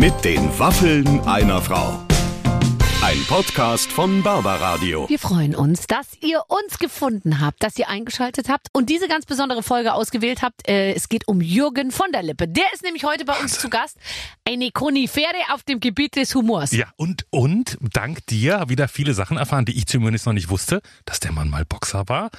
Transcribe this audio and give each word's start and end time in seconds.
Mit 0.00 0.24
den 0.24 0.58
Waffeln 0.58 1.20
einer 1.26 1.60
Frau. 1.60 2.06
Ein 3.02 3.22
Podcast 3.28 3.92
von 3.92 4.22
Barbaradio. 4.22 5.06
Wir 5.10 5.18
freuen 5.18 5.54
uns, 5.54 5.86
dass 5.88 6.06
ihr 6.22 6.42
uns 6.48 6.78
gefunden 6.78 7.38
habt, 7.38 7.62
dass 7.62 7.78
ihr 7.78 7.90
eingeschaltet 7.90 8.48
habt 8.48 8.68
und 8.72 8.88
diese 8.88 9.08
ganz 9.08 9.26
besondere 9.26 9.62
Folge 9.62 9.92
ausgewählt 9.92 10.40
habt. 10.40 10.66
Äh, 10.66 10.94
es 10.94 11.10
geht 11.10 11.28
um 11.28 11.42
Jürgen 11.42 11.90
von 11.90 12.12
der 12.12 12.22
Lippe. 12.22 12.48
Der 12.48 12.64
ist 12.72 12.82
nämlich 12.82 13.04
heute 13.04 13.26
bei 13.26 13.38
uns 13.40 13.58
zu 13.58 13.68
Gast. 13.68 13.98
Eine 14.46 14.70
Konifere 14.70 15.52
auf 15.52 15.64
dem 15.64 15.80
Gebiet 15.80 16.16
des 16.16 16.34
Humors. 16.34 16.72
Ja, 16.72 16.86
und, 16.96 17.26
und 17.28 17.76
dank 17.92 18.26
dir 18.26 18.64
wieder 18.68 18.88
viele 18.88 19.12
Sachen 19.12 19.36
erfahren, 19.36 19.66
die 19.66 19.76
ich 19.76 19.86
zumindest 19.86 20.24
noch 20.24 20.32
nicht 20.32 20.48
wusste, 20.48 20.80
dass 21.04 21.20
der 21.20 21.32
Mann 21.32 21.50
mal 21.50 21.66
Boxer 21.66 22.08
war. 22.08 22.30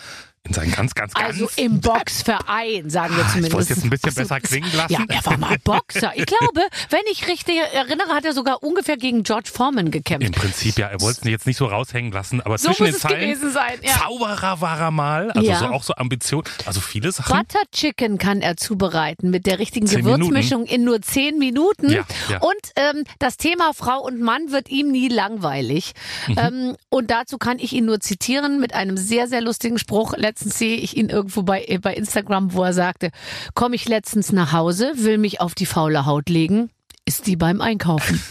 In 0.44 0.54
seinen 0.54 0.72
ganz, 0.72 0.96
ganz, 0.96 1.14
ganz. 1.14 1.28
Also 1.28 1.50
im 1.56 1.82
Boxverein, 1.82 2.90
sagen 2.90 3.16
wir 3.16 3.24
Ah, 3.26 3.28
zumindest. 3.30 3.48
Ich 3.48 3.54
wollte 3.54 3.62
es 3.62 3.70
jetzt 3.70 3.84
ein 3.84 3.90
bisschen 3.92 4.10
Ach 4.10 4.14
so, 4.16 4.22
besser 4.22 4.40
klingen 4.42 4.72
lassen. 4.76 4.94
Ja, 4.94 5.06
er 5.08 5.26
war 5.26 5.38
mal 5.38 5.58
Boxer. 5.64 6.14
Ich 6.16 6.26
glaube, 6.26 6.62
wenn 6.90 7.02
ich 7.12 7.28
richtig 7.28 7.58
erinnere, 7.74 8.10
hat 8.10 8.26
er 8.26 8.34
sogar 8.34 8.64
ungefähr 8.64 8.98
gegen 8.98 9.22
George 9.22 9.52
Foreman 9.54 9.92
gekämpft. 9.92 10.26
Im 10.26 10.34
Prinzip 10.34 10.80
ja, 10.80 10.88
er 10.88 11.00
wollte 11.00 11.22
es 11.22 11.28
jetzt 11.30 11.46
nicht 11.46 11.58
so 11.58 11.66
raushängen 11.68 12.12
lassen, 12.12 12.42
aber 12.42 12.58
So 12.58 12.68
zwischen 12.70 12.84
muss 12.86 12.92
den 12.94 13.00
Zeilen. 13.02 13.20
gewesen 13.30 13.52
sein, 13.52 13.80
ja. 13.84 13.92
Zauberer 14.00 14.62
war 14.62 14.80
er 14.80 14.90
mal, 14.92 15.30
also 15.32 15.48
Ja. 15.48 15.60
so 15.60 15.66
auch 15.68 15.84
so 15.84 15.94
Ambition, 15.96 16.44
also 16.66 16.82
viele 16.82 17.12
Sachen. 17.12 17.38
Butter 17.38 17.62
Chicken 17.72 18.18
kann 18.18 18.42
er 18.42 18.58
zubereiten 18.58 19.30
mit 19.30 19.46
der 19.46 19.60
richtigen 19.60 19.86
Zehn 19.86 20.00
Gewürzmischung 20.04 20.66
in 20.66 20.84
nur 20.84 21.04
zehn 21.04 21.38
Minuten. 21.38 21.92
Ja. 21.92 22.04
Und 22.40 22.56
ähm, 22.78 23.04
das 23.20 23.38
Thema 23.38 23.74
Frau 23.76 24.00
und 24.02 24.20
Mann 24.22 24.52
wird 24.52 24.70
ihm 24.70 24.92
nie 24.92 25.08
langweilig. 25.08 25.92
Mhm. 26.28 26.36
Ähm, 26.40 26.78
und 26.90 27.12
dazu 27.12 27.38
kann 27.38 27.60
ich 27.60 27.74
ihn 27.74 27.86
nur 27.86 28.00
zitieren 28.00 28.60
mit 28.60 28.74
einem 28.74 28.98
sehr, 28.98 29.28
sehr 29.28 29.42
lustigen 29.42 29.78
Spruch. 29.78 30.14
Letztens 30.32 30.58
sehe 30.58 30.78
ich 30.78 30.96
ihn 30.96 31.10
irgendwo 31.10 31.44
bei, 31.44 31.66
äh, 31.66 31.78
bei 31.78 31.94
Instagram, 31.94 32.54
wo 32.54 32.64
er 32.64 32.72
sagte, 32.72 33.12
komme 33.54 33.76
ich 33.76 33.90
letztens 33.90 34.32
nach 34.32 34.54
Hause, 34.54 34.94
will 34.96 35.18
mich 35.18 35.42
auf 35.42 35.56
die 35.56 35.66
faule 35.66 36.06
Haut 36.06 36.30
legen. 36.30 36.70
Ist 37.04 37.28
die 37.28 37.36
beim 37.36 37.60
Einkaufen? 37.60 38.24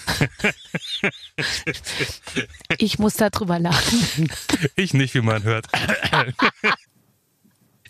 ich 2.79 2.99
muss 2.99 3.17
darüber 3.17 3.59
lachen. 3.59 4.33
Ich 4.77 4.95
nicht, 4.95 5.13
wie 5.15 5.21
man 5.21 5.43
hört. 5.43 5.67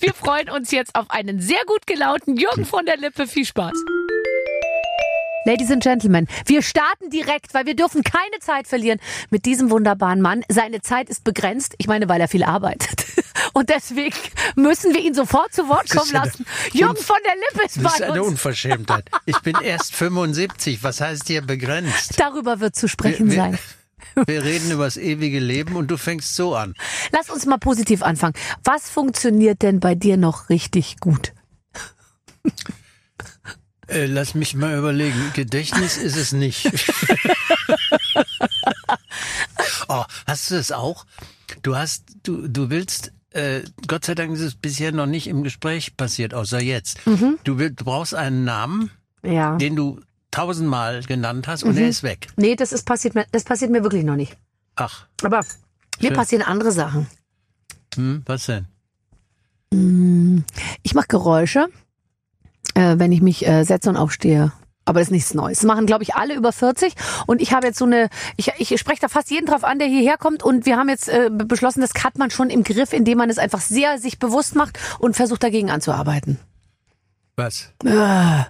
Wir 0.01 0.13
freuen 0.13 0.51
uns 0.51 0.73
jetzt 0.73 0.97
auf 0.97 1.09
einen 1.11 1.41
sehr 1.41 1.63
gut 1.69 1.87
gelaunten 1.87 2.37
Jürgen 2.37 2.65
von 2.65 2.85
der 2.85 2.97
Lippe. 2.97 3.29
Viel 3.29 3.45
Spaß. 3.45 3.75
Ladies 5.45 5.71
and 5.71 5.85
Gentlemen, 5.85 6.27
wir 6.47 6.63
starten 6.63 7.11
direkt, 7.11 7.55
weil 7.55 7.65
wir 7.65 7.77
dürfen 7.77 8.03
keine 8.03 8.41
Zeit 8.41 8.67
verlieren 8.67 8.99
mit 9.31 9.47
diesem 9.47 9.71
wunderbaren 9.71 10.21
Mann. 10.21 10.43
Seine 10.49 10.81
Zeit 10.81 11.09
ist 11.09 11.23
begrenzt. 11.23 11.77
Ich 11.79 11.87
meine, 11.87 12.09
weil 12.09 12.21
er 12.21 12.29
viel 12.29 12.43
arbeitet. 12.43 13.07
Und 13.53 13.69
deswegen 13.71 14.17
müssen 14.57 14.95
wir 14.95 15.01
ihn 15.01 15.15
sofort 15.15 15.53
zu 15.53 15.69
Wort 15.69 15.89
kommen 15.91 16.11
lassen. 16.13 16.45
Jürgen 16.73 16.97
von 17.03 17.17
der 17.27 17.35
Lippe 17.37 17.67
ist 17.67 17.77
Das 17.85 17.93
ist 17.95 17.99
bei 18.01 18.07
eine 18.11 18.23
uns. 18.23 18.31
Unverschämtheit. 18.33 19.09
Ich 19.27 19.39
bin 19.41 19.57
erst 19.63 19.95
75. 19.95 20.83
Was 20.83 21.01
heißt 21.01 21.27
hier 21.29 21.43
begrenzt? 21.43 22.19
Darüber 22.19 22.61
wird 22.61 22.77
zu 22.77 22.89
sprechen 22.89 23.31
Wir- 23.31 23.37
wir- 23.37 23.43
sein. 23.43 23.59
Wir 24.27 24.43
reden 24.43 24.71
über 24.73 24.85
das 24.87 24.97
ewige 24.97 25.39
Leben 25.39 25.77
und 25.77 25.89
du 25.89 25.97
fängst 25.97 26.35
so 26.35 26.57
an. 26.57 26.75
Lass 27.13 27.31
uns 27.31 27.47
mal 27.47 27.59
positiv 27.59 28.03
anfangen. 28.03 28.35
Was 28.65 28.91
funktioniert 28.91 29.63
denn 29.63 29.79
bei 29.79 29.95
dir 29.95 30.17
noch 30.17 30.49
richtig 30.49 30.99
gut? 31.01 31.33
Äh, 33.89 34.07
lass 34.07 34.35
mich 34.35 34.55
mal 34.55 34.77
überlegen. 34.77 35.31
Gedächtnis 35.35 35.97
ist 35.97 36.17
es 36.17 36.33
nicht. 36.33 36.65
oh, 39.89 40.05
hast 40.27 40.51
du 40.51 40.55
das 40.57 40.73
auch? 40.73 41.07
Du 41.63 41.77
hast, 41.77 42.05
du, 42.23 42.49
du 42.49 42.71
willst, 42.71 43.13
äh, 43.33 43.61
Gott 43.87 44.05
sei 44.05 44.15
Dank 44.15 44.33
ist 44.33 44.41
es 44.41 44.55
bisher 44.55 44.93
noch 44.93 45.07
nicht 45.07 45.27
im 45.29 45.43
Gespräch 45.43 45.97
passiert, 45.97 46.35
außer 46.35 46.61
jetzt. 46.61 47.07
Mhm. 47.07 47.39
Du, 47.45 47.59
will, 47.59 47.71
du 47.71 47.85
brauchst 47.85 48.15
einen 48.15 48.45
Namen, 48.45 48.91
Ja. 49.23 49.57
den 49.57 49.77
du 49.77 50.01
tausendmal 50.31 51.03
genannt 51.03 51.47
hast 51.49 51.65
Mhm. 51.65 51.71
und 51.71 51.77
er 51.79 51.89
ist 51.89 52.03
weg. 52.03 52.29
Nee, 52.37 52.57
das 52.57 52.73
ist 52.73 52.85
passiert 52.87 53.15
mir, 53.15 53.27
das 53.33 53.45
passiert 53.45 53.71
mir 53.71 53.83
wirklich 53.83 54.05
noch 54.05 54.17
nicht. 54.17 54.37
Ach, 54.77 55.07
Aber 55.23 55.41
mir 56.01 56.09
Schön. 56.09 56.17
passieren 56.17 56.43
andere 56.47 56.73
Sachen. 56.73 57.07
hm, 57.95 58.23
was 58.27 58.47
denn? 58.47 58.67
Ich 60.83 60.95
mache 60.95 61.07
Geräusche, 61.09 61.69
äh, 62.75 62.99
wenn 62.99 63.13
ich 63.13 63.21
mich 63.21 63.47
äh, 63.47 63.65
setze 63.65 63.89
und 63.91 63.97
aufstehe. 63.97 64.53
Aber 64.91 64.99
das 64.99 65.07
ist 65.07 65.13
nichts 65.13 65.35
Neues. 65.35 65.59
Das 65.59 65.67
machen, 65.67 65.87
glaube 65.87 66.03
ich, 66.03 66.17
alle 66.17 66.35
über 66.35 66.53
40. 66.53 66.95
Und 67.29 67.41
ich 67.41 67.53
habe 67.53 67.69
jetzt 67.69 67.79
so 67.79 67.85
eine, 67.85 68.09
ich, 68.37 68.51
ich 68.59 68.77
spreche 68.81 69.01
da 69.01 69.07
fast 69.07 69.31
jeden 69.31 69.47
drauf 69.47 69.63
an, 69.63 69.79
der 69.79 69.87
hierher 69.87 70.17
kommt. 70.17 70.43
Und 70.43 70.67
wir 70.67 70.77
haben 70.77 70.89
jetzt 70.89 71.09
äh, 71.09 71.31
beschlossen, 71.31 71.81
das 71.81 71.93
hat 72.03 72.19
man 72.19 72.33
schon 72.33 72.51
im 72.51 72.65
Griff, 72.65 72.93
indem 72.93 73.19
man 73.19 73.31
es 73.31 73.39
einfach 73.39 73.61
sehr 73.61 73.99
sich 73.99 74.19
bewusst 74.19 74.57
macht 74.57 74.81
und 74.99 75.15
versucht 75.15 75.45
dagegen 75.45 75.71
anzuarbeiten. 75.71 76.41
Was? 77.37 77.73
Äh, 77.85 78.43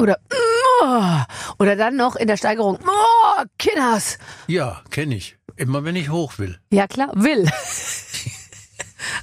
Oder 0.00 0.18
äh, 0.30 1.24
oder 1.58 1.74
dann 1.74 1.96
noch 1.96 2.14
in 2.14 2.28
der 2.28 2.36
Steigerung, 2.36 2.78
oh, 2.86 3.42
Kinders. 3.58 4.18
Ja, 4.46 4.82
kenne 4.90 5.16
ich. 5.16 5.36
Immer 5.56 5.84
wenn 5.84 5.96
ich 5.96 6.10
hoch 6.10 6.38
will. 6.38 6.60
Ja 6.70 6.86
klar, 6.86 7.10
will. 7.14 7.48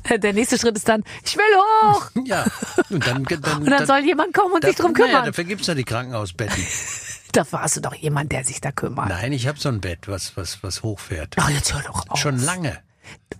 Der 0.09 0.33
nächste 0.33 0.57
Schritt 0.57 0.75
ist 0.75 0.87
dann, 0.87 1.03
ich 1.25 1.35
will 1.35 1.43
hoch. 1.55 2.09
Ja. 2.25 2.45
Und 2.89 3.05
dann, 3.05 3.23
dann, 3.23 3.63
Und 3.63 3.69
dann 3.69 3.85
soll 3.85 3.99
jemand 4.05 4.33
kommen 4.33 4.53
und 4.53 4.63
sich 4.63 4.75
drum 4.75 4.93
kümmern. 4.93 5.25
dafür 5.25 5.43
gibt's 5.43 5.67
ja 5.67 5.75
die 5.75 5.83
Krankenhausbetten. 5.83 6.63
Dafür 7.33 7.63
hast 7.63 7.75
du 7.77 7.81
doch 7.81 7.95
jemand, 7.95 8.31
der 8.31 8.43
sich 8.43 8.61
da 8.61 8.71
kümmert. 8.71 9.09
Nein, 9.09 9.31
ich 9.33 9.47
habe 9.47 9.59
so 9.59 9.67
ein 9.67 9.81
Bett, 9.81 10.07
was, 10.07 10.37
was, 10.37 10.61
was 10.61 10.83
hochfährt. 10.83 11.33
Ach, 11.39 11.49
jetzt 11.49 11.73
hör 11.73 11.81
doch 11.81 12.07
auf. 12.07 12.19
Schon 12.19 12.37
lange. 12.37 12.77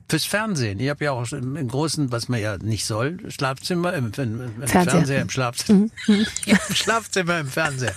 Fürs 0.09 0.25
Fernsehen. 0.25 0.79
Ich 0.79 0.89
habe 0.89 1.05
ja 1.05 1.11
auch 1.11 1.31
im 1.31 1.67
großen, 1.67 2.11
was 2.11 2.27
man 2.27 2.39
ja 2.39 2.57
nicht 2.57 2.85
soll, 2.85 3.19
Schlafzimmer, 3.29 3.93
im, 3.93 4.11
im, 4.17 4.41
im 4.41 4.67
Fernseher. 4.67 4.91
Fernseher, 4.91 5.21
im 5.21 5.29
Schlafzimmer. 5.29 5.87
Im 6.07 6.75
Schlafzimmer, 6.75 7.39
im 7.39 7.47
Fernseher. 7.47 7.93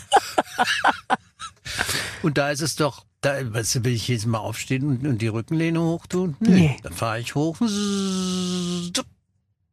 Und 2.22 2.36
da 2.36 2.50
ist 2.50 2.60
es 2.60 2.76
doch, 2.76 3.05
da 3.26 3.54
weißt 3.54 3.76
du, 3.76 3.84
will 3.84 3.92
ich 3.92 4.06
jedes 4.06 4.24
Mal 4.26 4.38
aufstehen 4.38 4.84
und, 4.84 5.06
und 5.06 5.20
die 5.20 5.26
Rückenlehne 5.26 5.80
hochtun? 5.80 6.36
Nö. 6.38 6.50
Nee. 6.50 6.76
Dann 6.82 6.92
fahre 6.92 7.18
ich 7.18 7.34
hoch. 7.34 7.60
Und 7.60 8.92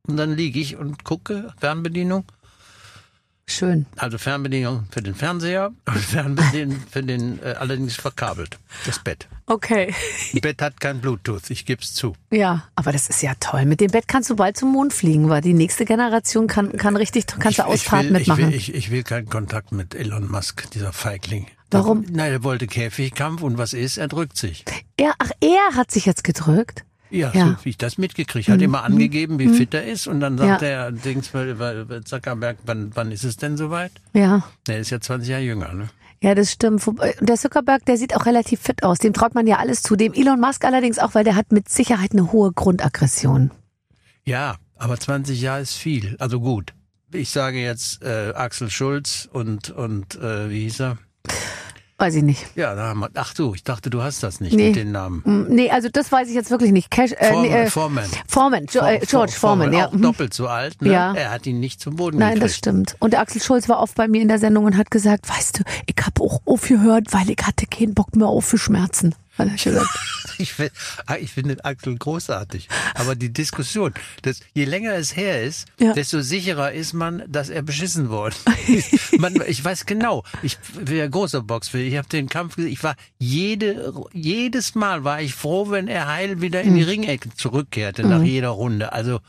dann 0.07 0.35
liege 0.35 0.59
ich 0.59 0.75
und 0.75 1.03
gucke, 1.03 1.53
Fernbedienung. 1.59 2.25
Schön. 3.45 3.85
Also 3.97 4.17
Fernbedienung 4.17 4.87
für 4.89 5.01
den 5.01 5.13
Fernseher 5.13 5.71
und 5.85 5.97
Fernbedienung 5.99 6.81
für 6.89 7.03
den, 7.03 7.43
äh, 7.43 7.55
allerdings 7.59 7.95
verkabelt, 7.95 8.57
das 8.85 8.99
Bett. 8.99 9.27
Okay. 9.45 9.93
Das 10.31 10.41
Bett 10.41 10.61
hat 10.61 10.79
kein 10.79 11.01
Bluetooth, 11.01 11.49
ich 11.49 11.65
geb's 11.65 11.93
zu. 11.93 12.15
Ja, 12.31 12.69
aber 12.75 12.93
das 12.93 13.09
ist 13.09 13.21
ja 13.21 13.33
toll. 13.39 13.65
Mit 13.65 13.81
dem 13.81 13.91
Bett 13.91 14.07
kannst 14.07 14.29
du 14.29 14.35
bald 14.37 14.57
zum 14.57 14.71
Mond 14.71 14.93
fliegen, 14.93 15.29
weil 15.29 15.41
die 15.41 15.53
nächste 15.53 15.85
Generation 15.85 16.47
kann, 16.47 16.71
kann 16.77 16.95
richtig, 16.95 17.27
kannst 17.27 17.43
du 17.43 17.49
ich, 17.49 17.57
ich, 17.57 17.73
Ausfahrt 17.73 18.05
will, 18.05 18.15
ich, 18.15 18.27
mitmachen. 18.27 18.47
will, 18.47 18.53
ich, 18.55 18.73
ich 18.73 18.89
will 18.89 19.03
keinen 19.03 19.29
Kontakt 19.29 19.73
mit 19.73 19.93
Elon 19.93 20.31
Musk, 20.31 20.71
dieser 20.71 20.93
Feigling. 20.93 21.47
Warum? 21.73 22.05
Nein, 22.09 22.31
er 22.31 22.43
wollte 22.43 22.67
Käfigkampf 22.67 23.41
und 23.41 23.57
was 23.57 23.73
ist? 23.73 23.97
Er 23.97 24.07
drückt 24.07 24.37
sich. 24.37 24.63
er, 24.97 25.13
ach, 25.19 25.31
er 25.41 25.75
hat 25.75 25.91
sich 25.91 26.05
jetzt 26.05 26.23
gedrückt. 26.23 26.85
Ja, 27.09 27.31
Ja. 27.33 27.47
so 27.59 27.65
wie 27.65 27.69
ich 27.69 27.77
das 27.77 27.97
mitgekriegt. 27.99 28.49
Hat 28.49 28.61
immer 28.61 28.83
angegeben, 28.83 29.37
wie 29.37 29.49
fit 29.49 29.73
er 29.75 29.85
ist 29.85 30.07
und 30.07 30.19
dann 30.19 30.37
sagt 30.37 30.61
Ja. 30.63 30.67
er, 30.67 30.91
Dings, 30.91 31.31
Zuckerberg, 32.05 32.57
wann, 32.65 32.91
wann 32.95 33.11
ist 33.11 33.23
es 33.23 33.37
denn 33.37 33.55
soweit? 33.57 33.91
Ja. 34.13 34.43
Der 34.67 34.79
ist 34.79 34.89
ja 34.89 34.99
20 34.99 35.29
Jahre 35.29 35.43
jünger, 35.43 35.73
ne? 35.73 35.89
Ja, 36.21 36.33
das 36.35 36.51
stimmt. 36.53 36.87
Wobei- 36.87 37.15
Der 37.19 37.35
Zuckerberg, 37.35 37.85
der 37.85 37.97
sieht 37.97 38.15
auch 38.15 38.25
relativ 38.25 38.61
fit 38.61 38.81
aus. 38.83 38.97
Dem 38.97 39.13
traut 39.13 39.35
man 39.35 39.45
ja 39.45 39.57
alles 39.57 39.83
zu. 39.83 39.95
Dem 39.95 40.13
Elon 40.13 40.39
Musk 40.39 40.63
allerdings 40.65 40.97
auch, 40.97 41.13
weil 41.15 41.23
der 41.25 41.35
hat 41.35 41.51
mit 41.51 41.69
Sicherheit 41.69 42.13
eine 42.13 42.31
hohe 42.31 42.51
Grundaggression. 42.53 43.51
Ja, 44.25 44.55
aber 44.77 44.97
20 44.99 45.39
Jahre 45.41 45.61
ist 45.61 45.75
viel. 45.75 46.15
Also 46.19 46.39
gut. 46.39 46.73
Ich 47.11 47.29
sage 47.29 47.59
jetzt 47.61 48.01
äh, 48.01 48.31
Axel 48.35 48.71
Schulz 48.71 49.29
und, 49.31 49.69
und 49.69 50.15
äh, 50.15 50.49
wie 50.49 50.61
hieß 50.61 50.79
er? 50.79 50.97
Weiß 52.03 52.15
ich 52.15 52.23
nicht. 52.23 52.45
Ja, 52.55 52.75
da 52.75 52.87
haben 52.89 52.99
wir, 52.99 53.09
ach 53.13 53.33
du, 53.33 53.53
ich 53.53 53.63
dachte, 53.63 53.89
du 53.89 54.03
hast 54.03 54.23
das 54.23 54.41
nicht 54.41 54.53
Nee. 54.57 54.67
mit 54.67 54.75
den 54.75 54.91
Namen. 54.91 55.21
Hm, 55.23 55.45
Nee, 55.47 55.69
also 55.69 55.87
das 55.89 56.11
weiß 56.11 56.27
ich 56.27 56.33
jetzt 56.35 56.51
wirklich 56.51 56.73
nicht. 56.73 56.91
Cash, 56.91 57.13
äh, 57.13 57.27
Foreman, 57.29 57.41
nee, 57.49 57.55
äh, 57.63 57.69
Foreman. 57.69 58.05
Foreman, 58.27 58.65
Jo- 58.69 58.81
äh, 58.81 58.99
George 59.07 59.31
Foreman, 59.31 59.71
ja. 59.71 59.87
Auch 59.87 59.93
Mhm. 59.93 60.01
doppelt 60.01 60.33
so 60.33 60.47
alt, 60.47 60.81
ne? 60.81 60.91
Ja. 60.91 61.13
Er 61.13 61.31
hat 61.31 61.45
ihn 61.47 61.61
nicht 61.61 61.79
zum 61.79 61.95
Boden 61.95 62.17
Nein, 62.17 62.31
das 62.33 62.39
gekriegt. 62.39 62.57
stimmt. 62.57 62.95
Und 62.99 63.13
der 63.13 63.21
Axel 63.21 63.41
Schulz 63.41 63.69
war 63.69 63.79
oft 63.79 63.95
bei 63.95 64.09
mir 64.09 64.21
in 64.21 64.27
der 64.27 64.39
Sendung 64.39 64.65
und 64.65 64.75
hat 64.75 64.91
gesagt, 64.91 65.29
weißt 65.29 65.59
du, 65.59 65.63
ich 65.85 65.95
habe 66.05 66.21
auch 66.21 66.41
aufgehört, 66.45 67.07
weil 67.11 67.29
ich 67.29 67.37
hatte 67.41 67.65
keinen 67.67 67.93
Bock 67.93 68.13
mehr 68.17 68.27
auf 68.27 68.43
für 68.43 68.57
Schmerzen. 68.57 69.15
Hat 69.37 69.47
er 69.47 69.55
gesagt. 69.55 69.89
Ich, 70.39 70.51
find- 70.53 70.71
ah, 71.05 71.15
ich 71.17 71.31
finde 71.31 71.55
den 71.55 71.61
Axel 71.63 71.95
großartig. 71.95 72.67
Aber 72.95 73.13
die 73.13 73.31
Diskussion, 73.31 73.93
das, 74.23 74.39
je 74.55 74.65
länger 74.65 74.93
es 74.95 75.15
her 75.15 75.43
ist, 75.43 75.67
Ja. 75.79 75.93
desto 75.93 76.21
sicherer 76.23 76.71
ist 76.71 76.93
man, 76.93 77.21
dass 77.27 77.49
er 77.49 77.61
beschissen 77.61 78.09
wurde. 78.09 78.35
man, 79.19 79.39
ich 79.45 79.63
weiß 79.63 79.85
genau, 79.85 80.23
ich 80.41 80.57
bin 80.83 80.97
ja 80.97 81.07
großer 81.07 81.43
Boxfan. 81.43 81.81
Ich 81.81 81.95
habe 81.97 82.09
den 82.09 82.29
Kampf 82.29 82.55
gesehen. 82.55 82.71
Ich 82.71 82.81
war 82.83 82.95
jede, 83.19 83.93
jedes 84.11 84.73
Mal 84.73 85.03
war 85.03 85.21
ich 85.21 85.35
froh, 85.35 85.69
wenn 85.69 85.87
er 85.87 86.07
heil 86.07 86.41
wieder 86.41 86.61
in 86.63 86.73
die 86.75 86.83
Ringecke 86.83 87.29
zurückkehrte 87.35 88.03
nach 88.05 88.23
jeder 88.23 88.49
Runde. 88.49 88.91
Also 88.91 89.19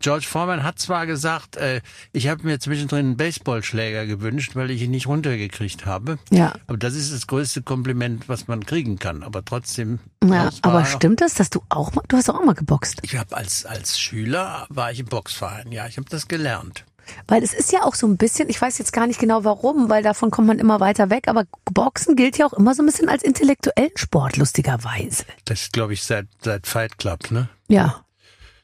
George 0.00 0.26
Foreman 0.26 0.62
hat 0.62 0.78
zwar 0.78 1.06
gesagt, 1.06 1.56
äh, 1.56 1.80
ich 2.12 2.28
habe 2.28 2.44
mir 2.44 2.60
zwischendrin 2.60 3.06
einen 3.06 3.16
Baseballschläger 3.16 4.06
gewünscht, 4.06 4.54
weil 4.54 4.70
ich 4.70 4.82
ihn 4.82 4.90
nicht 4.90 5.06
runtergekriegt 5.06 5.86
habe. 5.86 6.18
Ja. 6.30 6.54
Aber 6.66 6.78
das 6.78 6.94
ist 6.94 7.12
das 7.12 7.26
größte 7.26 7.62
Kompliment, 7.62 8.28
was 8.28 8.48
man 8.48 8.64
kriegen 8.64 8.98
kann. 8.98 9.22
Aber 9.22 9.44
trotzdem. 9.44 9.98
Ja, 10.24 10.50
aber 10.62 10.84
stimmt 10.84 11.20
das, 11.20 11.34
dass 11.34 11.50
du 11.50 11.62
auch 11.68 11.92
mal, 11.94 12.02
du 12.08 12.16
hast 12.16 12.30
auch 12.30 12.44
mal 12.44 12.54
geboxt? 12.54 13.00
Ich 13.02 13.16
habe 13.16 13.36
als 13.36 13.64
als 13.64 13.98
Schüler 13.98 14.66
war 14.68 14.92
ich 14.92 15.00
im 15.00 15.06
Boxverein. 15.06 15.72
Ja, 15.72 15.86
ich 15.86 15.96
habe 15.96 16.08
das 16.08 16.28
gelernt. 16.28 16.84
Weil 17.26 17.42
es 17.42 17.52
ist 17.52 17.72
ja 17.72 17.82
auch 17.82 17.94
so 17.94 18.06
ein 18.06 18.16
bisschen, 18.16 18.48
ich 18.48 18.60
weiß 18.60 18.78
jetzt 18.78 18.92
gar 18.92 19.06
nicht 19.06 19.18
genau 19.18 19.44
warum, 19.44 19.88
weil 19.88 20.02
davon 20.02 20.30
kommt 20.30 20.48
man 20.48 20.58
immer 20.58 20.80
weiter 20.80 21.10
weg, 21.10 21.28
aber 21.28 21.44
Boxen 21.64 22.16
gilt 22.16 22.38
ja 22.38 22.46
auch 22.46 22.52
immer 22.52 22.74
so 22.74 22.82
ein 22.82 22.86
bisschen 22.86 23.08
als 23.08 23.22
intellektuellen 23.22 23.90
Sport, 23.96 24.36
lustigerweise. 24.36 25.24
Das 25.44 25.70
glaube 25.72 25.94
ich 25.94 26.04
seit, 26.04 26.28
seit 26.42 26.66
Fight 26.66 26.98
Club, 26.98 27.30
ne? 27.30 27.48
Ja. 27.68 28.04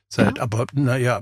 Seit, 0.08 0.40
Aber 0.40 0.64
naja, 0.72 1.20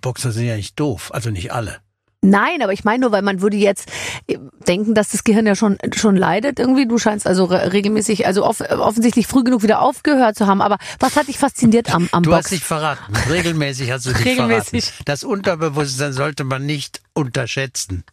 Boxer 0.00 0.30
sind 0.32 0.46
ja 0.46 0.56
nicht 0.56 0.78
doof, 0.78 1.10
also 1.12 1.30
nicht 1.30 1.52
alle. 1.52 1.78
Nein, 2.24 2.62
aber 2.62 2.72
ich 2.72 2.84
meine 2.84 3.00
nur, 3.00 3.10
weil 3.10 3.22
man 3.22 3.40
würde 3.40 3.56
jetzt 3.56 3.90
äh, 4.28 4.38
denken, 4.68 4.94
dass 4.94 5.08
das 5.08 5.24
Gehirn 5.24 5.44
ja 5.44 5.56
schon 5.56 5.76
schon 5.92 6.14
leidet 6.14 6.60
irgendwie. 6.60 6.86
Du 6.86 6.96
scheinst 6.96 7.26
also 7.26 7.46
re 7.46 7.72
regelmäßig, 7.72 8.26
also 8.26 8.46
off 8.46 8.60
offensichtlich 8.60 9.26
früh 9.26 9.42
genug 9.42 9.64
wieder 9.64 9.80
aufgehört 9.82 10.36
zu 10.36 10.46
haben. 10.46 10.60
Aber 10.62 10.78
was 11.00 11.16
hat 11.16 11.26
dich 11.26 11.36
fasziniert 11.38 11.92
am, 11.92 12.08
am 12.12 12.22
Du 12.22 12.30
Box? 12.30 12.44
hast 12.44 12.52
dich 12.52 12.62
verraten. 12.64 13.12
Regelmäßig 13.28 13.90
hast 13.90 14.06
du 14.06 14.12
dich 14.12 14.24
Regelmäßig. 14.24 14.84
verraten. 14.84 15.04
Das 15.06 15.24
Unterbewusstsein 15.24 16.12
sollte 16.12 16.44
man 16.44 16.64
nicht 16.64 17.02
unterschätzen. 17.12 18.04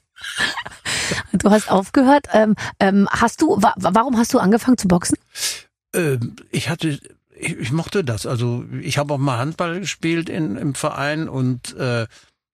Du 1.34 1.52
hast 1.52 1.70
aufgehört. 1.70 2.26
Ähm, 2.34 2.56
ähm, 2.80 3.08
hast 3.12 3.44
du? 3.44 3.58
Wa 3.62 3.76
warum 3.78 4.18
hast 4.18 4.34
du 4.34 4.40
angefangen 4.40 4.80
zu 4.80 4.88
boxen? 4.88 5.18
Ähm, 5.94 6.36
ich 6.50 6.70
hatte, 6.70 7.00
ich, 7.39 7.57
ich 7.57 7.71
mochte 7.71 8.03
das. 8.03 8.25
Also 8.25 8.65
ich 8.81 8.97
habe 8.97 9.13
auch 9.13 9.18
mal 9.18 9.38
Handball 9.38 9.80
gespielt 9.80 10.30
in, 10.30 10.56
im 10.56 10.75
Verein 10.75 11.30
und 11.30 11.75
äh, 11.77 12.06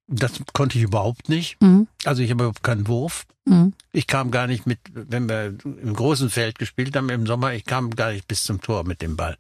das 0.08 0.34
konnte 0.54 0.78
ich 0.78 0.84
überhaupt 0.84 1.30
nicht. 1.30 1.58
Mhm. 1.62 1.88
Also 2.04 2.22
ich 2.22 2.30
habe 2.30 2.44
überhaupt 2.44 2.64
keinen 2.64 2.88
Wurf. 2.88 3.26
Mhm. 3.46 3.74
Ich 3.92 4.08
kam 4.08 4.32
gar 4.32 4.48
nicht 4.48 4.66
mit, 4.66 4.80
wenn 4.94 5.28
wir 5.30 5.56
im 5.64 5.94
großen 5.94 6.30
Feld 6.30 6.60
gespielt 6.60 6.96
haben 6.96 7.10
im 7.10 7.26
Sommer, 7.26 7.54
ich 7.54 7.66
kam 7.66 7.92
gar 7.92 8.12
nicht 8.12 8.28
bis 8.28 8.44
zum 8.44 8.62
Tor 8.62 8.84
mit 8.86 9.02
dem 9.02 9.16
Ball. 9.16 9.38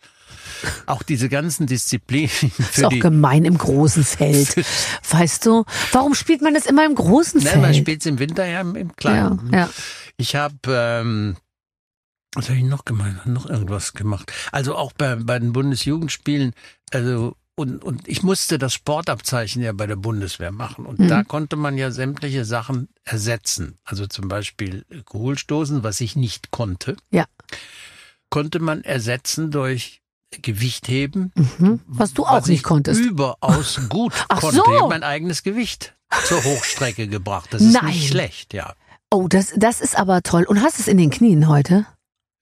Auch 0.85 1.03
diese 1.03 1.29
ganzen 1.29 1.67
Disziplinen 1.67 2.29
Ist 2.57 2.83
auch 2.83 2.89
gemein 2.89 3.45
im 3.45 3.57
großen 3.57 4.03
Feld. 4.03 4.55
Weißt 5.09 5.45
du? 5.45 5.65
Warum 5.91 6.15
spielt 6.15 6.41
man 6.41 6.53
das 6.53 6.65
immer 6.65 6.85
im 6.85 6.95
großen 6.95 7.41
Nein, 7.43 7.61
man 7.61 7.71
Feld? 7.71 7.83
spielt 7.83 8.05
im 8.05 8.19
Winter 8.19 8.45
ja 8.45 8.61
im, 8.61 8.75
im 8.75 8.87
ja, 8.87 8.93
Kleinen. 8.95 9.51
ja. 9.53 9.69
Ich 10.17 10.35
habe, 10.35 10.55
ähm, 10.67 11.35
was 12.35 12.49
habe 12.49 12.57
ich 12.59 12.63
noch 12.65 12.85
gemacht? 12.85 13.25
Noch 13.25 13.45
irgendwas 13.49 13.93
gemacht. 13.93 14.31
Also 14.51 14.75
auch 14.75 14.91
bei, 14.93 15.15
bei 15.15 15.39
den 15.39 15.53
Bundesjugendspielen, 15.53 16.53
also 16.91 17.35
und, 17.57 17.85
und 17.85 18.05
ich 18.09 18.21
musste 18.21 18.57
das 18.59 18.73
Sportabzeichen 18.73 19.61
ja 19.61 19.71
bei 19.71 19.87
der 19.87 19.95
Bundeswehr 19.95 20.51
machen. 20.51 20.85
Und 20.85 20.99
Mhm. 20.99 21.07
da 21.07 21.23
konnte 21.23 21.55
man 21.55 21.77
ja 21.77 21.89
sämtliche 21.89 22.43
Sachen 22.43 22.89
ersetzen. 23.05 23.77
Also 23.85 24.07
zum 24.07 24.27
Beispiel 24.27 24.83
Kugelstoßen, 25.05 25.81
was 25.81 26.01
ich 26.01 26.17
nicht 26.17 26.51
konnte, 26.51 26.97
Ja. 27.11 27.23
konnte 28.29 28.59
man 28.59 28.83
ersetzen 28.83 29.51
durch 29.51 30.01
Gewichtheben. 30.41 31.31
Mhm. 31.35 31.79
Was 31.87 32.13
du 32.13 32.25
auch 32.25 32.33
was 32.33 32.47
nicht 32.47 32.57
ich 32.57 32.63
konntest. 32.63 32.99
Überaus 32.99 33.79
gut 33.89 34.11
Ach 34.27 34.41
konnte. 34.41 34.57
so. 34.57 34.63
Ich 34.73 34.79
habe 34.79 34.89
mein 34.89 35.03
eigenes 35.03 35.41
Gewicht 35.43 35.95
zur 36.25 36.43
Hochstrecke 36.43 37.07
gebracht. 37.07 37.47
Das 37.51 37.61
ist 37.61 37.73
Nein. 37.73 37.85
nicht 37.85 38.09
schlecht, 38.09 38.53
ja. 38.53 38.73
Oh, 39.11 39.27
das, 39.29 39.53
das 39.55 39.79
ist 39.79 39.97
aber 39.97 40.23
toll. 40.23 40.43
Und 40.43 40.61
hast 40.61 40.79
es 40.79 40.89
in 40.89 40.97
den 40.97 41.09
Knien 41.09 41.47
heute? 41.47 41.85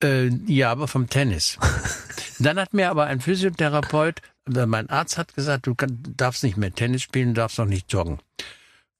Äh, 0.04 0.30
ja, 0.48 0.72
aber 0.72 0.88
vom 0.88 1.10
Tennis. 1.10 1.58
Dann 2.40 2.60
hat 2.60 2.74
mir 2.74 2.90
aber 2.90 3.06
ein 3.06 3.22
Physiotherapeut, 3.22 4.22
äh, 4.54 4.66
mein 4.66 4.90
Arzt 4.90 5.18
hat 5.18 5.34
gesagt, 5.34 5.68
du 5.68 5.76
kann, 5.76 6.00
darfst 6.18 6.44
nicht 6.44 6.58
mehr 6.58 6.74
Tennis 6.74 7.02
spielen, 7.02 7.34
darfst 7.34 7.60
auch 7.60 7.66
nicht 7.66 7.92
joggen. 7.92 8.20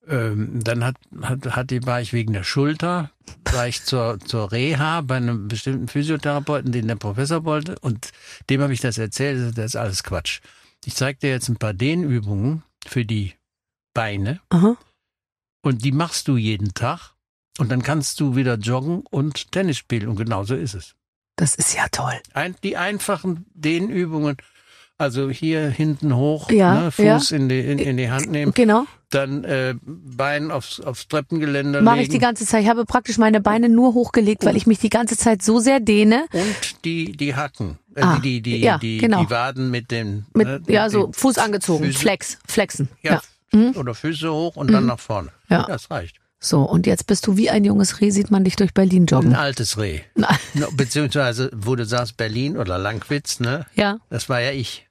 Ähm, 0.06 0.62
dann 0.64 0.84
hat, 0.84 0.98
hat, 1.22 1.56
hat 1.56 1.72
die, 1.72 1.86
war 1.86 2.02
ich 2.02 2.12
wegen 2.12 2.34
der 2.34 2.44
Schulter, 2.44 3.12
war 3.52 3.68
ich 3.70 3.84
zur, 3.84 4.20
zur 4.20 4.52
Reha 4.52 5.00
bei 5.00 5.16
einem 5.16 5.48
bestimmten 5.48 5.88
Physiotherapeuten, 5.88 6.74
den 6.74 6.90
der 6.90 6.98
Professor 6.98 7.46
wollte, 7.46 7.80
und 7.80 8.12
dem 8.50 8.62
habe 8.62 8.74
ich 8.74 8.82
das 8.82 8.98
erzählt, 8.98 9.58
das 9.58 9.66
ist 9.66 9.76
alles 9.78 10.04
Quatsch. 10.04 10.42
Ich 10.84 10.96
zeige 10.96 11.20
dir 11.20 11.30
jetzt 11.30 11.48
ein 11.48 11.56
paar 11.56 11.74
Dehnübungen 11.74 12.64
für 12.86 13.06
die 13.06 13.34
Beine 13.94 14.42
Aha. 14.50 14.76
und 15.62 15.86
die 15.86 15.94
machst 15.94 16.28
du 16.28 16.36
jeden 16.36 16.74
Tag 16.74 17.13
und 17.60 17.72
dann 17.72 17.84
kannst 17.84 18.20
du 18.20 18.36
wieder 18.36 18.56
joggen 18.56 19.04
und 19.10 19.52
Tennis 19.52 19.78
spielen 19.78 20.08
und 20.10 20.16
genauso 20.16 20.56
ist 20.56 20.74
es. 20.74 20.96
Das 21.36 21.56
ist 21.56 21.76
ja 21.76 21.86
toll. 21.92 22.14
Ein, 22.34 22.56
die 22.64 22.78
einfachen 22.78 23.46
Dehnübungen, 23.54 24.38
also 25.00 25.30
hier 25.30 25.68
hinten 25.70 26.16
hoch, 26.16 26.52
Ja, 26.52 26.82
ne, 26.82 26.92
Fuß 26.92 27.32
in, 27.32 27.50
die, 27.50 27.60
in, 27.60 27.80
in 27.80 27.98
die 27.98 28.10
Hand 28.12 28.30
nehmen, 28.30 28.54
Genau. 28.54 28.86
dann 29.10 29.44
äh, 29.44 29.74
Bein 29.84 30.52
aufs, 30.52 30.80
aufs 30.80 31.08
Treppengeländer 31.08 31.82
Mache 31.82 32.02
ich 32.02 32.10
die 32.10 32.20
ganze 32.20 32.46
Zeit. 32.46 32.64
Ich 32.64 32.70
habe 32.70 32.86
praktisch 32.86 33.18
meine 33.18 33.42
Beine 33.42 33.68
nur 33.70 33.96
hochgelegt, 33.96 34.46
weil 34.46 34.56
ich 34.56 34.68
mich 34.68 34.78
die 34.80 34.90
ganze 34.92 35.18
Zeit 35.18 35.42
so 35.42 35.60
sehr 35.60 35.80
dehne. 35.80 36.26
und 36.32 36.86
die, 36.86 37.12
die 37.14 37.36
Hacken, 37.36 37.80
äh, 37.96 38.02
Ah, 38.02 38.20
die, 38.20 38.42
die, 38.42 38.58
ja, 38.58 38.78
die, 38.78 39.00
genau. 39.00 39.24
die 39.24 39.30
Waden 39.32 39.72
mit 39.72 39.90
den, 39.90 40.26
Mit, 40.36 40.48
ne, 40.48 40.62
ja, 40.68 40.90
so 40.90 41.12
Fuß 41.14 41.40
angezogen, 41.40 41.86
Füße- 41.86 41.98
Flex, 41.98 42.38
flexen. 42.48 42.90
Ja, 43.02 43.14
Ja. 43.14 43.60
Mhm. 43.60 43.76
oder 43.76 43.94
Füße 43.96 44.32
hoch 44.32 44.56
und 44.56 44.72
dann 44.72 44.86
nach 44.86 45.00
vorne. 45.00 45.30
Ja. 45.50 45.64
Das 45.64 45.90
reicht. 45.92 46.18
So, 46.46 46.62
und 46.64 46.86
jetzt 46.88 47.08
bist 47.08 47.26
du 47.26 47.38
wie 47.38 47.50
ein 47.50 47.64
junges 47.64 48.02
Reh, 48.02 48.10
sieht 48.10 48.30
man 48.30 48.44
dich 48.44 48.58
durch 48.58 48.74
Berlin 48.74 49.04
Ein 49.04 49.08
joggen. 49.08 49.34
altes 49.34 49.78
Reh. 49.78 50.02
Na, 50.16 50.38
Beziehungsweise, 50.74 51.50
wo 51.56 51.78
du 51.78 51.86
sagst, 51.86 52.18
Berlin 52.18 52.58
oder 52.58 52.78
Langwitz, 52.78 53.40
ne? 53.40 53.66
ja. 53.76 54.00
Das 54.10 54.28
war 54.28 54.42
ja 54.42 54.52
ich, 54.52 54.86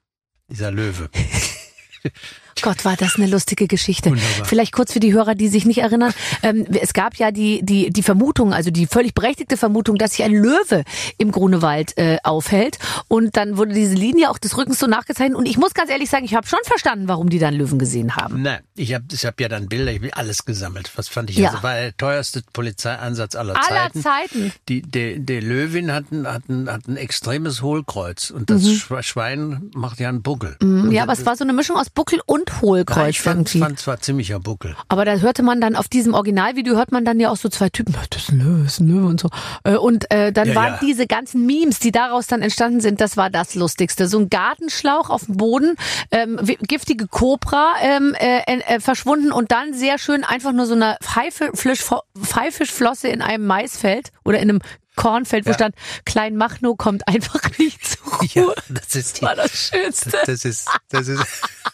dieser 0.49 0.71
Löwe. 0.71 1.09
Gott, 2.61 2.85
war 2.85 2.95
das 2.95 3.15
eine 3.17 3.27
lustige 3.27 3.67
Geschichte. 3.67 4.11
Wunderbar. 4.11 4.45
Vielleicht 4.45 4.71
kurz 4.73 4.93
für 4.93 4.99
die 4.99 5.13
Hörer, 5.13 5.35
die 5.35 5.47
sich 5.47 5.65
nicht 5.65 5.79
erinnern. 5.79 6.13
Ähm, 6.43 6.65
es 6.81 6.93
gab 6.93 7.15
ja 7.15 7.31
die, 7.31 7.61
die, 7.63 7.89
die 7.89 8.03
Vermutung, 8.03 8.53
also 8.53 8.71
die 8.71 8.85
völlig 8.87 9.13
berechtigte 9.13 9.57
Vermutung, 9.57 9.97
dass 9.97 10.11
sich 10.11 10.23
ein 10.23 10.33
Löwe 10.33 10.83
im 11.17 11.31
Grunewald 11.31 11.97
äh, 11.97 12.17
aufhält. 12.23 12.79
Und 13.07 13.35
dann 13.35 13.57
wurde 13.57 13.73
diese 13.73 13.95
Linie 13.95 14.29
auch 14.29 14.37
des 14.37 14.57
Rückens 14.57 14.79
so 14.79 14.87
nachgezeichnet. 14.87 15.37
Und 15.37 15.45
ich 15.45 15.57
muss 15.57 15.73
ganz 15.73 15.89
ehrlich 15.89 16.09
sagen, 16.09 16.25
ich 16.25 16.35
habe 16.35 16.47
schon 16.47 16.59
verstanden, 16.63 17.07
warum 17.07 17.29
die 17.29 17.39
dann 17.39 17.53
Löwen 17.53 17.79
gesehen 17.79 18.15
haben. 18.15 18.41
Nein, 18.41 18.59
ich 18.75 18.93
habe 18.93 19.05
ich 19.11 19.25
hab 19.25 19.39
ja 19.41 19.49
dann 19.49 19.67
Bilder, 19.67 19.91
ich 19.91 19.99
habe 19.99 20.15
alles 20.15 20.45
gesammelt. 20.45 20.91
Was 20.95 21.07
fand 21.07 21.29
ich? 21.29 21.37
Ja. 21.37 21.51
Das 21.51 21.63
war 21.63 21.75
der 21.75 21.95
teuerste 21.97 22.41
Polizeieinsatz 22.53 23.35
aller, 23.35 23.55
Aller 23.55 23.91
Zeiten. 23.91 24.01
Zeiten. 24.01 24.51
Die, 24.69 24.81
der, 24.81 25.19
der 25.19 25.41
Löwin 25.41 25.91
hat 25.91 26.11
ein, 26.11 26.27
hat, 26.27 26.47
ein, 26.49 26.69
hat 26.69 26.87
ein 26.87 26.97
extremes 26.97 27.61
Hohlkreuz 27.61 28.29
und 28.29 28.49
das 28.49 28.63
Schwe- 28.63 29.03
Schwein 29.03 29.71
macht 29.73 29.99
ja 29.99 30.09
einen 30.09 30.21
Buckel. 30.21 30.55
Mhm. 30.61 30.91
Ja, 30.91 31.03
aber 31.03 31.13
es 31.13 31.25
war 31.25 31.35
so 31.35 31.43
eine 31.43 31.53
Mischung 31.53 31.77
aus 31.77 31.89
Buckel 31.89 32.19
und 32.25 32.42
ja, 32.49 32.61
Hohlkreuz 32.61 33.09
ich 33.09 33.21
fand, 33.21 33.39
irgendwie. 33.49 33.59
fand 33.59 33.79
zwar 33.79 33.99
ziemlicher 33.99 34.39
Buckel. 34.39 34.75
Aber 34.89 35.05
da 35.05 35.15
hörte 35.17 35.43
man 35.43 35.61
dann 35.61 35.75
auf 35.75 35.87
diesem 35.87 36.13
Originalvideo 36.13 36.75
hört 36.75 36.91
man 36.91 37.05
dann 37.05 37.19
ja 37.19 37.29
auch 37.29 37.37
so 37.37 37.49
zwei 37.49 37.69
Typen, 37.69 37.95
das 38.09 38.23
ist 38.23 38.29
ein 38.31 38.39
Löwe, 38.39 38.63
das 38.63 38.73
ist 38.73 38.79
ein 38.81 38.87
Löwe 38.87 39.05
und 39.07 39.19
so. 39.19 39.29
Äh, 39.63 39.75
Und 39.75 40.09
äh, 40.11 40.31
dann 40.31 40.49
Ja, 40.49 40.55
waren 40.55 40.73
ja. 40.73 40.79
diese 40.81 41.07
ganzen 41.07 41.45
Memes, 41.45 41.79
die 41.79 41.91
daraus 41.91 42.27
dann 42.27 42.41
entstanden 42.41 42.81
sind, 42.81 43.01
das 43.01 43.17
war 43.17 43.29
das 43.29 43.55
Lustigste. 43.55 44.07
So 44.07 44.19
ein 44.19 44.29
Gartenschlauch 44.29 45.09
auf 45.09 45.25
dem 45.25 45.37
Boden, 45.37 45.75
ähm, 46.11 46.39
giftige 46.67 47.07
Cobra 47.07 47.73
ähm, 47.81 48.15
äh, 48.19 48.39
äh, 48.45 48.79
verschwunden 48.79 49.31
und 49.31 49.51
dann 49.51 49.73
sehr 49.73 49.97
schön 49.97 50.23
einfach 50.23 50.51
nur 50.53 50.65
so 50.65 50.73
eine 50.73 50.97
Pfeifisch, 51.03 51.83
Pfeifischflosse 52.21 53.07
in 53.07 53.21
einem 53.21 53.45
Maisfeld 53.45 54.09
oder 54.23 54.39
in 54.39 54.49
einem 54.49 54.59
Kornfeld, 54.95 55.45
wo 55.45 55.49
Ja. 55.49 55.55
stand, 55.55 55.75
Klein 56.05 56.35
Machno 56.35 56.75
kommt 56.75 57.07
einfach 57.07 57.41
nicht 57.57 57.83
zur 57.83 58.13
Ruhe. 58.13 58.27
Ja, 58.33 58.45
das 58.69 58.93
ist 58.93 58.95
Das 58.95 59.13
die, 59.13 59.21
war 59.25 59.35
das 59.35 59.51
Schönste. 59.51 60.11
das 60.25 60.45
ist, 60.45 60.69
das 60.89 61.07
ist, 61.07 61.23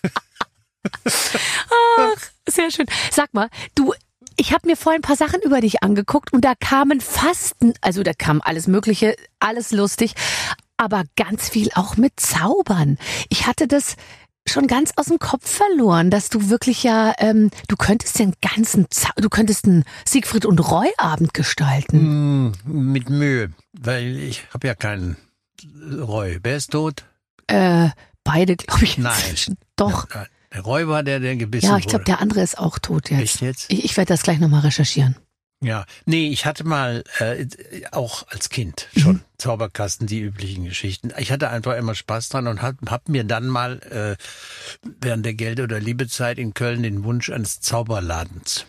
Sehr 2.48 2.72
schön. 2.72 2.88
Sag 3.12 3.34
mal, 3.34 3.50
du, 3.76 3.94
ich 4.38 4.54
habe 4.54 4.68
mir 4.68 4.78
vorhin 4.78 5.00
ein 5.00 5.04
paar 5.08 5.16
Sachen 5.16 5.42
über 5.42 5.62
dich 5.62 5.84
angeguckt 5.84 6.34
und 6.34 6.46
da 6.46 6.54
kamen 6.56 7.02
Fasten, 7.02 7.74
also 7.82 8.04
da 8.04 8.14
kam 8.14 8.42
alles 8.42 8.68
Mögliche, 8.68 9.16
alles 9.40 9.72
lustig, 9.72 10.14
aber 10.78 11.04
ganz 11.16 11.50
viel 11.50 11.70
auch 11.76 11.98
mit 11.98 12.20
Zaubern. 12.20 12.98
Ich 13.30 13.48
hatte 13.48 13.68
das 13.68 13.98
schon 14.48 14.68
ganz 14.68 14.94
aus 14.96 15.08
dem 15.08 15.20
Kopf 15.20 15.48
verloren, 15.48 16.10
dass 16.10 16.30
du 16.30 16.50
wirklich 16.50 16.84
ja, 16.84 17.14
ähm, 17.20 17.52
du 17.68 17.76
könntest 17.76 18.18
den 18.18 18.34
ganzen, 18.42 18.88
Zau 18.90 19.10
du 19.18 19.30
könntest 19.30 19.66
einen 19.66 19.84
Siegfried 20.08 20.46
und 20.46 20.60
Roy 20.60 20.90
Abend 20.98 21.34
gestalten. 21.34 22.48
mm, 22.48 22.54
mit 22.66 23.10
Mühe, 23.10 23.52
weil 23.74 24.18
ich 24.18 24.46
habe 24.54 24.68
ja 24.68 24.74
keinen 24.76 25.18
Roy. 25.92 26.40
Wer 26.42 26.58
ist 26.58 26.72
tot? 26.72 27.04
Äh, 27.48 27.90
beide, 28.24 28.56
glaube 28.56 28.84
ich. 28.86 28.98
Nein. 28.98 29.14
inzwischen. 29.20 29.58
Doch. 29.76 30.10
Ja, 30.14 30.26
Der 30.54 30.66
war 30.66 31.04
der, 31.04 31.20
der 31.20 31.36
gebissen 31.36 31.68
Ja, 31.68 31.78
ich 31.78 31.86
glaube, 31.88 32.06
der 32.06 32.20
andere 32.22 32.42
ist 32.42 32.58
auch 32.58 32.80
tot 32.80 33.10
jetzt. 33.12 33.22
Echt 33.22 33.42
jetzt? 33.42 33.72
Ich, 33.72 33.86
ich 33.86 33.98
werde 33.98 34.14
das 34.14 34.24
gleich 34.24 34.40
nochmal 34.40 34.62
recherchieren. 34.62 35.16
Ja, 35.62 35.86
nee, 36.06 36.30
ich 36.30 36.46
hatte 36.46 36.64
mal 36.64 37.04
äh, 37.20 37.46
auch 37.92 38.26
als 38.30 38.50
Kind 38.50 38.88
Mhm. 38.94 39.00
schon 39.00 39.22
Zauberkasten, 39.38 40.08
die 40.08 40.22
üblichen 40.22 40.64
Geschichten. 40.64 41.12
Ich 41.18 41.32
hatte 41.32 41.50
einfach 41.50 41.76
immer 41.76 41.96
Spaß 41.96 42.30
dran 42.30 42.48
und 42.48 42.62
hab, 42.62 42.76
hab 42.90 43.10
mir 43.10 43.26
dann 43.26 43.48
mal 43.48 43.80
äh, 43.82 44.16
während 45.02 45.26
der 45.26 45.34
Geld- 45.34 45.60
oder 45.60 45.80
Liebezeit 45.80 46.40
in 46.40 46.54
Köln 46.54 46.82
den 46.84 47.04
Wunsch 47.04 47.30
eines 47.30 47.60
Zauberladens 47.60 48.66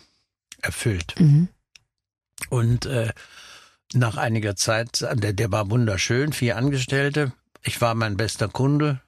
erfüllt. 0.61 1.15
Mhm. 1.19 1.49
Und 2.49 2.87
äh, 2.87 3.13
nach 3.93 4.17
einiger 4.17 4.57
Zeit, 4.57 5.01
der, 5.01 5.33
der 5.33 5.53
war 5.53 5.71
wunderschön, 5.71 6.33
vier 6.33 6.57
Angestellte. 6.57 7.33
Ich 7.63 7.81
war 7.81 7.95
mein 7.95 8.17
bester 8.17 8.49
Kunde. 8.49 9.01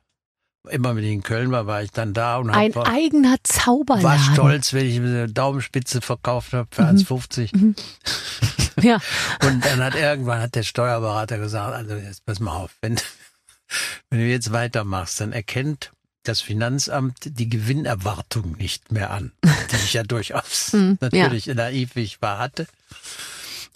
Immer 0.70 0.94
wenn 0.94 1.02
ich 1.02 1.10
in 1.12 1.22
Köln 1.24 1.50
war, 1.50 1.66
war 1.66 1.82
ich 1.82 1.90
dann 1.90 2.12
da 2.14 2.36
und 2.36 2.50
Ein 2.50 2.76
eigener 2.76 3.36
Zauberladen. 3.42 4.04
war 4.04 4.32
stolz, 4.32 4.72
wenn 4.72 4.86
ich 4.86 4.96
eine 4.98 5.28
Daumenspitze 5.28 6.00
verkauft 6.00 6.52
habe 6.52 6.68
für 6.70 6.82
Mhm. 6.82 6.98
1,50. 6.98 7.74
Ja. 8.82 8.98
Und 9.44 9.64
dann 9.66 9.82
hat 9.84 9.94
irgendwann 9.94 10.40
hat 10.40 10.54
der 10.54 10.62
Steuerberater 10.62 11.36
gesagt, 11.38 11.74
also 11.74 11.94
jetzt 11.94 12.24
pass 12.24 12.40
mal 12.40 12.56
auf, 12.56 12.70
wenn, 12.80 12.96
wenn 14.10 14.20
du 14.20 14.26
jetzt 14.26 14.50
weitermachst, 14.52 15.20
dann 15.20 15.32
erkennt 15.32 15.92
das 16.24 16.40
Finanzamt 16.40 17.18
die 17.22 17.48
Gewinnerwartung 17.50 18.52
nicht 18.52 18.90
mehr 18.90 19.10
an, 19.10 19.32
die 19.44 19.76
ich 19.76 19.92
ja 19.92 20.04
durchaus 20.04 20.72
natürlich 21.00 21.46
naiv 21.48 21.96
wie 21.96 22.02
ich 22.02 22.22
war 22.22 22.38
hatte. 22.38 22.66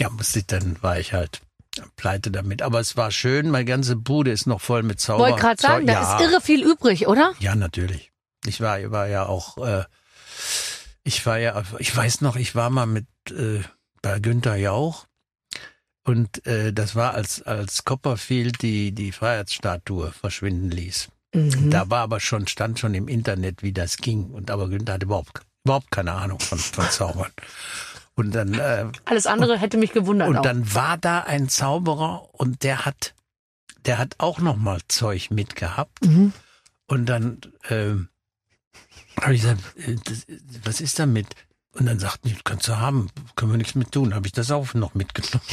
Ja, 0.01 0.09
musste 0.11 0.39
ich, 0.41 0.47
dann 0.47 0.77
war 0.83 0.99
ich 0.99 1.13
halt 1.13 1.41
pleite 1.97 2.31
damit. 2.31 2.63
Aber 2.63 2.81
es 2.81 2.97
war 2.97 3.11
schön, 3.11 3.51
meine 3.51 3.65
ganze 3.65 3.97
Bude 3.97 4.31
ist 4.31 4.47
noch 4.47 4.61
voll 4.61 4.83
mit 4.83 5.01
Zauber. 5.01 5.25
Wollte 5.25 5.41
gerade 5.41 5.61
sagen, 5.63 5.87
Zau- 5.89 5.93
da 5.93 6.17
ist 6.17 6.25
irre 6.25 6.41
viel 6.41 6.63
übrig, 6.65 7.07
oder? 7.07 7.33
Ja, 7.39 7.55
natürlich. 7.55 8.11
Ich 8.45 8.61
war, 8.61 8.79
ich 8.81 8.91
war 8.91 9.09
ja 9.09 9.27
auch, 9.27 9.59
äh, 9.59 9.85
ich 11.05 11.25
war 11.27 11.39
ja, 11.39 11.63
ich 11.79 11.95
weiß 11.97 12.21
noch, 12.21 12.37
ich 12.37 12.55
war 12.55 12.71
mal 12.71 12.87
mit 12.87 13.07
äh, 13.31 13.63
bei 14.03 14.19
Günther 14.21 14.57
Jauch 14.57 15.07
und 16.05 16.47
äh, 16.47 16.73
das 16.73 16.95
war 16.95 17.15
als 17.15 17.43
als 17.43 17.85
Copperfield 17.85 18.63
die 18.63 18.93
die 18.93 19.13
Freiheitsstatue 19.13 20.13
verschwinden 20.13 20.71
ließ. 20.71 21.09
Mhm. 21.35 21.71
Da 21.71 21.91
war 21.91 22.03
aber 22.03 22.21
schon 22.21 22.47
stand 22.47 22.79
schon 22.79 22.95
im 22.95 23.09
Internet, 23.09 23.63
wie 23.63 23.73
das 23.73 23.97
ging 23.97 24.31
und 24.31 24.51
aber 24.51 24.69
Günther 24.69 24.95
hatte 24.95 25.07
überhaupt 25.07 25.41
überhaupt 25.65 25.91
keine 25.91 26.13
Ahnung 26.13 26.39
von 26.39 26.59
von 26.59 26.89
Zaubern. 26.91 27.33
Und 28.17 28.35
dann 28.35 28.55
äh, 28.55 28.87
Alles 29.05 29.27
andere 29.27 29.59
hätte 29.59 29.77
mich 29.77 29.93
gewundert. 29.93 30.29
und 30.29 30.39
auch. 30.39 30.43
dann 30.43 30.75
war 30.75 30.97
da 30.99 31.21
ein 31.21 31.49
Zauberer 31.49 32.29
und 32.33 32.65
der 32.65 32.85
hat 32.85 33.15
der 33.87 33.99
hat 33.99 34.17
auch 34.19 34.41
noch 34.41 34.57
mal 34.57 34.81
Zeug 34.89 35.31
mitgehabt. 35.31 36.05
Mhm. 36.05 36.33
Und 36.87 37.07
dann 37.07 37.41
ähm, 37.71 38.09
habe 39.21 39.35
ich 39.35 39.43
gesagt, 39.43 39.63
äh, 39.77 39.97
das, 40.05 40.27
was 40.65 40.81
ist 40.81 40.99
damit? 40.99 41.29
Und 41.73 41.87
dann 41.87 41.99
sagten 41.99 42.29
die, 42.29 42.37
kannst 42.43 42.69
du 42.69 42.79
haben, 42.79 43.11
können 43.35 43.53
wir 43.53 43.59
nichts 43.59 43.75
mit 43.75 43.93
tun. 43.93 44.15
Habe 44.15 44.27
ich 44.27 44.33
das 44.33 44.51
auch 44.51 44.75
noch 44.75 44.95
mitgenommen. 44.95 45.47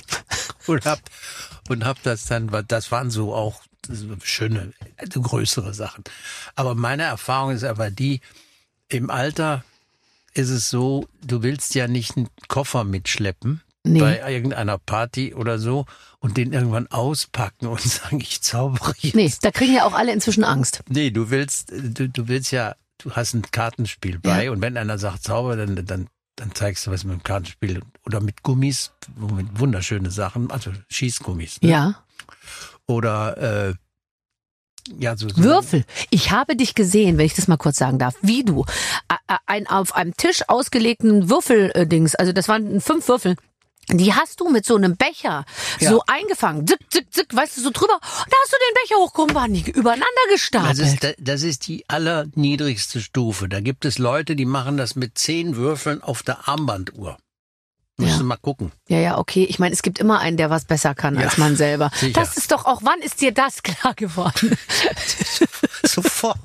und 0.66 0.86
hab, 0.86 1.00
und 1.68 1.84
hab 1.84 2.02
das 2.02 2.26
dann, 2.26 2.50
das 2.68 2.90
waren 2.90 3.10
so 3.10 3.34
auch 3.34 3.62
schöne, 4.22 4.72
also 4.96 5.20
größere 5.20 5.74
Sachen. 5.74 6.04
Aber 6.54 6.74
meine 6.74 7.04
Erfahrung 7.04 7.52
ist 7.52 7.64
aber 7.64 7.90
die, 7.90 8.20
im 8.88 9.10
Alter 9.10 9.64
ist 10.38 10.50
es 10.50 10.70
so, 10.70 11.06
du 11.24 11.42
willst 11.42 11.74
ja 11.74 11.88
nicht 11.88 12.16
einen 12.16 12.28
Koffer 12.48 12.84
mitschleppen 12.84 13.60
Nee. 13.84 14.00
bei 14.00 14.32
irgendeiner 14.32 14.76
Party 14.76 15.34
oder 15.34 15.58
so 15.58 15.86
und 16.18 16.36
den 16.36 16.52
irgendwann 16.52 16.88
auspacken 16.88 17.66
und 17.68 17.80
sagen, 17.82 18.20
ich 18.20 18.42
zaubere 18.42 18.92
jetzt. 18.98 19.14
Nee, 19.14 19.32
da 19.40 19.50
kriegen 19.50 19.74
ja 19.74 19.84
auch 19.84 19.94
alle 19.94 20.12
inzwischen 20.12 20.44
Angst. 20.44 20.82
Nee, 20.88 21.10
du 21.10 21.30
willst, 21.30 21.70
du, 21.72 22.08
du 22.08 22.28
willst 22.28 22.50
ja, 22.52 22.74
du 22.98 23.12
hast 23.12 23.34
ein 23.34 23.42
Kartenspiel 23.50 24.18
bei 24.18 24.44
Ja. 24.44 24.50
und 24.52 24.60
wenn 24.60 24.76
einer 24.76 24.98
sagt 24.98 25.22
Zauber, 25.22 25.56
dann, 25.56 25.86
dann, 25.86 26.08
dann 26.36 26.54
zeigst 26.54 26.86
du 26.86 26.90
was 26.90 27.04
mit 27.04 27.14
dem 27.14 27.22
Kartenspiel 27.22 27.80
oder 28.04 28.20
mit 28.20 28.42
Gummis, 28.42 28.92
mit 29.16 29.58
wunderschöne 29.58 30.10
Sachen, 30.10 30.50
also 30.50 30.72
Schießgummis. 30.90 31.62
Ne? 31.62 31.70
Ja. 31.70 32.04
Oder 32.86 33.68
äh, 33.70 33.74
ja, 34.98 35.16
so, 35.16 35.28
so 35.28 35.36
Würfel. 35.42 35.84
Ich 36.10 36.30
habe 36.30 36.56
dich 36.56 36.74
gesehen, 36.74 37.18
wenn 37.18 37.26
ich 37.26 37.34
das 37.34 37.48
mal 37.48 37.56
kurz 37.56 37.76
sagen 37.78 37.98
darf, 37.98 38.14
wie 38.22 38.44
du 38.44 38.64
ein 39.46 39.66
auf 39.66 39.94
einem 39.94 40.16
Tisch 40.16 40.42
ausgelegten 40.48 41.28
Würfeldings, 41.30 42.14
also 42.14 42.32
das 42.32 42.48
waren 42.48 42.80
fünf 42.80 43.08
Würfel. 43.08 43.36
Die 43.90 44.12
hast 44.12 44.40
du 44.40 44.50
mit 44.50 44.66
so 44.66 44.76
einem 44.76 44.96
Becher 44.96 45.46
Ja. 45.80 45.90
so 45.90 46.02
eingefangen. 46.06 46.66
Zick, 46.66 46.78
zick, 46.90 47.06
zick, 47.10 47.34
weißt 47.34 47.56
du, 47.56 47.62
so 47.62 47.70
drüber. 47.70 47.98
Da 48.02 48.36
hast 48.44 48.52
du 48.52 48.56
den 48.68 48.74
Becher 48.82 49.02
die 49.54 49.70
übereinander 49.70 50.06
gestapelt. 50.30 50.78
Das 50.78 50.78
ist, 50.92 51.04
da- 51.04 51.12
das 51.18 51.42
ist 51.42 51.66
die 51.68 51.88
allerniedrigste 51.88 53.00
Stufe. 53.00 53.48
Da 53.48 53.60
gibt 53.60 53.86
es 53.86 53.96
Leute, 53.98 54.36
die 54.36 54.44
machen 54.44 54.76
das 54.76 54.94
mit 54.94 55.16
zehn 55.16 55.56
Würfeln 55.56 56.02
auf 56.02 56.22
der 56.22 56.48
Armbanduhr. 56.48 57.16
Musst 58.00 58.16
Ja. 58.18 58.22
mal 58.22 58.36
gucken. 58.36 58.70
Ja, 58.86 58.98
ja, 58.98 59.18
okay. 59.18 59.44
Ich 59.48 59.58
meine, 59.58 59.74
es 59.74 59.82
gibt 59.82 59.98
immer 59.98 60.20
einen, 60.20 60.36
der 60.36 60.50
was 60.50 60.64
besser 60.64 60.94
kann 60.94 61.16
Ja, 61.16 61.22
als 61.22 61.36
man 61.36 61.56
selber. 61.56 61.90
sicher. 61.96 62.12
Das 62.20 62.36
ist 62.36 62.52
doch 62.52 62.64
auch, 62.64 62.80
wann 62.84 63.00
ist 63.00 63.20
dir 63.20 63.32
das 63.32 63.62
klar 63.62 63.94
geworden? 63.94 64.56
Sofort. 65.84 66.38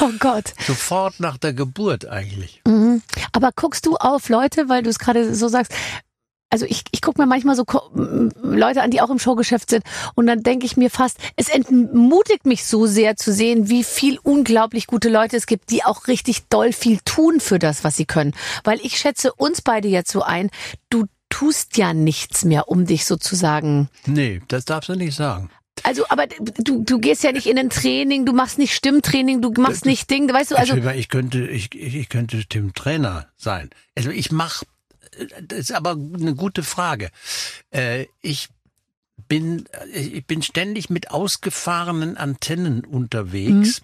oh 0.00 0.10
Gott. 0.18 0.52
Sofort 0.66 1.18
nach 1.20 1.38
der 1.38 1.52
Geburt 1.54 2.06
eigentlich. 2.06 2.60
Mhm. 2.66 3.02
Aber 3.32 3.50
guckst 3.54 3.86
du 3.86 3.96
auf 3.96 4.28
Leute, 4.28 4.68
weil 4.68 4.82
du 4.82 4.90
es 4.90 4.98
gerade 4.98 5.34
so 5.34 5.48
sagst, 5.48 5.72
also 6.50 6.64
ich, 6.66 6.82
ich 6.92 7.02
gucke 7.02 7.20
mir 7.20 7.26
manchmal 7.26 7.56
so 7.56 7.64
Ko- 7.64 7.90
m- 7.94 8.30
Leute 8.42 8.82
an, 8.82 8.90
die 8.90 9.00
auch 9.00 9.10
im 9.10 9.18
Showgeschäft 9.18 9.68
sind 9.70 9.84
und 10.14 10.26
dann 10.26 10.42
denke 10.42 10.64
ich 10.66 10.76
mir 10.76 10.90
fast, 10.90 11.18
es 11.36 11.48
entmutigt 11.48 12.46
mich 12.46 12.64
so 12.64 12.86
sehr 12.86 13.16
zu 13.16 13.32
sehen, 13.32 13.68
wie 13.68 13.84
viel 13.84 14.18
unglaublich 14.22 14.86
gute 14.86 15.08
Leute 15.08 15.36
es 15.36 15.46
gibt, 15.46 15.70
die 15.70 15.84
auch 15.84 16.06
richtig 16.06 16.46
doll 16.48 16.72
viel 16.72 16.98
tun 17.04 17.40
für 17.40 17.58
das, 17.58 17.84
was 17.84 17.96
sie 17.96 18.06
können. 18.06 18.32
Weil 18.64 18.78
ich 18.82 18.96
schätze 18.98 19.32
uns 19.34 19.60
beide 19.62 19.88
jetzt 19.88 20.10
so 20.12 20.22
ein, 20.22 20.50
du 20.90 21.06
tust 21.28 21.76
ja 21.76 21.92
nichts 21.92 22.44
mehr, 22.44 22.68
um 22.68 22.86
dich 22.86 23.04
sozusagen 23.04 23.88
Nee, 24.06 24.40
das 24.48 24.64
darfst 24.64 24.88
du 24.88 24.94
nicht 24.94 25.16
sagen. 25.16 25.50
also, 25.82 26.04
aber 26.08 26.26
du, 26.28 26.84
du 26.84 26.98
gehst 27.00 27.24
ja 27.24 27.32
nicht 27.32 27.46
in 27.48 27.58
ein 27.58 27.70
Training, 27.70 28.24
du 28.24 28.32
machst 28.32 28.58
nicht 28.58 28.72
Stimmtraining, 28.72 29.42
du 29.42 29.50
machst 29.60 29.84
nicht 29.84 30.08
Ding, 30.08 30.32
weißt 30.32 30.52
du, 30.52 30.54
also, 30.56 30.76
ich, 30.76 30.84
ich 30.84 31.08
könnte, 31.08 31.46
ich, 31.48 31.74
ich 31.74 32.08
könnte 32.08 32.44
Tim 32.48 32.72
Trainer 32.72 33.26
sein. 33.36 33.70
Also 33.96 34.10
ich 34.10 34.30
mache, 34.30 34.64
das 35.42 35.58
ist 35.58 35.72
aber 35.72 35.92
eine 35.92 36.34
gute 36.34 36.62
Frage. 36.62 37.10
Äh, 37.70 38.06
ich 38.20 38.48
bin, 39.28 39.64
ich 39.92 40.26
bin 40.26 40.42
ständig 40.42 40.90
mit 40.90 41.10
ausgefahrenen 41.10 42.16
Antennen 42.16 42.84
unterwegs, 42.84 43.82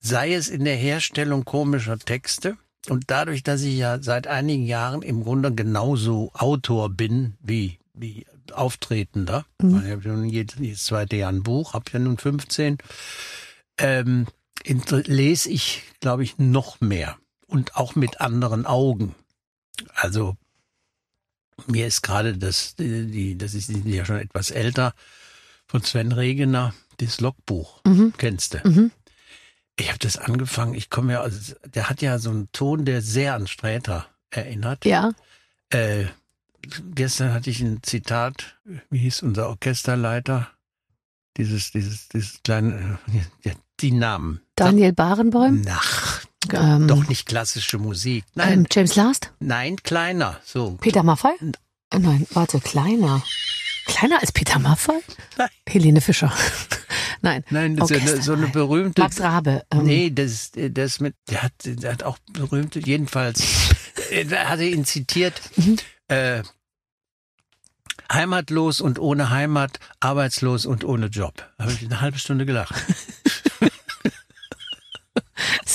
sei 0.00 0.34
es 0.34 0.48
in 0.48 0.64
der 0.64 0.76
Herstellung 0.76 1.44
komischer 1.44 1.98
Texte. 1.98 2.56
Und 2.88 3.04
dadurch, 3.08 3.42
dass 3.42 3.62
ich 3.62 3.76
ja 3.76 4.02
seit 4.02 4.26
einigen 4.26 4.64
Jahren 4.64 5.02
im 5.02 5.22
Grunde 5.22 5.52
genauso 5.54 6.30
Autor 6.32 6.90
bin 6.90 7.34
wie, 7.40 7.78
wie 7.92 8.26
Auftretender, 8.52 9.44
ich 9.60 9.90
habe 9.90 10.02
ja 10.04 10.12
nun 10.12 10.24
jedes, 10.24 10.58
jedes 10.58 10.84
zweite 10.84 11.16
Jahr 11.16 11.30
ein 11.30 11.42
Buch, 11.42 11.74
habe 11.74 11.84
ja 11.92 11.98
nun 11.98 12.16
15, 12.16 12.78
ähm, 13.78 14.26
lese 14.64 15.50
ich, 15.50 15.82
glaube 16.00 16.22
ich, 16.22 16.38
noch 16.38 16.80
mehr 16.80 17.18
und 17.46 17.76
auch 17.76 17.94
mit 17.94 18.20
anderen 18.20 18.64
Augen. 18.64 19.14
Also 19.94 20.36
mir 21.66 21.86
ist 21.86 22.02
gerade 22.02 22.36
das, 22.36 22.74
die, 22.76 23.06
die- 23.06 23.38
das 23.38 23.54
ist 23.54 23.70
ja 23.70 24.04
schon 24.04 24.18
etwas 24.18 24.50
älter, 24.50 24.94
von 25.66 25.82
Sven 25.82 26.12
Regener, 26.12 26.74
das 26.98 27.20
Logbuch. 27.20 27.80
Mhm. 27.84 28.12
Kennst 28.16 28.54
du? 28.54 28.68
Mhm. 28.68 28.90
Ich 29.78 29.88
habe 29.88 29.98
das 29.98 30.16
angefangen, 30.16 30.74
ich 30.74 30.90
komme 30.90 31.12
ja, 31.12 31.20
also, 31.20 31.54
der 31.66 31.88
hat 31.88 32.02
ja 32.02 32.18
so 32.18 32.30
einen 32.30 32.50
Ton, 32.52 32.84
der 32.84 33.02
sehr 33.02 33.34
an 33.34 33.46
Sträter 33.46 34.06
erinnert. 34.30 34.84
ja, 34.84 35.12
Äh, 35.70 36.06
gestern 36.94 37.32
hatte 37.32 37.50
ich 37.50 37.60
ein 37.60 37.82
Zitat, 37.82 38.56
wie 38.90 38.98
hieß 38.98 39.22
unser 39.22 39.48
Orchesterleiter? 39.48 40.48
Dieses, 41.36 41.70
dieses, 41.70 42.08
dieses 42.08 42.42
kleine, 42.42 42.98
äh, 43.44 43.52
die 43.80 43.92
Namen. 43.92 44.40
Daniel 44.56 44.92
Barenboim, 44.92 45.60
Nach, 45.60 46.24
ähm, 46.54 46.88
doch 46.88 47.06
nicht 47.08 47.26
klassische 47.26 47.78
Musik. 47.78 48.24
Nein, 48.34 48.52
ähm, 48.60 48.66
James 48.70 48.96
Last, 48.96 49.32
nein, 49.40 49.76
kleiner. 49.82 50.40
So. 50.44 50.76
Peter 50.80 51.02
Maffay? 51.02 51.34
Äh, 51.90 51.98
Nein, 51.98 52.26
warte, 52.32 52.60
kleiner. 52.60 53.22
Kleiner 53.86 54.20
als 54.20 54.32
Peter 54.32 54.58
Maffay? 54.58 55.00
Nein. 55.38 55.48
Helene 55.66 56.00
Fischer. 56.00 56.32
Nein. 57.22 57.44
Nein, 57.50 57.76
das 57.76 57.90
ist 57.90 58.02
eine, 58.08 58.22
so 58.22 58.32
eine 58.34 58.48
berühmte. 58.48 59.00
Max 59.02 59.20
Rabe. 59.20 59.62
Ähm, 59.72 59.84
Nee, 59.84 60.10
das, 60.10 60.52
das 60.54 61.00
mit, 61.00 61.14
der 61.30 61.42
hat, 61.42 61.52
der 61.64 61.92
hat 61.92 62.02
auch 62.02 62.18
berühmte, 62.32 62.80
jedenfalls, 62.80 63.42
äh, 64.10 64.26
er 64.30 64.60
ihn 64.60 64.84
zitiert, 64.84 65.40
Mhm. 65.56 65.76
äh, 66.08 66.42
heimatlos 68.12 68.80
und 68.80 68.98
ohne 68.98 69.30
Heimat, 69.30 69.80
arbeitslos 70.00 70.66
und 70.66 70.84
ohne 70.84 71.06
Job. 71.06 71.50
Da 71.58 71.64
habe 71.64 71.72
ich 71.72 71.84
eine 71.84 72.00
halbe 72.00 72.18
Stunde 72.18 72.46
gelacht. 72.46 72.74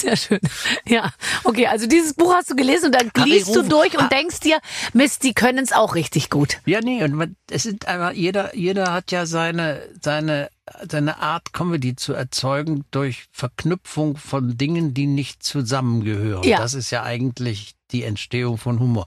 Sehr 0.04 0.16
schön. 0.18 0.40
Ja, 0.86 1.14
okay, 1.46 1.68
also 1.68 1.88
dieses 1.88 2.14
Buch 2.14 2.34
hast 2.34 2.50
du 2.52 2.56
gelesen 2.56 2.88
und 2.88 2.96
dann 2.96 3.10
liest 3.26 3.56
du 3.56 3.62
durch 3.64 3.94
und 3.98 4.06
Ah. 4.06 4.10
denkst 4.10 4.42
dir, 4.42 4.60
Mist, 4.94 5.24
die 5.24 5.34
können 5.34 5.64
es 5.64 5.72
auch 5.72 5.96
richtig 5.96 6.30
gut. 6.30 6.58
Ja, 6.66 6.82
nee, 6.82 7.04
und 7.04 7.14
man, 7.14 7.36
es 7.50 7.64
sind 7.64 7.88
einfach, 7.88 8.12
jeder, 8.12 8.54
jeder 8.56 8.92
hat 8.92 9.12
ja 9.12 9.26
seine, 9.26 9.82
seine, 10.02 10.50
seine 10.90 11.20
Art, 11.20 11.54
Comedy 11.54 11.96
zu 11.96 12.14
erzeugen 12.14 12.84
durch 12.92 13.26
Verknüpfung 13.32 14.18
von 14.18 14.58
Dingen, 14.58 14.94
die 14.94 15.08
nicht 15.08 15.42
zusammengehören. 15.44 16.44
Ja. 16.44 16.58
Das 16.58 16.74
ist 16.74 16.92
ja 16.92 17.04
eigentlich 17.04 17.76
die 17.92 18.04
Entstehung 18.04 18.58
von 18.58 18.80
Humor. 18.80 19.06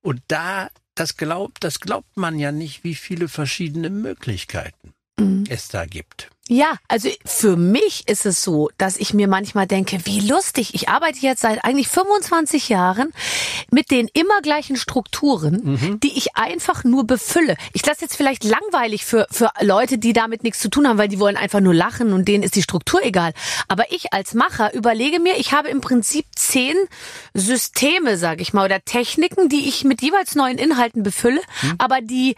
Und 0.00 0.20
da, 0.28 0.68
das 0.94 1.16
glaubt, 1.16 1.62
das 1.62 1.78
glaubt 1.80 2.16
man 2.16 2.38
ja 2.38 2.50
nicht, 2.52 2.82
wie 2.82 2.94
viele 2.96 3.28
verschiedene 3.28 3.90
Möglichkeiten 3.90 4.94
Mhm. 5.18 5.44
es 5.48 5.68
da 5.68 5.86
gibt. 5.86 6.30
Ja, 6.50 6.78
also 6.88 7.10
für 7.26 7.56
mich 7.56 8.08
ist 8.08 8.24
es 8.24 8.42
so, 8.42 8.70
dass 8.78 8.96
ich 8.96 9.12
mir 9.12 9.28
manchmal 9.28 9.66
denke, 9.66 9.98
wie 10.04 10.20
lustig. 10.20 10.74
Ich 10.74 10.88
arbeite 10.88 11.18
jetzt 11.20 11.42
seit 11.42 11.62
eigentlich 11.62 11.88
25 11.88 12.70
Jahren 12.70 13.12
mit 13.70 13.90
den 13.90 14.08
immer 14.14 14.40
gleichen 14.40 14.76
Strukturen, 14.76 16.00
die 16.02 16.16
ich 16.16 16.36
einfach 16.36 16.84
nur 16.84 17.06
befülle. 17.06 17.54
Ich 17.74 17.84
lasse 17.84 18.00
jetzt 18.00 18.16
vielleicht 18.16 18.44
langweilig 18.44 19.04
für, 19.04 19.26
für 19.30 19.50
Leute, 19.60 19.98
die 19.98 20.14
damit 20.14 20.42
nichts 20.42 20.60
zu 20.60 20.70
tun 20.70 20.88
haben, 20.88 20.96
weil 20.96 21.08
die 21.08 21.20
wollen 21.20 21.36
einfach 21.36 21.60
nur 21.60 21.74
lachen 21.74 22.14
und 22.14 22.26
denen 22.26 22.42
ist 22.42 22.56
die 22.56 22.62
Struktur 22.62 23.04
egal. 23.04 23.34
Aber 23.68 23.92
ich 23.92 24.14
als 24.14 24.32
Macher 24.32 24.72
überlege 24.72 25.20
mir, 25.20 25.36
ich 25.36 25.52
habe 25.52 25.68
im 25.68 25.82
Prinzip 25.82 26.24
zehn 26.34 26.76
Systeme, 27.34 28.16
sage 28.16 28.40
ich 28.40 28.54
mal, 28.54 28.64
oder 28.64 28.82
Techniken, 28.82 29.50
die 29.50 29.68
ich 29.68 29.84
mit 29.84 30.00
jeweils 30.00 30.34
neuen 30.34 30.56
Inhalten 30.56 31.02
befülle, 31.02 31.42
aber 31.76 32.00
die, 32.00 32.36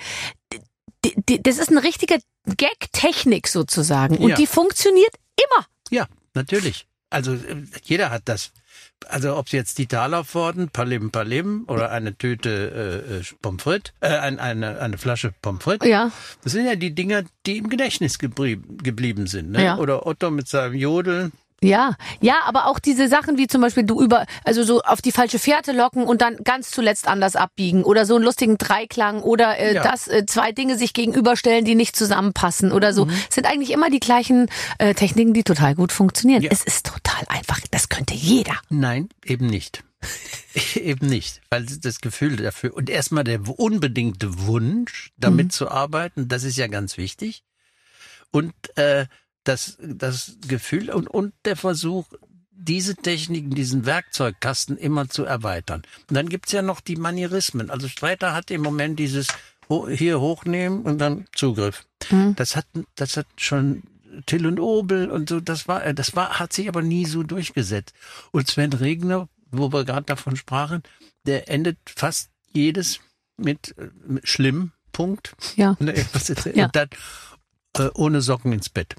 die, 1.05 1.15
die, 1.29 1.43
das 1.43 1.59
ist 1.59 1.71
eine 1.71 1.85
richtige 1.85 2.19
Gag-Technik 2.57 3.49
sozusagen. 3.49 4.16
Und 4.19 4.30
Ja. 4.30 4.37
die 4.37 4.47
funktioniert 4.47 5.14
immer. 5.37 5.66
Ja, 5.90 6.07
natürlich. 6.35 6.87
Also 7.11 7.33
äh, 7.35 7.64
jeder 7.83 8.11
hat 8.11 8.23
das. 8.26 8.52
Also 9.09 9.37
ob 9.37 9.47
es 9.47 9.52
jetzt 9.52 9.78
die 9.78 9.87
Thaler-Pforten, 9.87 10.69
Palim 10.69 11.11
Palim 11.11 11.64
oder 11.69 11.90
eine 11.90 12.16
Tüte 12.16 13.02
äh, 13.11 13.16
äh, 13.21 13.23
Pommes 13.40 13.62
frites, 13.62 13.92
äh, 14.00 14.09
ein, 14.09 14.38
eine, 14.38 14.78
eine 14.78 14.99
Flasche 14.99 15.33
Pommes 15.40 15.62
frites. 15.64 15.88
Ja. 15.88 16.12
Das 16.45 16.52
sind 16.52 16.66
ja 16.66 16.76
die 16.76 16.95
Dinger, 16.95 17.25
die 17.47 17.57
im 17.59 17.69
Gedächtnis 17.71 18.19
geblieben, 18.19 18.76
geblieben 18.83 19.26
sind. 19.26 19.50
Ne? 19.52 19.64
Ja. 19.64 19.78
Oder 19.78 20.07
Otto 20.07 20.30
mit 20.30 20.49
seinem 20.49 20.75
Jodeln. 20.75 21.33
Ja, 21.62 21.97
ja, 22.21 22.37
aber 22.47 22.67
auch 22.67 22.79
diese 22.79 23.09
Sachen 23.09 23.37
wie 23.37 23.47
zum 23.47 23.61
Beispiel 23.61 23.83
du 23.85 24.00
über, 24.00 24.25
also 24.45 24.62
so 24.62 24.81
auf 24.81 25.02
die 25.02 25.12
falsche 25.12 25.38
Fährte 25.38 25.73
locken 25.73 26.05
und 26.05 26.23
dann 26.23 26.37
ganz 26.43 26.71
zuletzt 26.71 27.07
anders 27.07 27.37
abbiegen 27.37 27.85
oder 27.85 28.07
so 28.07 28.17
einen 28.17 28.25
lustigen 28.25 28.57
Dreiklang 28.57 29.21
oder 29.23 29.59
äh, 29.59 29.75
Ja. 29.75 29.83
das 29.83 30.09
äh, 30.09 30.25
zwei 30.25 30.52
Dinge 30.52 30.79
sich 30.79 30.95
gegenüberstellen, 30.95 31.64
die 31.67 31.75
nicht 31.75 31.97
zusammenpassen 31.97 32.73
oder 32.73 32.95
so. 32.95 33.09
Sind 33.29 33.47
eigentlich 33.47 33.73
immer 33.73 33.90
die 33.90 34.00
gleichen 34.00 34.49
äh, 34.79 34.95
Techniken, 34.95 35.35
die 35.35 35.45
total 35.45 35.75
gut 35.75 35.93
funktionieren. 35.93 36.43
Ja. 36.43 36.50
Es 36.50 36.64
ist 36.64 36.87
total 36.87 37.25
einfach. 37.29 37.61
Das 37.71 37.88
könnte 37.90 38.14
jeder. 38.14 38.55
Nein, 38.71 39.11
eben 39.25 39.47
nicht. 39.47 39.85
eben 40.76 41.07
nicht. 41.09 41.43
Weil 41.50 41.67
das 41.67 42.00
Gefühl 42.00 42.37
dafür 42.37 42.75
und 42.75 42.88
erstmal 42.88 43.25
der 43.25 43.40
unbedingte 43.59 44.47
Wunsch, 44.47 45.12
damit 45.19 45.52
zu 45.52 45.71
arbeiten, 45.71 46.26
das 46.29 46.45
ist 46.45 46.57
ja 46.57 46.69
ganz 46.69 46.97
wichtig. 46.97 47.45
Und 48.31 48.55
äh, 48.76 49.05
das, 49.44 49.78
das 49.80 50.37
Gefühl 50.47 50.90
und, 50.90 51.09
und 51.09 51.32
der 51.44 51.56
Versuch, 51.56 52.06
diese 52.52 52.94
Techniken, 52.94 53.50
diesen 53.50 53.87
Werkzeugkasten 53.87 54.76
immer 54.76 55.09
zu 55.09 55.25
erweitern. 55.25 55.82
Und 56.09 56.14
dann 56.14 56.28
gibt's 56.28 56.52
ja 56.52 56.62
noch 56.62 56.80
die 56.80 56.97
Manierismen. 56.97 57.70
Also 57.70 57.88
Streiter 57.88 58.35
hat 58.35 58.50
im 58.50 58.61
Moment 58.62 58.99
dieses 58.99 59.28
hier 59.88 60.20
hochnehmen 60.20 60.82
und 60.82 60.99
dann 60.99 61.26
Zugriff. 61.32 61.87
Das 62.37 62.56
hat, 62.56 62.66
das 62.97 63.16
hat 63.16 63.26
schon 63.37 63.82
Till 64.26 64.47
und 64.47 64.59
Obel 64.59 65.11
und 65.11 65.28
so, 65.28 65.40
das 65.40 65.68
war, 65.68 65.85
äh, 65.85 65.94
das 65.94 66.16
war, 66.16 66.38
hat 66.38 66.52
sich 66.52 66.68
aber 66.68 66.82
nie 66.82 67.06
so 67.06 67.23
durchgesetzt. 67.23 67.94
Und 68.32 68.49
Sven 68.49 68.73
Regner, 68.73 69.28
wo 69.50 69.73
wir 69.73 69.85
gerade 69.85 70.06
davon 70.06 70.37
sprachen, 70.37 70.82
der 71.26 71.49
endet 71.49 71.78
fast 71.87 72.30
jedes 72.52 73.00
mit, 73.37 73.76
äh, 73.78 73.90
mit 74.06 74.28
schlimm, 74.28 74.73
Punkt. 74.92 75.37
Ja. 75.56 75.76
Und, 75.78 75.88
erzählt. 75.88 76.56
Ja. 76.56 76.66
und 76.66 76.76
dann 76.76 76.88
äh, 77.79 77.89
ohne 77.95 78.21
Socken 78.21 78.53
ins 78.53 78.69
Bett. 78.69 78.97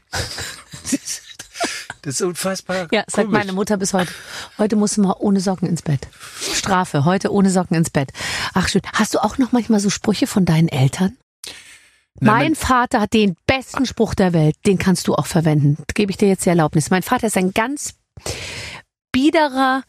das 2.01 2.15
ist 2.15 2.21
unfassbar. 2.21 2.87
Ja, 2.91 3.03
sagt 3.07 3.27
komisch. 3.27 3.31
meine 3.31 3.53
Mutter 3.53 3.77
bis 3.77 3.93
heute. 3.93 4.11
Heute 4.57 4.75
musst 4.75 4.97
du 4.97 5.01
mal 5.01 5.15
ohne 5.19 5.39
Socken 5.39 5.67
ins 5.67 5.81
Bett. 5.81 6.07
Strafe, 6.53 7.05
heute 7.05 7.31
ohne 7.31 7.49
Socken 7.49 7.77
ins 7.77 7.89
Bett. 7.89 8.11
Ach 8.53 8.67
schön. 8.67 8.81
Hast 8.93 9.13
du 9.13 9.19
auch 9.19 9.37
noch 9.37 9.51
manchmal 9.51 9.79
so 9.79 9.89
Sprüche 9.89 10.27
von 10.27 10.45
deinen 10.45 10.67
Eltern? 10.67 11.17
Na, 12.19 12.33
mein 12.33 12.55
Vater 12.55 13.01
hat 13.01 13.13
den 13.13 13.35
besten 13.47 13.85
Spruch 13.85 14.13
der 14.13 14.33
Welt. 14.33 14.55
Den 14.65 14.77
kannst 14.77 15.07
du 15.07 15.15
auch 15.15 15.25
verwenden. 15.25 15.77
Gebe 15.93 16.11
ich 16.11 16.17
dir 16.17 16.27
jetzt 16.27 16.45
die 16.45 16.49
Erlaubnis. 16.49 16.89
Mein 16.89 17.03
Vater 17.03 17.27
ist 17.27 17.37
ein 17.37 17.51
ganz 17.53 17.95
biederer 19.11 19.83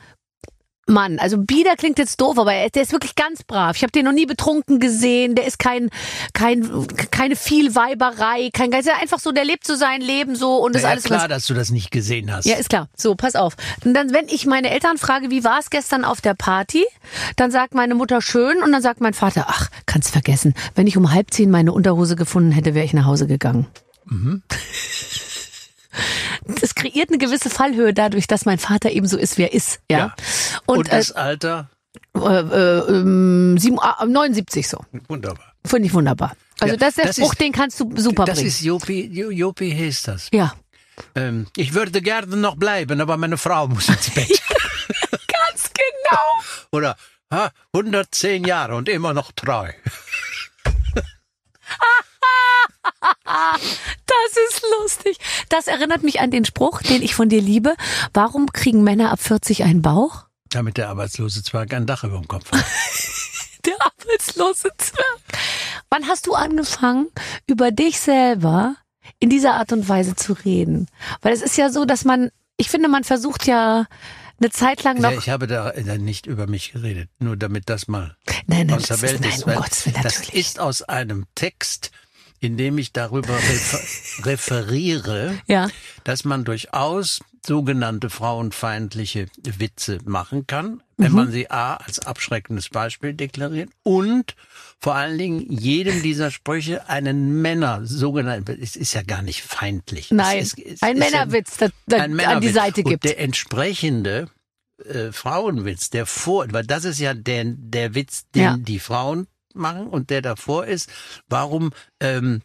Mann. 0.87 1.19
Also 1.19 1.39
bieder 1.39 1.77
klingt 1.77 1.99
jetzt 1.99 2.21
doof, 2.21 2.39
aber 2.39 2.53
er, 2.53 2.69
der 2.71 2.83
ist 2.83 2.93
wirklich 2.93 3.15
ganz 3.15 3.45
brav. 3.45 3.77
Ich 3.77 3.83
habe 3.83 3.93
den 3.93 4.05
noch 4.05 4.13
nie 4.13 4.27
betrunken 4.27 4.81
gesehen. 4.81 5.35
Der 5.35 5.47
ist 5.47 5.59
kein, 5.59 5.91
kein, 6.33 6.87
keine 7.11 7.37
Vielweiberei, 7.37 8.51
kein 8.53 8.71
Geist. 8.71 8.89
Der 8.89 8.95
ist 8.95 9.03
einfach 9.03 9.21
so, 9.21 9.33
der 9.33 9.45
lebt 9.45 9.67
so 9.67 9.77
sein 9.77 10.01
Leben 10.01 10.35
so 10.35 10.57
und 10.57 10.73
Na 10.73 10.79
ist 10.79 10.83
ja, 10.85 10.91
alles 10.91 11.05
klar, 11.05 11.21
ganz 11.21 11.31
dass 11.31 11.47
du 11.47 11.55
das 11.55 11.71
nicht 11.71 11.91
gesehen 11.91 12.33
hast. 12.35 12.47
ja, 12.47 12.57
ist 12.57 12.69
klar. 12.69 12.89
So, 12.97 13.15
pass 13.15 13.37
auf. 13.37 13.55
Und 13.85 13.95
dann, 13.95 14.13
wenn 14.13 14.27
ich 14.29 14.45
meine 14.47 14.71
Eltern 14.71 14.99
frage, 14.99 15.31
wie 15.31 15.45
war 15.45 15.61
es 15.61 15.71
gestern 15.71 16.05
auf 16.05 16.21
der 16.21 16.35
Party, 16.35 16.85
dann 17.37 17.51
sagt 17.51 17.75
meine 17.75 17.95
Mutter 17.95 18.21
schön 18.21 18.63
und 18.63 18.73
dann 18.73 18.83
sagt 18.83 19.01
mein 19.01 19.15
Vater, 19.15 19.47
ach, 19.49 19.69
kannst 19.87 20.11
vergessen. 20.11 20.55
Wenn 20.75 20.87
ich 20.87 20.97
um 20.97 21.13
halb 21.13 21.33
zehn 21.33 21.51
meine 21.51 21.73
Unterhose 21.73 22.17
gefunden 22.17 22.51
hätte, 22.51 22.75
wäre 22.75 22.85
ich 22.85 22.93
nach 22.93 23.07
Hause 23.07 23.27
gegangen. 23.27 23.67
Mhm. 24.07 24.43
Das 26.61 26.75
kreiert 26.75 27.09
eine 27.09 27.19
gewisse 27.19 27.51
Fallhöhe 27.51 27.93
dadurch, 27.95 28.27
dass 28.27 28.45
mein 28.45 28.59
Vater 28.59 28.91
eben 28.91 29.07
so 29.07 29.17
ist, 29.19 29.39
wie 29.39 29.43
er 29.43 29.53
ist. 29.53 29.81
Ja. 29.91 29.99
Ja. 29.99 30.15
Und, 30.67 30.79
und 30.79 30.93
das 30.93 31.13
Alter, 31.13 31.69
äh, 32.17 32.21
äh, 32.21 32.79
ähm, 32.89 33.57
sieben, 33.59 33.79
ah, 33.81 34.05
79 34.05 34.69
so. 34.69 34.79
wunderbar. 35.09 35.53
Finde 35.65 35.87
ich 35.89 35.95
wunderbar. 35.95 36.37
Also 36.61 36.75
Ja, 36.75 36.79
das 36.79 36.89
ist 36.91 36.99
der 36.99 37.07
das 37.07 37.17
Spruch, 37.17 37.33
ist- 37.33 37.41
den 37.41 37.53
kannst 37.53 37.81
du 37.81 37.93
super 37.97 38.25
Das 38.25 38.37
bringen. 38.37 38.49
ist 38.49 38.61
Jopi, 38.63 39.07
Jo- 39.13 39.31
Jopi 39.31 39.71
heißt 39.73 40.09
das. 40.09 40.29
ja. 40.33 40.53
Ähm, 41.15 41.47
ich 41.57 41.73
würde 41.73 42.03
gerne 42.03 42.37
noch 42.37 42.55
bleiben, 42.57 43.01
aber 43.01 43.17
meine 43.17 43.39
Frau 43.39 43.67
muss 43.67 43.89
ins 43.89 44.11
Bett. 44.11 44.29
Ganz 45.11 45.71
genau. 45.73 46.43
Oder 46.71 46.97
ha, 47.33 47.51
110 47.73 48.45
Jahre 48.45 48.77
und 48.77 48.89
immer 48.91 49.15
noch 49.15 49.33
treu. 49.33 49.73
Das 54.07 54.37
ist 54.51 54.63
lustig. 54.81 55.17
Das 55.49 55.67
erinnert 55.67 56.03
mich 56.03 56.21
an 56.21 56.31
den 56.31 56.45
Spruch, 56.45 56.83
den 56.83 57.03
ich 57.03 57.15
von 57.15 57.29
dir 57.29 57.41
liebe. 57.41 57.75
Warum 58.13 58.53
kriegen 58.53 58.83
Männer 58.85 59.11
ab 59.11 59.21
40 59.21 59.65
einen 59.65 59.83
Bauch? 59.83 60.27
Damit 60.51 60.77
der 60.77 60.89
Arbeitslose 60.91 61.43
zwar 61.43 61.67
kein 61.67 61.87
Dach 61.87 62.05
über 62.05 62.19
dem 62.19 62.29
Kopf 62.29 62.51
hat. 62.53 62.65
Der 63.65 63.75
arbeitslose 63.81 64.71
Zwerg. 64.77 65.21
Wann 65.89 66.09
hast 66.09 66.27
du 66.27 66.35
angefangen, 66.35 67.09
über 67.47 67.71
dich 67.71 68.01
selber 68.01 68.75
in 69.21 69.31
dieser 69.31 69.55
Art 69.55 69.73
und 69.73 69.89
Weise 69.89 70.17
zu 70.17 70.33
reden? 70.33 70.89
Weil 71.21 71.33
es 71.33 71.43
ist 71.43 71.57
ja 71.57 71.71
so, 71.71 71.85
dass 71.85 72.05
man, 72.05 72.31
ich 72.57 72.69
finde, 72.69 72.89
man 72.89 73.05
versucht 73.05 73.47
ja 73.47 73.87
eine 74.41 74.51
Zeit 74.51 74.83
lang 74.83 75.01
noch. 75.01 75.13
Ja, 75.13 75.19
ich 75.19 75.29
habe 75.29 75.47
da 75.47 75.73
nicht 75.99 76.27
über 76.27 76.49
mich 76.49 76.73
geredet, 76.73 77.09
nur 77.21 77.37
damit 77.37 77.69
das 77.71 77.87
mal 77.87 78.17
nein, 78.47 78.67
nein, 78.67 78.77
aus 78.79 78.83
der 78.83 78.97
das 78.97 79.03
Welt 79.03 79.15
ist, 79.15 79.21
nein, 79.21 79.31
ist. 79.31 79.47
um 79.47 79.55
Gottes 79.55 79.87
Willen, 79.87 80.03
das 80.03 80.19
natürlich. 80.19 80.41
ist 80.41 80.61
aus 80.61 80.83
einem 80.83 81.27
Text, 81.35 81.93
in 82.43 82.57
dem 82.57 82.77
ich 82.77 82.93
darüber 82.93 83.35
refer 83.37 83.81
referiere, 84.27 85.39
Ja. 85.47 85.71
dass 86.05 86.25
man 86.25 86.45
durchaus 86.45 87.21
sogenannte 87.45 88.11
frauenfeindliche 88.11 89.27
Witze 89.59 89.99
machen 90.05 90.47
kann, 90.47 90.83
Mhm. 90.97 91.05
wenn 91.05 91.13
man 91.13 91.31
sie 91.33 91.51
A 91.51 91.75
als 91.75 91.99
abschreckendes 92.01 92.69
Beispiel 92.69 93.15
deklariert 93.15 93.71
und 93.83 94.37
vor 94.79 94.95
allen 94.95 95.19
Dingen 95.19 95.41
jedem 95.51 96.03
dieser 96.03 96.31
Sprüche 96.31 96.89
einen 96.89 97.41
Männer, 97.43 97.81
sogenannten, 97.85 98.59
es 98.61 98.77
ist 98.77 98.93
ja 98.95 99.03
gar 99.03 99.23
nicht 99.23 99.43
feindlich. 99.43 100.11
Nein, 100.11 100.39
es, 100.39 100.53
es, 100.55 100.75
es 100.75 100.83
ein 100.83 100.97
ist 100.99 101.05
ja 101.05 101.11
Männerwitz, 101.25 101.57
das, 101.57 101.71
ein 101.93 102.01
an 102.01 102.11
die 102.11 102.17
Männerwitz. 102.17 102.55
Seite 102.55 102.83
Und 102.83 102.91
gibt. 102.91 103.05
der 103.05 103.19
entsprechende 103.21 104.29
äh, 104.85 105.11
Frauenwitz, 105.13 105.91
der 105.91 106.07
vor, 106.07 106.47
weil 106.53 106.65
das 106.67 106.85
ist 106.85 106.99
ja 107.01 107.15
der, 107.15 107.45
der 107.47 107.95
Witz, 107.95 108.25
den 108.35 108.43
Ja. 108.43 108.57
die 108.57 108.79
Frauen 108.81 109.27
machen 109.55 109.87
und 109.87 110.11
der 110.11 110.23
davor 110.23 110.67
ist, 110.67 110.91
warum 111.29 111.73
ähm, 112.01 112.43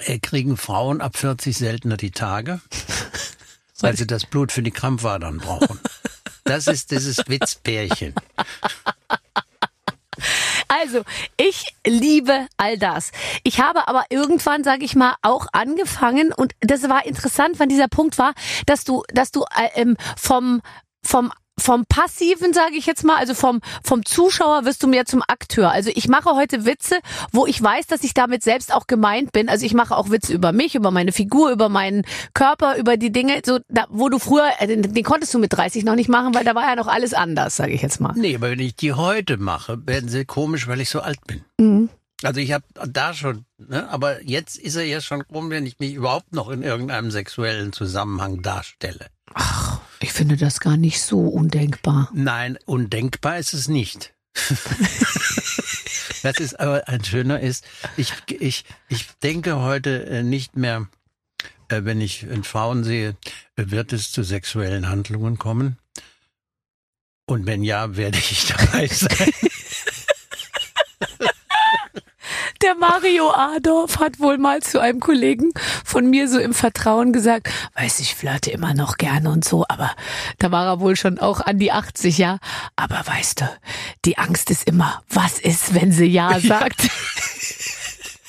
äh, 0.00 0.18
kriegen 0.18 0.56
Frauen 0.56 1.00
ab 1.00 1.16
40 1.16 1.56
seltener 1.56 1.96
die 1.96 2.10
Tage? 2.10 2.60
Weil 3.80 3.96
sie 3.96 4.06
das 4.06 4.26
Blut 4.26 4.52
für 4.52 4.62
die 4.62 4.70
Krampfadern 4.70 5.38
brauchen. 5.38 5.80
Das 6.44 6.68
ist 6.68 6.92
dieses 6.92 7.18
Witzpärchen. 7.26 8.14
Also, 10.68 11.02
ich 11.36 11.74
liebe 11.86 12.46
all 12.56 12.78
das. 12.78 13.12
Ich 13.42 13.60
habe 13.60 13.88
aber 13.88 14.04
irgendwann, 14.08 14.64
sage 14.64 14.84
ich 14.84 14.94
mal, 14.94 15.16
auch 15.22 15.46
angefangen 15.52 16.32
und 16.32 16.54
das 16.60 16.88
war 16.88 17.04
interessant, 17.04 17.58
wann 17.58 17.68
dieser 17.68 17.88
Punkt 17.88 18.18
war, 18.18 18.34
dass 18.66 18.84
du, 18.84 19.02
dass 19.12 19.32
du 19.32 19.42
äh, 19.42 19.80
ähm, 19.80 19.96
vom 20.16 20.62
vom 21.04 21.32
vom 21.58 21.84
passiven, 21.86 22.52
sage 22.52 22.76
ich 22.76 22.86
jetzt 22.86 23.04
mal, 23.04 23.16
also 23.16 23.34
vom 23.34 23.60
vom 23.82 24.04
Zuschauer 24.04 24.64
wirst 24.64 24.82
du 24.82 24.88
mehr 24.88 25.04
zum 25.04 25.22
Akteur. 25.26 25.70
Also 25.70 25.90
ich 25.94 26.08
mache 26.08 26.30
heute 26.34 26.64
Witze, 26.64 26.98
wo 27.30 27.46
ich 27.46 27.62
weiß, 27.62 27.86
dass 27.86 28.04
ich 28.04 28.14
damit 28.14 28.42
selbst 28.42 28.72
auch 28.72 28.86
gemeint 28.86 29.32
bin. 29.32 29.48
Also 29.48 29.66
ich 29.66 29.74
mache 29.74 29.96
auch 29.96 30.10
Witze 30.10 30.32
über 30.32 30.52
mich, 30.52 30.74
über 30.74 30.90
meine 30.90 31.12
Figur, 31.12 31.50
über 31.50 31.68
meinen 31.68 32.04
Körper, 32.34 32.76
über 32.76 32.96
die 32.96 33.12
Dinge, 33.12 33.40
so 33.44 33.58
da, 33.68 33.86
wo 33.90 34.08
du 34.08 34.18
früher, 34.18 34.50
äh, 34.58 34.66
den, 34.66 34.94
den 34.94 35.04
konntest 35.04 35.34
du 35.34 35.38
mit 35.38 35.52
30 35.52 35.84
noch 35.84 35.94
nicht 35.94 36.08
machen, 36.08 36.34
weil 36.34 36.44
da 36.44 36.54
war 36.54 36.62
ja 36.62 36.76
noch 36.76 36.88
alles 36.88 37.14
anders, 37.14 37.56
sage 37.56 37.72
ich 37.72 37.82
jetzt 37.82 38.00
mal. 38.00 38.12
Nee, 38.16 38.36
aber 38.36 38.50
wenn 38.50 38.60
ich 38.60 38.76
die 38.76 38.94
heute 38.94 39.36
mache, 39.36 39.86
werden 39.86 40.08
sie 40.08 40.24
komisch, 40.24 40.68
weil 40.68 40.80
ich 40.80 40.90
so 40.90 41.00
alt 41.00 41.18
bin. 41.26 41.44
Mhm. 41.58 41.88
Also 42.22 42.40
ich 42.40 42.52
habe 42.52 42.64
da 42.86 43.14
schon, 43.14 43.44
ne, 43.58 43.88
aber 43.88 44.22
jetzt 44.22 44.56
ist 44.56 44.76
er 44.76 44.84
ja 44.84 45.00
schon 45.00 45.22
rum, 45.22 45.50
wenn 45.50 45.66
ich 45.66 45.78
mich 45.80 45.94
überhaupt 45.94 46.32
noch 46.32 46.50
in 46.50 46.62
irgendeinem 46.62 47.10
sexuellen 47.10 47.72
Zusammenhang 47.72 48.42
darstelle. 48.42 49.06
Ich 50.02 50.12
finde 50.12 50.36
das 50.36 50.58
gar 50.58 50.76
nicht 50.76 51.00
so 51.00 51.20
undenkbar. 51.20 52.10
Nein, 52.12 52.58
undenkbar 52.66 53.38
ist 53.38 53.54
es 53.54 53.68
nicht. 53.68 54.12
das 56.22 56.38
ist 56.38 56.58
aber 56.58 56.88
ein 56.88 57.04
schöner 57.04 57.38
ist, 57.38 57.64
ich, 57.96 58.12
ich, 58.28 58.64
ich 58.88 59.06
denke 59.22 59.60
heute 59.60 60.06
äh, 60.06 60.22
nicht 60.22 60.56
mehr, 60.56 60.88
äh, 61.68 61.84
wenn 61.84 62.00
ich 62.00 62.24
in 62.24 62.42
Frauen 62.42 62.82
sehe, 62.82 63.16
äh, 63.56 63.64
wird 63.66 63.92
es 63.92 64.10
zu 64.10 64.24
sexuellen 64.24 64.88
Handlungen 64.88 65.38
kommen? 65.38 65.78
Und 67.26 67.46
wenn 67.46 67.62
ja, 67.62 67.96
werde 67.96 68.18
ich 68.18 68.46
dabei 68.46 68.86
sein. 68.88 69.32
Der 72.62 72.76
Mario 72.76 73.30
Adorf 73.30 73.98
hat 73.98 74.20
wohl 74.20 74.38
mal 74.38 74.62
zu 74.62 74.80
einem 74.80 75.00
Kollegen 75.00 75.50
von 75.84 76.08
mir 76.08 76.28
so 76.28 76.38
im 76.38 76.54
Vertrauen 76.54 77.12
gesagt, 77.12 77.48
weiß 77.74 77.98
ich 77.98 78.14
flirte 78.14 78.52
immer 78.52 78.72
noch 78.72 78.98
gerne 78.98 79.30
und 79.30 79.44
so, 79.44 79.64
aber 79.68 79.90
da 80.38 80.52
war 80.52 80.66
er 80.66 80.80
wohl 80.80 80.94
schon 80.94 81.18
auch 81.18 81.40
an 81.40 81.58
die 81.58 81.72
80, 81.72 82.18
ja. 82.18 82.38
Aber 82.76 83.02
weißt 83.04 83.40
du, 83.40 83.50
die 84.04 84.16
Angst 84.16 84.48
ist 84.50 84.68
immer, 84.68 85.02
was 85.08 85.40
ist, 85.40 85.74
wenn 85.74 85.90
sie 85.90 86.06
ja 86.06 86.38
sagt? 86.38 86.88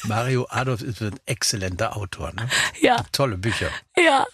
Mario 0.06 0.48
Adolf 0.50 0.82
ist 0.82 1.02
ein 1.02 1.16
exzellenter 1.26 1.96
Autor. 1.98 2.32
Ne? 2.34 2.48
Ja, 2.82 2.98
Tolle 3.12 3.38
Bücher. 3.38 3.68
ja. 3.98 4.26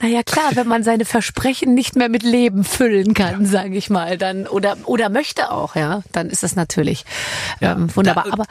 Naja, 0.00 0.22
klar, 0.22 0.50
wenn 0.54 0.66
man 0.68 0.84
seine 0.84 1.04
Versprechen 1.04 1.74
nicht 1.74 1.96
mehr 1.96 2.08
mit 2.08 2.22
Leben 2.22 2.64
füllen 2.64 3.14
kann, 3.14 3.46
sage 3.46 3.76
ich 3.76 3.90
mal, 3.90 4.16
dann 4.18 4.46
oder 4.46 4.76
oder 4.84 5.08
möchte 5.08 5.50
auch, 5.50 5.74
ja, 5.76 6.02
dann 6.12 6.30
ist 6.30 6.42
das 6.42 6.56
natürlich 6.56 7.04
ähm, 7.60 7.94
wunderbar. 7.94 8.24
da- 8.24 8.32
Aber 8.32 8.44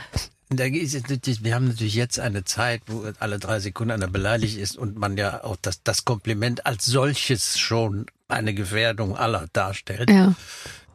wir 0.49 1.55
haben 1.55 1.67
natürlich 1.67 1.95
jetzt 1.95 2.19
eine 2.19 2.43
Zeit, 2.45 2.81
wo 2.87 3.05
alle 3.19 3.37
drei 3.39 3.59
Sekunden 3.59 3.91
einer 3.91 4.07
beleidigt 4.07 4.57
ist 4.57 4.77
und 4.77 4.97
man 4.97 5.17
ja 5.17 5.43
auch 5.43 5.57
das, 5.61 5.83
das 5.83 6.05
Kompliment 6.05 6.65
als 6.65 6.85
solches 6.85 7.57
schon 7.59 8.05
eine 8.29 8.53
Gefährdung 8.53 9.17
aller 9.17 9.47
darstellt. 9.53 10.09
ja, 10.09 10.33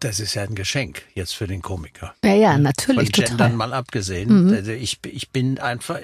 Das 0.03 0.19
ist 0.19 0.35
ja 0.35 0.43
ein 0.43 0.55
Geschenk 0.57 1.03
jetzt 1.15 1.33
für 1.35 1.47
den 1.47 1.63
Komiker. 1.63 2.15
ja, 2.25 2.35
ja, 2.35 2.53
Von 2.55 2.63
natürlich 2.63 3.13
Gendern 3.13 3.37
total. 3.37 3.51
Mhm. 3.51 3.57
mal 3.57 3.73
abgesehen. 3.73 4.53
Also 4.53 4.73
ich, 4.73 4.99
ich 5.07 5.31
bin 5.31 5.61
einfach, 5.61 5.99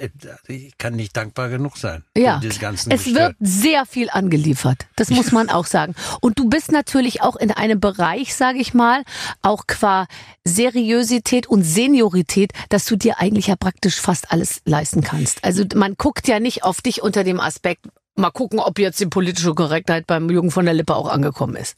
ich 0.47 0.79
kann 0.79 0.95
nicht 0.95 1.17
dankbar 1.17 1.49
genug 1.49 1.77
sein. 1.77 2.05
Ja, 2.17 2.41
es 2.43 2.61
Gestör. 2.61 3.15
wird 3.15 3.37
sehr 3.41 3.87
viel 3.87 4.09
angeliefert. 4.11 4.87
Das 4.97 5.11
muss 5.11 5.33
man 5.33 5.51
auch 5.51 5.67
sagen. 5.67 5.95
Und 6.21 6.39
du 6.39 6.49
bist 6.49 6.71
natürlich 6.71 7.23
auch 7.23 7.35
in 7.35 7.51
einem 7.51 7.81
Bereich, 7.81 8.35
sage 8.37 8.59
ich 8.59 8.73
mal, 8.73 9.03
auch 9.43 9.67
qua 9.67 10.07
Seriosität 10.45 11.49
und 11.49 11.65
Seniorität, 11.65 12.53
dass 12.69 12.85
du 12.85 12.97
dir 12.97 13.19
eigentlich 13.19 13.49
ja 13.49 13.57
praktisch 13.57 13.97
fast 13.97 14.31
alles 14.31 14.61
leisten 14.65 15.03
kannst. 15.03 15.43
Also 15.45 15.65
man 15.75 15.95
guckt 15.97 16.29
ja 16.29 16.39
nicht 16.39 16.63
auf 16.63 16.81
dich 16.83 17.03
unter 17.03 17.25
dem 17.25 17.41
Aspekt, 17.41 17.87
mal 18.15 18.31
gucken, 18.31 18.61
ob 18.61 18.79
jetzt 18.79 19.01
die 19.01 19.07
politische 19.07 19.55
Korrektheit 19.55 20.07
beim 20.07 20.31
Jungen 20.31 20.51
von 20.51 20.65
der 20.65 20.75
Lippe 20.75 20.95
auch 20.95 21.09
angekommen 21.09 21.57
ist. 21.57 21.77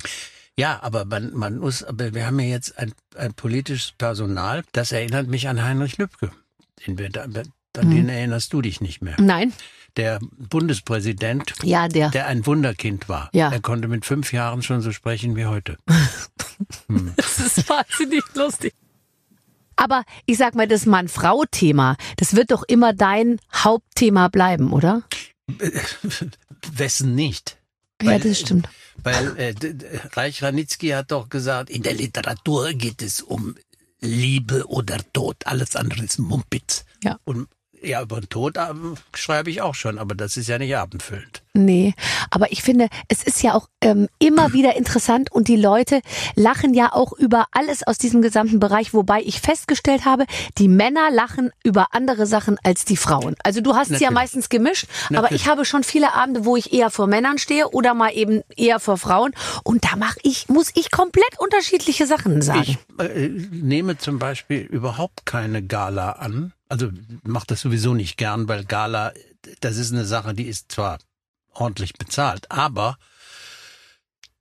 Ja, 0.61 0.79
aber 0.83 1.05
man, 1.05 1.33
man 1.35 1.59
muss, 1.59 1.83
aber 1.83 2.13
wir 2.15 2.27
haben 2.27 2.39
ja 2.41 2.47
jetzt 2.47 2.79
ein, 2.79 2.93
ein 3.17 3.33
politisches 3.35 3.93
Personal, 3.93 4.63
das 4.73 4.93
erinnert 4.93 5.27
mich 5.27 5.49
an 5.49 5.63
Heinrich 5.63 5.97
Lübke. 5.99 6.31
Den 6.87 6.99
an 7.17 7.87
Mhm. 7.87 7.91
den 7.95 8.09
erinnerst 8.09 8.53
du 8.53 8.61
dich 8.63 8.81
nicht 8.81 9.01
mehr. 9.01 9.15
Nein? 9.21 9.53
Der 9.97 10.19
Bundespräsident, 10.37 11.53
Ja, 11.63 11.87
der. 11.89 12.11
der 12.11 12.27
ein 12.27 12.45
Wunderkind 12.45 13.09
war. 13.09 13.31
Ja. 13.33 13.51
Er 13.53 13.61
konnte 13.61 13.87
mit 13.89 14.05
fünf 14.05 14.33
Jahren 14.33 14.63
schon 14.63 14.81
so 14.83 14.93
sprechen 14.93 15.37
wie 15.37 15.47
heute. 15.47 15.79
Das 17.17 17.39
ist 17.39 17.69
wahnsinnig 17.71 18.23
lustig. 18.35 18.75
Aber 19.77 20.05
ich 20.27 20.37
sag 20.37 20.55
mal, 20.55 20.69
das 20.69 20.85
Mann-Frau-Thema, 20.85 21.97
das 22.19 22.37
wird 22.37 22.51
doch 22.51 22.65
immer 22.69 22.93
dein 22.93 23.41
Hauptthema 23.55 24.29
bleiben, 24.29 24.73
oder? 24.73 25.03
Wessen 26.73 27.15
nicht? 27.15 27.57
Ja, 28.03 28.13
Weil- 28.13 28.21
das 28.21 28.41
stimmt. 28.41 28.69
Weil 29.03 29.37
äh, 29.39 29.55
Reich 30.13 30.43
Ranitzky 30.43 30.89
hat 30.89 31.11
doch 31.11 31.31
gesagt, 31.31 31.71
in 31.71 31.83
der 31.83 31.95
Literatur 31.95 32.73
geht 32.75 33.01
es 33.01 33.23
um 33.23 33.55
Liebe 34.01 34.67
oder 34.69 34.99
Tod. 35.13 35.37
Alles 35.47 35.75
andere 35.75 36.05
ist 36.05 36.19
Mumpitz. 36.19 36.85
Ja. 37.03 37.19
Und 37.25 37.49
ja, 37.83 38.03
über 38.03 38.21
den 38.21 38.29
Tod 38.29 38.57
ähm, 38.59 38.97
schreibe 39.15 39.51
ich 39.51 39.63
auch 39.63 39.75
schon, 39.75 39.99
aber 39.99 40.15
das 40.15 40.37
ist 40.37 40.49
ja 40.49 40.59
nicht 40.59 40.77
abendfüllend. 40.77 41.43
Nee, 41.53 41.95
aber 42.31 42.53
ich 42.53 42.63
finde, 42.63 42.89
es 43.09 43.25
ist 43.25 43.43
ja 43.43 43.55
auch 43.55 43.69
ähm, 43.81 44.09
immer 44.21 44.53
wieder 44.53 44.77
interessant 44.77 45.33
und 45.33 45.49
die 45.49 45.57
Leute 45.57 46.01
lachen 46.37 46.75
ja 46.75 46.93
auch 46.93 47.13
über 47.13 47.47
alles 47.51 47.85
aus 47.85 47.99
diesem 47.99 48.23
gesamten 48.23 48.61
Bereich, 48.61 48.95
wobei 48.95 49.21
ich 49.23 49.41
festgestellt 49.41 50.05
habe, 50.05 50.27
die 50.59 50.69
Männer 50.69 51.11
lachen 51.11 51.51
über 51.65 51.89
andere 51.91 52.27
Sachen 52.27 52.57
als 52.63 52.85
die 52.85 52.97
Frauen. 52.97 53.35
Also 53.43 53.61
du 53.63 53.75
hast 53.75 53.89
sie 53.89 53.95
ja 53.95 53.99
Natürlich. 53.99 54.15
meistens 54.15 54.49
gemischt, 54.49 54.87
aber 55.09 55.23
Natürlich. 55.23 55.43
ich 55.43 55.49
habe 55.49 55.65
schon 55.65 55.83
viele 55.83 56.15
Abende, 56.15 56.45
wo 56.45 56.57
ich 56.57 56.73
eher 56.73 56.89
vor 56.89 57.09
Männern 57.09 57.39
stehe 57.39 57.69
oder 57.71 57.95
mal 57.95 58.11
eben 58.11 58.43
eher 58.57 58.79
vor 58.79 58.97
Frauen 58.97 59.33
und 59.65 59.85
da 59.85 59.97
mache 59.97 60.21
ich, 60.23 60.49
muss 60.49 60.71
ich 60.77 60.93
komplett 60.93 61.39
unterschiedliche 61.39 62.07
Sachen 62.07 62.43
sagen. 62.43 62.61
Ich 62.61 62.79
äh, 63.05 63.29
nehme 63.51 63.99
zum 63.99 64.21
Beispiel 64.21 64.61
überhaupt 64.61 65.27
keine 65.27 65.65
Gala 65.65 66.13
an. 66.13 66.53
Also 66.69 66.91
mache 67.25 67.47
das 67.49 67.61
sowieso 67.63 67.95
nicht 67.95 68.17
gern, 68.17 68.47
weil 68.47 68.65
Gala, 68.65 69.13
das 69.61 69.79
ist 69.79 69.93
eine 69.93 70.05
Sache, 70.05 70.33
die 70.33 70.47
ist 70.47 70.71
zwar 70.71 70.99
ordentlich 71.55 71.95
bezahlt, 71.95 72.51
aber 72.51 72.97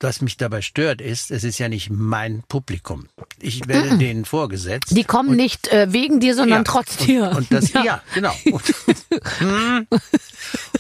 was 0.02 0.22
mich 0.22 0.38
dabei 0.38 0.62
stört 0.62 1.02
ist, 1.02 1.30
es 1.30 1.44
ist 1.44 1.58
ja 1.60 1.68
nicht 1.68 1.90
mein 1.90 2.42
Publikum. 2.48 3.10
Ich 3.42 3.68
werde 3.68 3.98
denen 3.98 4.24
vorgesetzt. 4.24 4.96
die 4.96 5.04
kommen 5.04 5.36
nicht 5.36 5.68
äh, 5.74 5.92
wegen 5.92 6.22
dir, 6.22 6.36
sondern 6.36 6.60
Ja, 6.60 6.64
trotz 6.64 6.96
dir. 6.98 7.30
Und, 7.32 7.38
und 7.38 7.52
das, 7.52 7.74
ja, 7.74 8.02
genau. 8.14 8.34
Und, 8.46 8.64
Hm. 9.40 9.88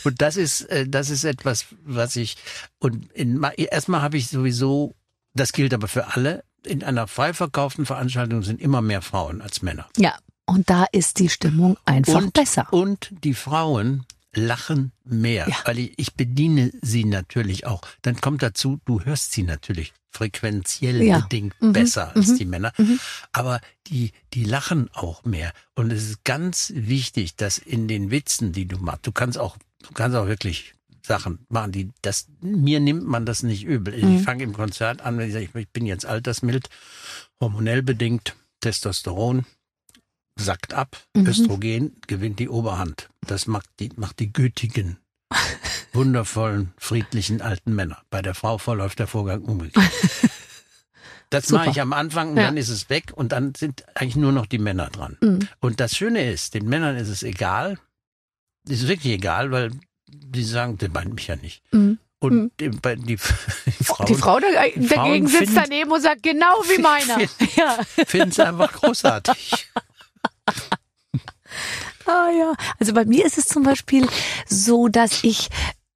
und 0.05 0.21
das 0.21 0.37
ist, 0.37 0.61
äh, 0.69 0.87
das 0.87 1.09
ist 1.09 1.25
etwas, 1.25 1.65
was 1.83 2.15
ich, 2.15 2.37
und 2.79 3.11
in, 3.11 3.37
ma- 3.37 3.51
erstmal 3.51 4.01
habe 4.01 4.17
ich 4.17 4.29
sowieso, 4.29 4.95
das 5.33 5.51
gilt 5.51 5.73
aber 5.73 5.87
für 5.89 6.15
alle, 6.15 6.43
in 6.65 6.83
einer 6.83 7.07
frei 7.07 7.33
verkauften 7.33 7.85
Veranstaltung 7.85 8.43
sind 8.43 8.61
immer 8.61 8.81
mehr 8.81 9.01
Frauen 9.01 9.41
als 9.41 9.61
Männer. 9.61 9.87
ja, 9.97 10.13
und 10.45 10.69
da 10.69 10.85
ist 10.91 11.19
die 11.19 11.29
Stimmung 11.29 11.77
einfach 11.85 12.15
und, 12.15 12.33
besser. 12.33 12.67
Und 12.71 13.09
die 13.23 13.33
Frauen 13.35 14.05
lachen 14.35 14.91
mehr, 15.03 15.47
Ja. 15.49 15.55
weil 15.65 15.79
ich, 15.79 15.93
ich 15.97 16.13
bediene 16.13 16.71
sie 16.81 17.03
natürlich 17.03 17.65
auch. 17.65 17.81
Dann 18.03 18.19
kommt 18.21 18.43
dazu, 18.43 18.79
du 18.85 19.03
hörst 19.03 19.31
sie 19.31 19.43
natürlich 19.43 19.93
frequenziell 20.11 21.01
Ja. 21.03 21.19
bedingt 21.19 21.55
Mhm. 21.61 21.73
besser 21.73 22.15
als 22.15 22.27
Mhm. 22.29 22.37
die 22.37 22.45
Männer. 22.45 22.73
Mhm. 22.77 22.99
Aber 23.31 23.61
die, 23.87 24.11
die 24.33 24.43
lachen 24.43 24.89
auch 24.93 25.23
mehr. 25.25 25.51
Und 25.75 25.91
es 25.91 26.03
ist 26.09 26.23
ganz 26.23 26.71
wichtig, 26.75 27.35
dass 27.35 27.57
in 27.57 27.87
den 27.87 28.11
Witzen, 28.11 28.51
die 28.51 28.67
du 28.67 28.77
machst, 28.77 29.05
du 29.07 29.11
kannst 29.11 29.37
auch, 29.37 29.57
du 29.83 29.91
kannst 29.93 30.15
auch 30.15 30.27
wirklich 30.27 30.73
Sachen 31.01 31.39
machen, 31.49 31.71
die 31.71 31.89
das, 32.03 32.27
mir 32.41 32.79
nimmt 32.79 33.07
man 33.07 33.25
das 33.25 33.41
nicht 33.41 33.63
übel. 33.63 33.97
Mhm. 34.03 34.17
Ich 34.17 34.23
fange 34.23 34.43
im 34.43 34.53
Konzert 34.53 35.01
an, 35.01 35.17
wenn 35.17 35.27
ich 35.27 35.33
sage, 35.33 35.49
ich 35.59 35.69
bin 35.69 35.85
jetzt 35.87 36.05
altersmild, 36.05 36.69
hormonell 37.39 37.81
bedingt, 37.81 38.35
Testosteron 38.61 39.45
sackt 40.39 40.73
ab, 40.73 40.97
Mhm. 41.15 41.27
Östrogen 41.27 41.95
gewinnt 42.07 42.39
die 42.39 42.49
Oberhand. 42.49 43.09
Das 43.27 43.45
macht 43.47 43.69
die, 43.79 43.89
macht 43.95 44.19
die 44.19 44.31
gütigen, 44.33 44.97
wundervollen, 45.93 46.73
friedlichen 46.77 47.41
alten 47.41 47.73
Männer. 47.75 48.01
Bei 48.09 48.21
der 48.21 48.35
Frau 48.35 48.57
verläuft 48.57 48.99
der 48.99 49.07
Vorgang 49.07 49.41
umgekehrt. 49.43 49.85
Das 51.31 51.45
Super. 51.45 51.59
mache 51.59 51.69
ich 51.69 51.79
am 51.81 51.93
Anfang 51.93 52.31
und 52.31 52.37
Ja. 52.37 52.45
dann 52.45 52.57
ist 52.57 52.69
es 52.69 52.89
weg 52.89 53.11
und 53.13 53.31
dann 53.33 53.53
sind 53.53 53.83
eigentlich 53.93 54.15
nur 54.15 54.31
noch 54.31 54.47
die 54.47 54.57
Männer 54.57 54.87
dran. 54.89 55.15
Mhm. 55.21 55.47
Und 55.59 55.79
das 55.79 55.95
Schöne 55.95 56.31
ist, 56.31 56.55
den 56.55 56.65
Männern 56.67 56.95
ist 56.95 57.07
es 57.07 57.21
egal. 57.21 57.77
Es 58.67 58.81
ist 58.81 58.87
wirklich 58.87 59.13
egal, 59.13 59.51
weil 59.51 59.69
die 60.07 60.43
sagen, 60.43 60.79
der 60.79 60.89
meint 60.89 61.13
mich 61.13 61.27
ja 61.27 61.35
nicht. 61.35 61.61
Mhm. 61.71 61.99
Und 62.17 62.51
die, 62.59 62.69
bei- 62.69 62.95
die, 62.95 63.15
die 63.75 63.83
Frauen 63.83 64.07
Die 64.07 64.15
Frau 64.15 64.39
da, 64.39 64.47
dagegen 64.51 64.87
Frauen 64.87 65.27
sitzt 65.27 65.37
finden- 65.51 65.55
daneben 65.55 65.91
und 65.91 66.01
sagt 66.01 66.23
genau 66.23 66.63
wie 66.67 66.81
meiner. 66.81 67.19
Ja. 67.55 67.77
finden 68.07 68.29
es 68.29 68.39
einfach 68.39 68.73
großartig. 68.73 69.69
Ah 72.05 72.29
ja. 72.31 72.53
Also 72.79 72.93
bei 72.93 73.05
mir 73.05 73.25
ist 73.25 73.37
es 73.37 73.45
zum 73.45 73.63
Beispiel 73.63 74.07
so, 74.47 74.87
dass 74.87 75.23
ich 75.23 75.49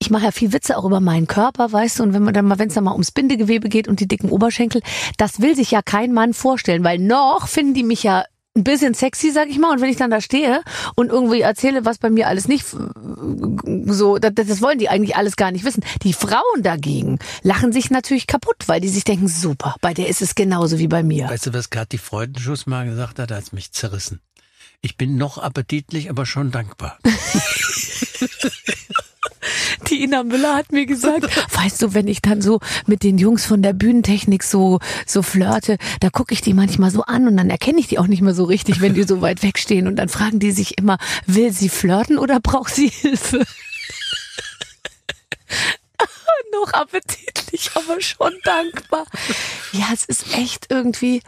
ich 0.03 0.09
mache 0.09 0.25
ja 0.25 0.31
viel 0.31 0.51
Witze 0.51 0.77
auch 0.77 0.83
über 0.83 0.99
meinen 0.99 1.27
Körper, 1.27 1.71
weißt 1.71 1.99
du, 1.99 2.03
und 2.03 2.13
wenn 2.13 2.23
man 2.23 2.33
dann 2.33 2.45
mal, 2.45 2.59
wenn 2.59 2.67
es 2.67 2.73
dann 2.73 2.83
mal 2.83 2.91
ums 2.91 3.11
Bindegewebe 3.11 3.69
geht 3.69 3.87
und 3.87 4.01
die 4.01 4.07
dicken 4.07 4.29
Oberschenkel, 4.29 4.81
das 5.17 5.39
will 5.39 5.55
sich 5.55 5.71
ja 5.71 5.81
kein 5.81 6.11
Mann 6.11 6.33
vorstellen, 6.33 6.83
weil 6.83 6.99
noch 6.99 7.47
finden 7.47 7.73
die 7.73 7.83
mich 7.83 8.03
ja 8.03 8.25
ein 8.55 8.63
bisschen 8.65 8.93
sexy, 8.93 9.31
sag 9.31 9.47
ich 9.47 9.57
mal, 9.57 9.71
und 9.71 9.81
wenn 9.81 9.89
ich 9.89 9.95
dann 9.95 10.11
da 10.11 10.21
stehe 10.21 10.61
und 10.95 11.09
irgendwie 11.09 11.39
erzähle, 11.39 11.85
was 11.85 11.97
bei 11.97 12.09
mir 12.09 12.27
alles 12.27 12.49
nicht 12.49 12.65
äh, 12.73 13.91
so, 13.91 14.19
das, 14.19 14.33
das 14.35 14.61
wollen 14.61 14.77
die 14.77 14.89
eigentlich 14.89 15.15
alles 15.15 15.37
gar 15.37 15.51
nicht 15.51 15.65
wissen. 15.65 15.83
Die 16.03 16.13
Frauen 16.13 16.61
dagegen 16.61 17.17
lachen 17.41 17.71
sich 17.71 17.89
natürlich 17.89 18.27
kaputt, 18.27 18.67
weil 18.67 18.81
die 18.81 18.89
sich 18.89 19.05
denken, 19.05 19.27
super, 19.27 19.75
bei 19.81 19.93
der 19.93 20.09
ist 20.09 20.21
es 20.21 20.35
genauso 20.35 20.77
wie 20.77 20.87
bei 20.87 21.01
mir. 21.01 21.29
Weißt 21.29 21.47
du, 21.47 21.53
was 21.53 21.69
gerade 21.69 21.87
die 21.87 21.97
Freudenschuss 21.97 22.67
mal 22.67 22.85
gesagt 22.85 23.19
hat? 23.19 23.31
Da 23.31 23.37
hat's 23.37 23.53
mich 23.53 23.71
zerrissen. 23.71 24.19
Ich 24.85 24.97
bin 24.97 25.15
noch 25.15 25.37
appetitlich, 25.37 26.09
aber 26.09 26.25
schon 26.25 26.51
dankbar. 26.51 26.99
Die 29.89 30.03
Ina 30.03 30.23
Müller 30.23 30.55
hat 30.55 30.73
mir 30.73 30.85
gesagt, 30.85 31.23
weißt 31.55 31.81
du, 31.81 31.93
wenn 31.93 32.09
ich 32.09 32.21
dann 32.21 32.41
so 32.41 32.59
mit 32.85 33.03
den 33.03 33.17
Jungs 33.17 33.45
von 33.45 33.61
der 33.61 33.71
Bühnentechnik 33.71 34.43
so 34.43 34.79
so 35.05 35.21
flirte, 35.21 35.77
da 36.01 36.09
gucke 36.09 36.33
ich 36.33 36.41
die 36.41 36.53
manchmal 36.53 36.91
so 36.91 37.03
an 37.03 37.29
und 37.29 37.37
dann 37.37 37.49
erkenne 37.49 37.79
ich 37.79 37.87
die 37.87 37.97
auch 37.97 38.07
nicht 38.07 38.21
mehr 38.21 38.33
so 38.33 38.43
richtig, 38.43 38.81
wenn 38.81 38.93
die 38.93 39.03
so 39.03 39.21
weit 39.21 39.41
wegstehen 39.41 39.87
und 39.87 39.95
dann 39.95 40.09
fragen 40.09 40.39
die 40.39 40.51
sich 40.51 40.77
immer, 40.77 40.97
will 41.27 41.53
sie 41.53 41.69
flirten 41.69 42.17
oder 42.17 42.41
braucht 42.41 42.75
sie 42.75 42.89
Hilfe? 42.89 43.45
Noch 46.51 46.73
appetitlich, 46.73 47.71
aber 47.75 48.01
schon 48.01 48.33
dankbar. 48.43 49.05
Ja, 49.71 49.87
es 49.93 50.03
ist 50.03 50.35
echt 50.35 50.67
irgendwie, 50.69 51.21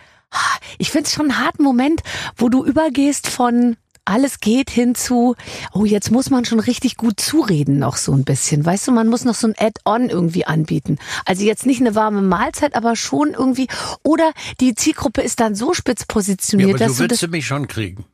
ich 0.77 0.91
finde 0.91 1.07
es 1.07 1.13
schon 1.13 1.31
einen 1.31 1.43
harten 1.45 1.63
Moment, 1.63 2.01
wo 2.35 2.49
du 2.49 2.65
übergehst 2.65 3.27
von 3.29 3.77
alles 4.07 4.39
geht 4.39 4.69
hin 4.69 4.93
zu, 4.93 5.35
oh, 5.73 5.83
jetzt 5.83 6.11
muss 6.11 6.29
man 6.29 6.45
schon 6.45 6.59
richtig 6.59 6.95
gut 6.95 7.19
zureden 7.19 7.79
noch 7.79 7.97
so 7.97 8.11
ein 8.13 8.23
bisschen. 8.23 8.63
Weißt 8.63 8.87
du, 8.87 8.91
man 8.91 9.07
muss 9.07 9.25
noch 9.25 9.33
so 9.33 9.47
ein 9.47 9.55
Add-on 9.57 10.09
irgendwie 10.11 10.45
anbieten. 10.45 10.99
Also 11.25 11.43
jetzt 11.43 11.65
nicht 11.65 11.81
eine 11.81 11.95
warme 11.95 12.21
Mahlzeit, 12.21 12.75
aber 12.75 12.95
schon 12.95 13.31
irgendwie, 13.31 13.67
oder 14.03 14.31
die 14.59 14.75
Zielgruppe 14.75 15.21
ist 15.21 15.39
dann 15.39 15.55
so 15.55 15.73
spitz 15.73 16.01
Ja, 16.01 16.05
positioniert, 16.07 16.69
aber 16.69 16.77
dass 16.79 16.89
so 16.89 16.93
du 16.95 16.99
würdest 17.05 17.23
das, 17.23 17.29
du 17.29 17.31
mich 17.35 17.47
schon 17.47 17.67
kriegen. 17.67 18.05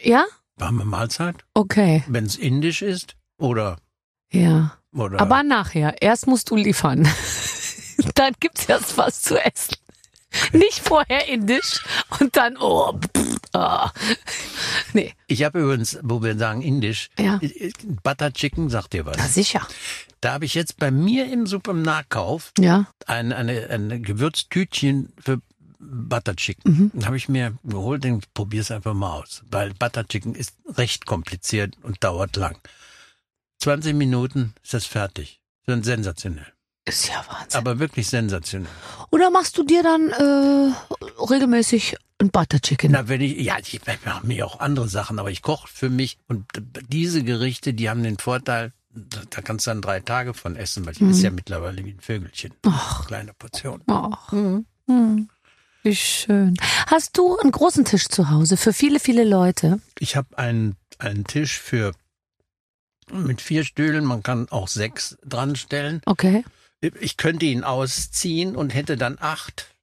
ja? 0.00 0.24
Warme 0.56 0.84
Mahlzeit, 0.84 1.36
Okay, 1.54 2.04
wenn 2.06 2.26
es 2.26 2.36
indisch 2.36 2.82
ist 2.82 3.16
oder 3.38 3.78
ja. 4.30 4.76
oder 4.94 5.18
Aber 5.20 5.42
nachher, 5.42 6.00
erst 6.00 6.26
musst 6.28 6.50
du 6.50 6.56
liefern. 6.56 7.08
dann 8.14 8.34
gibt's 8.40 8.66
erst 8.66 8.96
was 8.98 9.22
zu 9.22 9.36
essen. 9.42 9.74
Nicht 10.52 10.78
vorher 10.80 11.28
indisch 11.28 11.82
und 12.20 12.36
dann, 12.36 12.56
oh, 12.58 12.92
pff, 12.98 13.36
ah. 13.52 13.90
Nee. 14.92 15.14
Ich 15.26 15.42
habe 15.44 15.60
übrigens, 15.60 15.98
wo 16.02 16.22
wir 16.22 16.36
sagen 16.38 16.62
Indisch, 16.62 17.10
Ja. 17.18 17.38
äh, 17.42 17.72
Butter 18.02 18.32
Chicken, 18.32 18.70
sagt 18.70 18.94
ihr 18.94 19.06
was? 19.06 19.16
Na 19.18 19.26
sicher. 19.28 19.66
Da 20.20 20.32
habe 20.34 20.44
ich 20.44 20.54
jetzt 20.54 20.76
bei 20.78 20.90
mir 20.90 21.32
im 21.32 21.46
Supermarktkauf 21.46 22.52
Ja. 22.58 22.86
ein, 23.06 23.32
eine, 23.32 23.70
ein 23.70 24.02
Gewürztütchen 24.02 25.12
für 25.18 25.40
Butter 25.78 26.36
Chicken. 26.36 26.92
Mhm. 26.94 27.06
Habe 27.06 27.16
ich 27.16 27.28
mir 27.28 27.56
geholt 27.64 28.04
und 28.04 28.32
probiere 28.34 28.60
es 28.62 28.70
einfach 28.70 28.92
mal 28.94 29.12
aus. 29.20 29.42
Weil 29.50 29.72
Butter 29.74 30.06
Chicken 30.06 30.34
ist 30.34 30.54
recht 30.76 31.06
kompliziert 31.06 31.74
und 31.82 32.04
dauert 32.04 32.36
lang. 32.36 32.58
20 33.60 33.94
Minuten 33.94 34.54
ist 34.62 34.74
das 34.74 34.84
fertig. 34.86 35.40
Sind 35.66 35.84
sensationell. 35.84 36.52
Ist 36.90 37.08
ja 37.08 37.24
Wahnsinn. 37.28 37.58
Aber 37.58 37.78
wirklich 37.78 38.08
sensationell. 38.08 38.68
Oder 39.10 39.30
machst 39.30 39.56
du 39.56 39.62
dir 39.62 39.84
dann 39.84 40.10
äh, 40.10 40.72
regelmäßig 41.22 41.96
ein 42.18 42.30
Butter 42.30 42.58
Chicken? 42.58 42.90
Na, 42.90 43.06
wenn 43.08 43.20
ich, 43.20 43.38
ja, 43.38 43.58
ich 43.60 43.80
mache 44.04 44.26
mir 44.26 44.44
auch 44.44 44.58
andere 44.58 44.88
Sachen, 44.88 45.20
aber 45.20 45.30
ich 45.30 45.40
koche 45.40 45.68
für 45.68 45.88
mich 45.88 46.18
und 46.26 46.46
diese 46.88 47.22
Gerichte, 47.22 47.74
die 47.74 47.88
haben 47.88 48.02
den 48.02 48.18
Vorteil, 48.18 48.72
da 48.92 49.20
da 49.30 49.40
kannst 49.40 49.68
du 49.68 49.70
dann 49.70 49.82
drei 49.82 50.00
Tage 50.00 50.34
von 50.34 50.56
essen, 50.56 50.84
weil 50.84 50.94
ich 50.94 51.00
esse 51.00 51.22
ja 51.22 51.30
mittlerweile 51.30 51.84
wie 51.84 51.90
ein 51.90 52.00
Vögelchen. 52.00 52.54
Ach. 52.66 53.06
Kleine 53.06 53.34
Portion. 53.34 53.82
Ach. 53.86 54.32
Hm. 54.32 54.66
Wie 55.84 55.94
schön. 55.94 56.56
Hast 56.88 57.16
du 57.16 57.38
einen 57.38 57.52
großen 57.52 57.84
Tisch 57.84 58.08
zu 58.08 58.30
Hause 58.30 58.56
für 58.56 58.72
viele, 58.72 58.98
viele 58.98 59.22
Leute? 59.22 59.80
Ich 60.00 60.16
habe 60.16 60.36
einen, 60.36 60.76
einen 60.98 61.22
Tisch 61.22 61.60
für 61.60 61.92
mit 63.12 63.40
vier 63.40 63.64
Stühlen, 63.64 64.04
man 64.04 64.24
kann 64.24 64.48
auch 64.50 64.66
sechs 64.66 65.16
dran 65.24 65.54
stellen. 65.54 66.02
Okay. 66.06 66.44
Ich 66.80 67.16
könnte 67.16 67.46
ihn 67.46 67.62
ausziehen 67.64 68.56
und 68.56 68.70
hätte 68.74 68.96
dann 68.96 69.18
acht, 69.20 69.74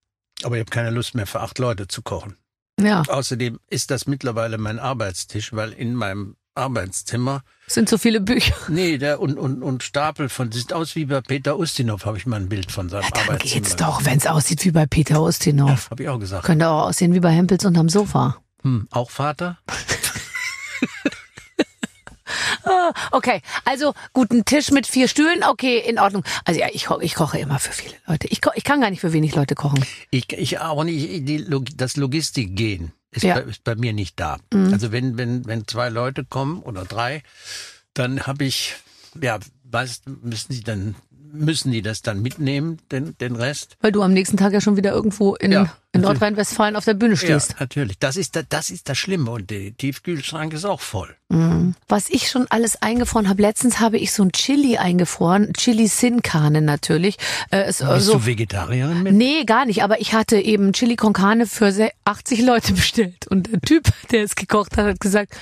aber 0.43 0.55
ich 0.55 0.62
habe 0.62 0.71
keine 0.71 0.89
Lust 0.89 1.13
mehr 1.15 1.27
für 1.27 1.41
acht 1.41 1.60
Leute 1.60 1.88
zu 1.88 2.01
kochen. 2.01 2.38
Ja. 2.79 3.03
Außerdem 3.07 3.60
ist 3.69 3.91
das 3.91 4.07
mittlerweile 4.07 4.57
mein 4.57 4.79
Arbeitstisch, 4.79 5.53
weil 5.53 5.73
in 5.73 5.93
meinem 5.95 6.36
Arbeitszimmer 6.55 7.43
Sind 7.67 7.88
so 7.88 7.97
viele 7.99 8.19
Bücher. 8.19 8.55
Nee, 8.67 8.97
der 8.97 9.19
und, 9.19 9.38
und, 9.38 9.62
und 9.62 9.83
Stapel 9.83 10.27
von, 10.29 10.51
sieht 10.51 10.73
aus 10.73 10.95
wie 10.95 11.05
bei 11.05 11.21
Peter 11.21 11.57
Ustinov, 11.60 12.05
habe 12.05 12.17
ich 12.17 12.25
mal 12.25 12.38
ein 12.38 12.49
Bild 12.49 12.71
von 12.71 12.89
seinem 12.89 13.03
Ja, 13.03 13.10
dann 13.12 13.23
Arbeitszimmer. 13.25 13.53
geht's 13.62 13.75
doch, 13.75 14.05
wenn's 14.05 14.25
aussieht 14.25 14.65
wie 14.65 14.71
bei 14.71 14.88
Peter 14.88 15.21
Ustinov. 15.21 15.91
Habe 15.91 16.03
ich 16.03 16.10
auch 16.10 16.19
gesagt. 16.19 16.45
Könnte 16.45 16.67
auch 16.69 16.88
aussehen 16.88 17.13
wie 17.13 17.19
bei 17.19 17.29
Hempels 17.31 17.63
unterm 17.65 17.89
Sofa. 17.89 18.38
Hm, 18.63 18.88
auch 18.91 19.12
Vater? 19.12 19.60
Okay, 23.12 23.41
also 23.65 23.93
guten 24.13 24.45
Tisch 24.45 24.71
mit 24.71 24.88
vier 24.88 25.08
Stühlen, 25.08 25.43
okay, 25.43 25.80
in 25.80 26.00
Ordnung. 26.00 26.23
Also 26.45 26.60
ja, 26.60 26.67
ich, 26.71 26.86
ko- 26.86 27.00
ich 27.02 27.15
koche 27.15 27.39
immer 27.39 27.60
für 27.60 27.71
viele 27.71 27.95
Leute. 28.08 28.28
Ich, 28.28 28.41
ich 28.56 28.63
kann 28.63 28.82
gar 28.82 28.89
nicht 28.89 29.02
für 29.02 29.13
wenig 29.13 29.36
Leute 29.36 29.56
kochen. 29.56 29.84
Ich, 30.12 30.32
ich 30.34 30.60
auch 30.60 30.84
nicht, 30.84 31.28
die, 31.28 31.45
das 31.76 31.95
Logistikgehen 31.97 32.91
ist, 33.12 33.23
Ja. 33.23 33.36
Mhm. 33.36 33.43
bei, 33.45 33.50
ist 33.52 33.63
bei 33.63 33.76
mir 33.76 33.93
nicht 33.93 34.19
da. 34.19 34.38
Also 34.54 34.91
wenn, 34.91 35.17
wenn, 35.17 35.45
wenn 35.45 35.67
zwei 35.67 35.89
Leute 35.89 36.26
kommen 36.26 36.62
oder 36.62 36.84
drei, 36.86 37.23
dann 37.93 38.28
habe 38.28 38.43
ich, 38.45 38.76
ja, 39.21 39.39
weißt, 39.63 40.04
müssen 40.23 40.54
die 40.54 40.63
dann, 40.63 40.95
müssen 41.33 41.71
die 41.71 41.81
das 41.81 42.01
dann 42.01 42.21
mitnehmen, 42.21 42.77
den, 42.91 43.17
den 43.19 43.35
Rest? 43.35 43.77
Weil 43.81 43.91
du 43.91 44.01
am 44.01 44.13
nächsten 44.13 44.37
Tag 44.37 44.53
ja 44.53 44.61
schon 44.61 44.77
wieder 44.77 44.91
irgendwo 44.91 45.35
in, 45.35 45.51
Ja, 45.51 45.73
in. 45.93 46.01
Nordrhein-Westfalen 46.01 46.75
auf 46.75 46.85
der 46.85 46.93
Bühne 46.93 47.17
stehst. 47.17 47.51
Ja, 47.51 47.55
natürlich. 47.61 47.97
Das 47.99 48.15
ist, 48.15 48.35
das, 48.35 48.45
das 48.49 48.69
ist 48.69 48.87
das 48.89 48.97
Schlimme 48.97 49.31
und 49.31 49.49
der 49.49 49.75
Tiefkühlschrank 49.75 50.53
ist 50.53 50.65
auch 50.65 50.81
voll. 50.81 51.15
Was 51.89 52.09
ich 52.09 52.29
schon 52.29 52.47
alles 52.49 52.81
eingefroren 52.81 53.27
habe, 53.27 53.41
letztens 53.41 53.79
habe 53.81 53.97
ich 53.97 54.13
so 54.13 54.23
ein 54.23 54.31
Chili 54.31 54.77
eingefroren, 54.77 55.51
Chili 55.53 55.87
Sin 55.87 56.21
Carne 56.21 56.61
natürlich. 56.61 57.17
Äh, 57.51 57.63
es, 57.63 57.79
Bist 57.79 57.83
also, 57.83 58.13
du 58.13 58.25
Vegetarierin 58.25 59.03
mit? 59.03 59.13
Nee, 59.13 59.43
gar 59.45 59.65
nicht. 59.65 59.83
Aber 59.83 59.99
ich 59.99 60.13
hatte 60.13 60.37
eben 60.39 60.71
Chili 60.71 60.95
con 60.95 61.11
Carne 61.11 61.45
für 61.45 61.73
se- 61.73 61.91
80 62.05 62.41
Leute 62.43 62.71
bestellt. 62.73 63.27
Und 63.27 63.51
der 63.51 63.59
Typ, 63.59 63.89
der 64.11 64.23
es 64.23 64.35
gekocht 64.35 64.77
hat, 64.77 64.85
hat 64.85 64.99
gesagt, 65.01 65.33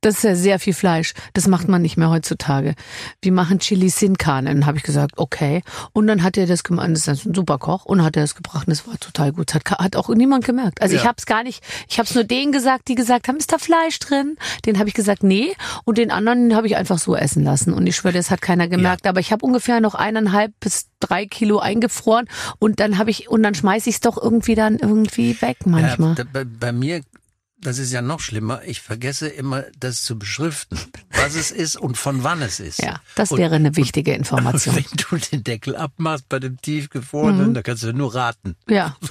das 0.00 0.16
ist 0.16 0.22
ja 0.24 0.34
sehr 0.34 0.58
viel 0.58 0.72
Fleisch. 0.74 1.12
Das 1.34 1.46
macht 1.46 1.68
man 1.68 1.82
nicht 1.82 1.96
mehr 1.96 2.10
heutzutage. 2.10 2.74
Wir 3.22 3.32
machen 3.32 3.58
Chili 3.58 3.88
Sin 3.90 4.16
Carne. 4.16 4.48
Dann 4.50 4.66
habe 4.66 4.78
ich 4.78 4.82
gesagt, 4.82 5.12
okay. 5.18 5.62
Und 5.92 6.06
dann 6.06 6.22
hat 6.22 6.36
er 6.36 6.46
das 6.46 6.64
gemacht. 6.64 6.88
Das 6.90 7.06
ist 7.06 7.26
ein 7.26 7.34
super 7.34 7.58
Koch. 7.58 7.84
Und 7.84 8.02
hat 8.02 8.16
er 8.16 8.22
das 8.22 8.34
gebracht. 8.34 8.66
Und 8.66 8.70
das 8.70 8.86
war 8.86 8.98
total 8.98 9.32
gut. 9.32 9.54
Hat, 9.54 9.70
hat 9.70 9.96
auch 9.96 10.08
niemand 10.08 10.44
gemerkt. 10.44 10.80
Also 10.80 10.94
ich 10.94 11.02
Ja. 11.02 11.08
habe 11.08 11.16
es 11.18 11.26
gar 11.26 11.42
nicht. 11.42 11.62
Ich 11.88 11.98
habe 11.98 12.08
es 12.08 12.14
nur 12.14 12.24
denen 12.24 12.52
gesagt, 12.52 12.88
die 12.88 12.94
gesagt 12.94 13.28
haben, 13.28 13.36
ist 13.36 13.52
da 13.52 13.58
Fleisch 13.58 13.98
drin? 13.98 14.36
Den 14.66 14.78
habe 14.78 14.88
ich 14.88 14.94
gesagt, 14.94 15.22
nee. 15.22 15.52
Und 15.84 15.98
den 15.98 16.10
anderen 16.10 16.54
habe 16.56 16.66
ich 16.66 16.76
einfach 16.76 16.98
so 16.98 17.14
essen 17.14 17.44
lassen. 17.44 17.72
Und 17.72 17.86
ich 17.86 17.96
schwöre, 17.96 18.14
das 18.14 18.30
hat 18.30 18.40
keiner 18.40 18.68
gemerkt. 18.68 19.06
Aber 19.06 19.20
ich 19.20 19.32
habe 19.32 19.44
ungefähr 19.44 19.80
noch 19.80 19.94
eineinhalb 19.94 20.52
bis 20.60 20.86
drei 21.00 21.26
Kilo 21.26 21.58
eingefroren. 21.58 22.26
Und 22.58 22.80
dann 22.80 22.96
habe 22.98 23.10
ich 23.10 23.28
und 23.28 23.42
dann 23.42 23.54
schmeiße 23.54 23.88
ich 23.88 23.96
es 23.96 24.00
doch 24.00 24.16
irgendwie 24.22 24.54
dann 24.54 24.78
irgendwie 24.78 25.40
weg 25.42 25.58
manchmal. 25.66 26.14
Ja, 26.16 26.24
bei, 26.32 26.44
bei 26.44 26.72
mir, 26.72 27.02
das 27.62 27.78
ist 27.78 27.92
ja 27.92 28.02
noch 28.02 28.20
schlimmer, 28.20 28.62
ich 28.64 28.80
vergesse 28.80 29.28
immer, 29.28 29.64
das 29.78 30.02
zu 30.02 30.18
beschriften, 30.18 30.78
was 31.14 31.34
es 31.34 31.50
ist 31.50 31.76
und 31.76 31.96
von 31.98 32.24
wann 32.24 32.42
es 32.42 32.60
ist. 32.60 32.82
Ja, 32.82 33.00
das 33.14 33.32
Und- 33.32 33.38
wäre 33.38 33.56
eine 33.56 33.76
wichtige 33.76 34.14
Information. 34.14 34.76
Wenn 34.76 34.84
du 34.96 35.16
den 35.30 35.44
Deckel 35.44 35.76
abmachst 35.76 36.28
bei 36.28 36.38
dem 36.38 36.60
tiefgefrorenen, 36.60 37.54
da 37.54 37.62
kannst 37.62 37.82
du 37.82 37.92
nur 37.92 38.14
raten. 38.14 38.56
Ja. 38.68 38.96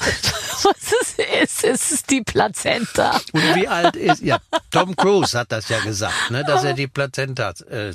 Was 0.62 0.92
es 1.02 1.16
ist, 1.42 1.64
es 1.64 1.92
ist 1.94 2.10
die 2.10 2.22
Plazenta. 2.22 3.12
Und 3.32 3.56
wie 3.56 3.68
alt 3.70 3.96
ist, 3.96 4.22
ja, 4.22 4.40
Tom 4.72 4.94
Cruise 4.94 5.38
hat 5.40 5.54
das 5.54 5.70
ja 5.70 5.80
gesagt, 5.80 6.32
ne, 6.32 6.44
dass 6.44 6.66
er 6.66 6.74
die 6.74 6.88
Plazenta 6.88 7.54
äh, 7.70 7.94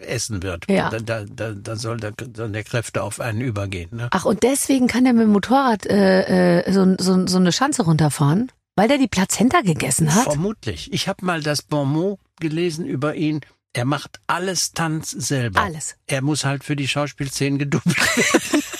essen 0.00 0.42
wird. 0.42 0.68
Ja. 0.68 0.90
Da, 0.90 0.98
da, 1.00 1.24
da, 1.24 1.52
da 1.52 1.76
soll 1.76 1.96
der, 1.96 2.12
soll 2.36 2.50
der 2.52 2.62
Kräfte 2.64 3.02
auf 3.02 3.20
einen 3.20 3.40
übergehen. 3.40 3.88
Ne? 3.96 4.08
Ach, 4.10 4.26
und 4.26 4.42
deswegen 4.42 4.86
kann 4.86 5.06
er 5.06 5.14
mit 5.14 5.22
dem 5.22 5.32
Motorrad 5.32 5.86
äh, 5.86 6.60
äh, 6.60 6.72
so, 6.72 6.94
so, 6.98 7.26
so 7.26 7.38
eine 7.38 7.52
Schanze 7.52 7.82
runterfahren? 7.84 8.52
Weil 8.76 8.88
der 8.88 8.98
die 8.98 9.08
Plazenta 9.08 9.60
gegessen 9.60 10.14
hat? 10.14 10.24
Vermutlich. 10.24 10.92
Ich 10.92 11.08
habe 11.08 11.24
mal 11.24 11.42
das 11.42 11.62
Bonmot 11.62 12.18
gelesen 12.40 12.86
über 12.86 13.14
ihn. 13.14 13.40
Er 13.72 13.84
macht 13.84 14.20
alles 14.26 14.72
Tanz 14.72 15.10
selber. 15.10 15.60
Alles. 15.60 15.96
Er 16.06 16.22
muss 16.22 16.44
halt 16.44 16.64
für 16.64 16.76
die 16.76 16.88
Schauspielszenen 16.88 17.58
gedoubelt 17.58 17.98
werden. 18.16 18.62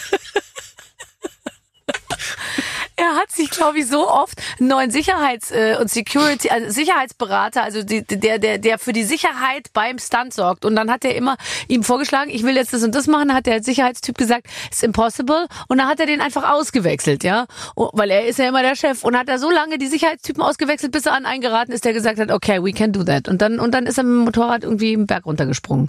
Hat 3.24 3.32
sich, 3.32 3.48
glaube 3.48 3.78
ich, 3.78 3.86
so 3.86 4.06
oft 4.06 4.38
einen 4.60 4.68
neuen 4.68 4.90
Sicherheits- 4.90 5.50
äh, 5.50 5.78
und 5.80 5.88
Security, 5.90 6.50
also 6.50 6.70
Sicherheitsberater, 6.70 7.62
also 7.62 7.82
die, 7.82 8.04
der, 8.04 8.38
der, 8.38 8.58
der 8.58 8.78
für 8.78 8.92
die 8.92 9.02
Sicherheit 9.02 9.72
beim 9.72 9.98
Stunt 9.98 10.34
sorgt. 10.34 10.66
Und 10.66 10.76
dann 10.76 10.90
hat 10.90 11.06
er 11.06 11.14
immer 11.14 11.38
ihm 11.66 11.82
vorgeschlagen, 11.84 12.30
ich 12.30 12.42
will 12.42 12.54
jetzt 12.54 12.74
das 12.74 12.82
und 12.82 12.94
das 12.94 13.06
machen. 13.06 13.28
Dann 13.28 13.36
hat 13.38 13.46
der 13.46 13.62
Sicherheitstyp 13.62 14.18
gesagt, 14.18 14.46
it's 14.66 14.82
impossible. 14.82 15.46
Und 15.68 15.78
dann 15.78 15.88
hat 15.88 16.00
er 16.00 16.06
den 16.06 16.20
einfach 16.20 16.50
ausgewechselt, 16.52 17.24
ja. 17.24 17.46
Oh, 17.76 17.88
Weil 17.94 18.10
er 18.10 18.26
ist 18.26 18.38
ja 18.38 18.46
immer 18.46 18.60
der 18.60 18.76
Chef. 18.76 19.02
Und 19.04 19.16
hat 19.16 19.30
er 19.30 19.38
so 19.38 19.50
lange 19.50 19.78
die 19.78 19.86
Sicherheitstypen 19.86 20.42
ausgewechselt, 20.42 20.92
bis 20.92 21.06
er 21.06 21.14
an 21.14 21.24
einen 21.24 21.40
geraten 21.40 21.72
ist, 21.72 21.86
der 21.86 21.94
gesagt 21.94 22.18
hat, 22.18 22.30
okay, 22.30 22.62
we 22.62 22.74
can 22.74 22.92
do 22.92 23.04
that. 23.04 23.26
Und 23.26 23.40
dann, 23.40 23.58
und 23.58 23.72
dann 23.72 23.86
ist 23.86 23.96
er 23.96 24.04
mit 24.04 24.12
dem 24.18 24.24
Motorrad 24.26 24.64
irgendwie 24.64 24.92
im 24.92 25.06
Berg 25.06 25.24
runtergesprungen. 25.24 25.88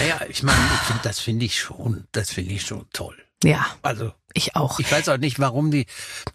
Naja, 0.00 0.20
ich 0.30 0.42
meine, 0.42 0.56
ich 0.74 0.86
find, 0.86 1.04
das 1.04 1.20
finde 1.20 1.44
ich 1.44 1.60
schon, 1.60 2.06
das 2.12 2.30
finde 2.30 2.54
ich 2.54 2.62
schon 2.62 2.86
toll. 2.94 3.14
Ja, 3.44 3.66
Also, 3.82 4.12
ich 4.36 4.56
auch. 4.56 4.78
ich 4.78 4.90
weiß 4.90 5.08
auch 5.08 5.18
nicht, 5.18 5.38
warum 5.38 5.70
die, 5.70 5.86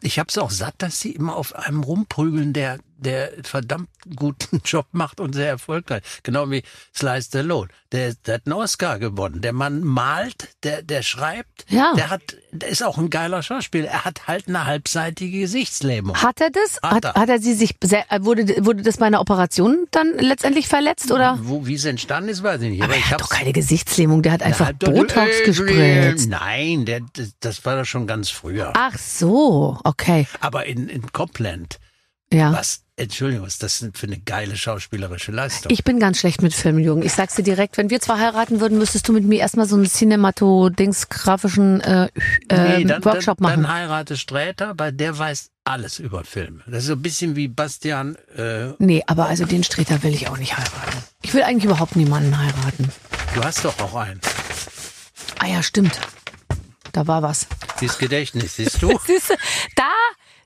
ich 0.01 0.19
habe 0.19 0.27
es 0.29 0.37
auch 0.37 0.51
satt, 0.51 0.75
dass 0.79 0.99
sie 0.99 1.11
immer 1.11 1.35
auf 1.35 1.55
einem 1.55 1.83
rumprügeln, 1.83 2.53
der, 2.53 2.79
der 3.01 3.31
verdammt 3.43 3.89
guten 4.15 4.61
Job 4.65 4.85
macht 4.91 5.19
und 5.19 5.33
sehr 5.33 5.49
erfolgreich. 5.49 6.01
Genau 6.23 6.49
wie 6.49 6.63
Slice 6.95 7.27
Stallone. 7.27 7.67
Der, 7.91 8.13
der 8.25 8.35
hat 8.35 8.41
einen 8.45 8.53
Oscar 8.53 8.99
gewonnen. 8.99 9.41
Der 9.41 9.51
Mann 9.53 9.81
malt, 9.83 10.49
der, 10.63 10.81
der 10.83 11.01
schreibt, 11.01 11.65
Ja. 11.69 11.93
der 11.95 12.09
hat, 12.09 12.21
der 12.51 12.69
ist 12.69 12.83
auch 12.83 12.97
ein 12.97 13.09
geiler 13.09 13.43
Schauspieler. 13.43 13.89
Er 13.89 14.05
hat 14.05 14.27
halt 14.27 14.47
eine 14.47 14.65
halbseitige 14.65 15.39
Gesichtslähmung. 15.41 16.15
Hat 16.15 16.39
er 16.39 16.51
das? 16.51 16.79
Hat 16.83 17.03
er. 17.03 17.13
hat 17.15 17.27
er 17.29 17.39
sie 17.39 17.53
sich, 17.53 17.75
wurde, 18.19 18.65
wurde 18.65 18.83
das 18.83 18.97
bei 18.97 19.07
einer 19.07 19.19
Operation 19.19 19.87
dann 19.91 20.13
letztendlich 20.19 20.67
verletzt 20.67 21.11
oder? 21.11 21.37
Wo, 21.41 21.65
wie 21.65 21.73
es 21.75 21.85
entstanden 21.85 22.29
ist, 22.29 22.43
weiß 22.43 22.61
ich 22.61 22.69
nicht. 22.69 22.81
Aber 22.81 22.91
Aber 22.91 22.93
er 22.93 22.99
ich 22.99 23.05
hat 23.11 23.19
hab's 23.21 23.29
doch 23.29 23.35
keine 23.37 23.51
Gesichtslähmung, 23.51 24.21
der 24.21 24.31
hat 24.33 24.43
einfach 24.43 24.71
doch- 24.77 24.91
Botox 24.91 25.39
Äh, 25.41 25.45
gespritzt. 25.45 26.29
Nein, 26.29 26.85
der, 26.85 27.01
das, 27.13 27.31
das 27.39 27.65
war 27.65 27.77
doch 27.77 27.85
schon 27.85 28.05
ganz 28.07 28.29
früher. 28.29 28.73
Ach 28.75 28.97
so, 28.97 29.77
okay. 29.83 30.27
Aber 30.39 30.65
in, 30.65 30.87
in 30.87 31.11
Copland, 31.11 31.79
Ja. 32.31 32.51
was, 32.53 32.83
Entschuldigung, 33.01 33.45
was 33.45 33.53
ist 33.53 33.63
das 33.63 33.85
für 33.93 34.05
eine 34.07 34.19
geile 34.19 34.55
schauspielerische 34.55 35.31
Leistung? 35.31 35.71
Ich 35.71 35.83
bin 35.83 35.99
ganz 35.99 36.19
schlecht 36.19 36.41
mit 36.41 36.53
Filmen, 36.53 36.79
Jürgen. 36.79 37.01
Ich 37.01 37.13
sag's 37.13 37.35
dir 37.35 37.43
direkt, 37.43 37.77
wenn 37.77 37.89
wir 37.89 37.99
zwar 37.99 38.19
heiraten 38.19 38.59
würden, 38.59 38.77
müsstest 38.77 39.07
du 39.07 39.13
mit 39.13 39.23
mir 39.23 39.39
erstmal 39.39 39.65
so 39.65 39.75
einen 39.75 39.85
Cinemato-Dings-grafischen 39.85 41.81
äh, 41.81 42.09
äh, 42.47 42.85
dann, 42.85 43.03
Workshop 43.03 43.39
dann, 43.39 43.43
machen. 43.43 43.63
Dann 43.63 43.73
heirate 43.73 44.17
Sträter, 44.17 44.73
weil 44.77 44.93
der 44.93 45.17
weiß 45.17 45.49
alles 45.63 45.99
über 45.99 46.23
Filme. 46.23 46.61
Das 46.67 46.83
ist 46.83 46.87
so 46.87 46.93
ein 46.93 47.01
bisschen 47.01 47.35
wie 47.35 47.47
Bastian, 47.47 48.15
äh, 48.37 48.73
nee, 48.77 49.03
aber 49.07 49.25
also 49.27 49.45
den 49.45 49.63
Streter 49.63 50.03
will 50.03 50.13
ich 50.13 50.27
auch 50.29 50.37
nicht 50.37 50.55
heiraten. 50.55 51.03
Ich 51.23 51.33
will 51.33 51.43
eigentlich 51.43 51.65
überhaupt 51.65 51.95
niemanden 51.95 52.37
heiraten. 52.37 52.89
du 53.33 53.43
hast 53.43 53.65
doch 53.65 53.79
auch 53.79 53.95
einen. 53.95 54.21
Ah 55.39 55.47
ja, 55.47 55.63
stimmt. 55.63 55.99
Da 56.91 57.07
war 57.07 57.23
was. 57.23 57.47
Dieses 57.79 57.97
Gedächtnis, 57.97 58.57
siehst 58.57 58.81
du? 58.81 58.99
Siehst 59.07 59.29
du, 59.29 59.33
da, 59.75 59.89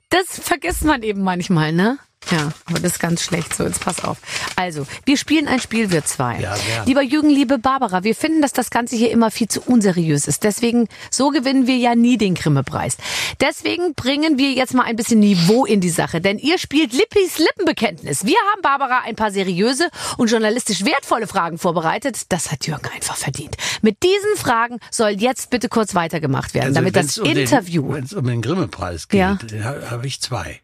das 0.08 0.40
vergisst 0.40 0.84
man 0.84 1.02
eben 1.02 1.22
manchmal, 1.22 1.72
ne? 1.72 1.98
Ja, 2.30 2.50
aber 2.66 2.80
das 2.80 2.92
ist 2.92 2.98
ganz 3.00 3.22
schlecht. 3.22 3.54
So, 3.54 3.64
jetzt 3.64 3.80
pass 3.80 4.02
auf. 4.02 4.18
Also, 4.56 4.86
wir 5.04 5.16
spielen 5.16 5.46
ein 5.48 5.60
Spiel, 5.60 5.90
wir 5.90 6.04
zwei. 6.04 6.40
Ja, 6.40 6.54
gern. 6.56 6.86
Lieber 6.86 7.02
Jürgen, 7.02 7.30
liebe 7.30 7.58
Barbara, 7.58 8.02
wir 8.04 8.14
finden, 8.14 8.42
dass 8.42 8.52
das 8.52 8.70
Ganze 8.70 8.96
hier 8.96 9.10
immer 9.10 9.30
viel 9.30 9.48
zu 9.48 9.60
unseriös 9.62 10.26
ist. 10.26 10.42
Deswegen, 10.44 10.88
so 11.10 11.30
gewinnen 11.30 11.66
wir 11.66 11.76
ja 11.76 11.94
nie 11.94 12.18
den 12.18 12.34
Grimme-Preis. 12.34 12.96
Deswegen 13.40 13.94
bringen 13.94 14.38
wir 14.38 14.52
jetzt 14.52 14.74
mal 14.74 14.82
ein 14.84 14.96
bisschen 14.96 15.20
Niveau 15.20 15.64
in 15.64 15.80
die 15.80 15.90
Sache. 15.90 16.20
Denn 16.20 16.38
ihr 16.38 16.58
spielt 16.58 16.92
Lippis 16.92 17.38
Lippenbekenntnis. 17.38 18.24
Wir 18.24 18.36
haben 18.52 18.62
Barbara 18.62 19.00
ein 19.04 19.14
paar 19.16 19.30
seriöse 19.30 19.88
und 20.16 20.30
journalistisch 20.30 20.84
wertvolle 20.84 21.26
Fragen 21.26 21.58
vorbereitet. 21.58 22.22
Das 22.30 22.50
hat 22.50 22.66
Jürgen 22.66 22.88
einfach 22.94 23.16
verdient. 23.16 23.56
Mit 23.82 24.02
diesen 24.02 24.36
Fragen 24.36 24.78
soll 24.90 25.10
jetzt 25.10 25.50
bitte 25.50 25.68
kurz 25.68 25.94
weitergemacht 25.94 26.54
werden, 26.54 26.66
Also, 26.68 26.80
damit 26.80 26.96
das 26.96 27.18
um 27.18 27.26
Interview. 27.26 27.92
Wenn 27.92 28.04
es 28.04 28.12
um 28.12 28.26
den 28.26 28.42
Grimme-Preis 28.42 29.08
geht, 29.08 29.20
Ja. 29.20 29.38
ha- 29.64 29.90
habe 29.90 30.06
ich 30.06 30.20
zwei. 30.20 30.60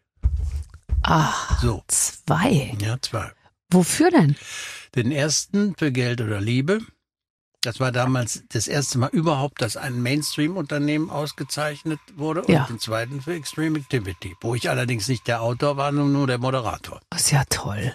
Ah, 1.04 1.32
So, 1.60 1.82
zwei. 1.88 2.76
ja, 2.80 2.96
zwei. 3.00 3.30
Wofür 3.70 4.10
denn? 4.10 4.36
Den 4.94 5.10
ersten 5.10 5.74
für 5.76 5.90
Geld 5.92 6.20
oder 6.20 6.40
Liebe. 6.40 6.80
Das 7.62 7.78
war 7.80 7.92
damals 7.92 8.42
das 8.48 8.66
erste 8.66 8.98
Mal 8.98 9.10
überhaupt, 9.12 9.62
dass 9.62 9.76
ein 9.76 10.02
Mainstream-Unternehmen 10.02 11.10
ausgezeichnet 11.10 12.00
wurde. 12.16 12.42
Ja. 12.48 12.62
Und 12.62 12.70
den 12.70 12.78
zweiten 12.80 13.20
für 13.22 13.34
Extreme 13.34 13.78
Activity, 13.78 14.34
wo 14.40 14.54
ich 14.54 14.68
allerdings 14.68 15.08
nicht 15.08 15.26
der 15.28 15.42
Autor 15.42 15.76
war, 15.76 15.92
sondern 15.92 16.12
nur 16.12 16.26
der 16.26 16.38
Moderator. 16.38 17.00
Das 17.10 17.22
ist 17.22 17.30
ja 17.30 17.44
toll. 17.48 17.94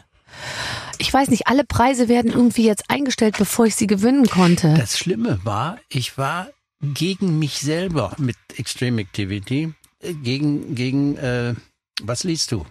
Ich 1.00 1.14
weiß 1.14 1.30
nicht, 1.30 1.48
alle 1.48 1.64
Preise 1.66 2.08
werden 2.08 2.32
irgendwie 2.32 2.66
jetzt 2.66 2.90
eingestellt, 2.90 3.36
bevor 3.38 3.66
ich 3.66 3.76
sie 3.76 3.88
gewinnen 3.88 4.28
konnte. 4.28 4.74
Das 4.76 4.98
Schlimme 4.98 5.40
war, 5.44 5.80
ich 5.90 6.18
war 6.18 6.48
gegen 6.82 7.38
mich 7.40 7.60
selber 7.60 8.14
mit 8.18 8.38
Extreme 8.56 9.02
Activity, 9.02 9.74
äh, 10.00 10.14
gegen, 10.14 10.76
gegen, 10.76 11.18
äh, 11.18 11.56
was 12.02 12.24
liest 12.24 12.52
du? 12.52 12.66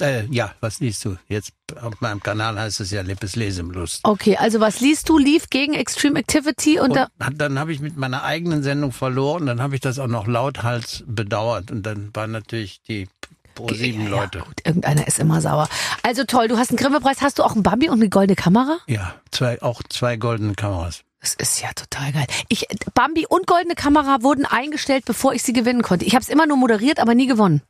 Äh, 0.00 0.24
ja, 0.26 0.52
was 0.60 0.80
liest 0.80 1.04
du? 1.04 1.16
Jetzt 1.28 1.52
auf 1.80 2.00
meinem 2.00 2.20
Kanal 2.20 2.58
heißt 2.58 2.80
es 2.80 2.90
ja 2.90 3.02
Lippes 3.02 3.36
Lesemlust. 3.36 4.00
Okay, 4.02 4.36
also 4.36 4.58
was 4.60 4.80
liest 4.80 5.08
du? 5.08 5.18
Lief 5.18 5.50
gegen 5.50 5.74
Extreme 5.74 6.18
Activity 6.18 6.80
und, 6.80 6.90
Und 6.90 6.96
da, 6.96 7.30
dann 7.30 7.58
habe 7.58 7.72
ich 7.72 7.80
mit 7.80 7.96
meiner 7.96 8.24
eigenen 8.24 8.62
Sendung 8.62 8.90
verloren, 8.90 9.46
dann 9.46 9.62
habe 9.62 9.76
ich 9.76 9.80
das 9.80 9.98
auch 9.98 10.08
noch 10.08 10.26
lauthals 10.26 11.04
bedauert 11.06 11.70
und 11.70 11.84
dann 11.84 12.10
waren 12.12 12.32
natürlich 12.32 12.82
die 12.82 13.08
Pro-7 13.54 14.08
Leute. 14.08 14.38
Ja, 14.38 14.44
gut, 14.44 14.60
irgendeiner 14.64 15.06
ist 15.06 15.20
immer 15.20 15.40
sauer. 15.40 15.68
Also 16.02 16.24
toll, 16.24 16.48
du 16.48 16.58
hast 16.58 16.70
einen 16.70 16.78
Grimme-Preis, 16.78 17.22
hast 17.22 17.38
du 17.38 17.44
auch 17.44 17.52
einen 17.52 17.62
Bambi 17.62 17.88
und 17.88 18.00
eine 18.00 18.08
goldene 18.08 18.34
Kamera? 18.34 18.78
Ja, 18.88 19.14
zwei, 19.30 19.62
auch 19.62 19.82
zwei 19.88 20.16
goldene 20.16 20.54
Kameras. 20.54 21.02
Das 21.20 21.34
ist 21.34 21.62
ja 21.62 21.72
total 21.72 22.12
geil. 22.12 22.26
Ich, 22.48 22.66
Bambi 22.92 23.26
und 23.26 23.46
goldene 23.46 23.74
Kamera 23.74 24.22
wurden 24.22 24.44
eingestellt, 24.44 25.04
bevor 25.06 25.32
ich 25.32 25.42
sie 25.42 25.54
gewinnen 25.54 25.82
konnte. 25.82 26.04
Ich 26.04 26.14
habe 26.14 26.22
es 26.22 26.28
immer 26.28 26.46
nur 26.46 26.56
moderiert, 26.58 26.98
aber 26.98 27.14
nie 27.14 27.26
gewonnen. 27.26 27.62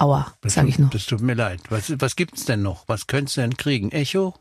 Aua, 0.00 0.32
Das 0.40 0.54
sag 0.54 0.62
tut- 0.62 0.70
ich 0.70 0.78
nur. 0.78 0.90
Das 0.90 1.04
tut 1.06 1.20
mir 1.20 1.34
leid. 1.34 1.60
Was, 1.68 1.92
was 2.00 2.16
gibt's 2.16 2.44
denn 2.46 2.62
noch? 2.62 2.84
Was 2.88 3.06
könntest 3.06 3.36
du 3.36 3.42
denn 3.42 3.56
kriegen? 3.56 3.92
Echo? 3.92 4.34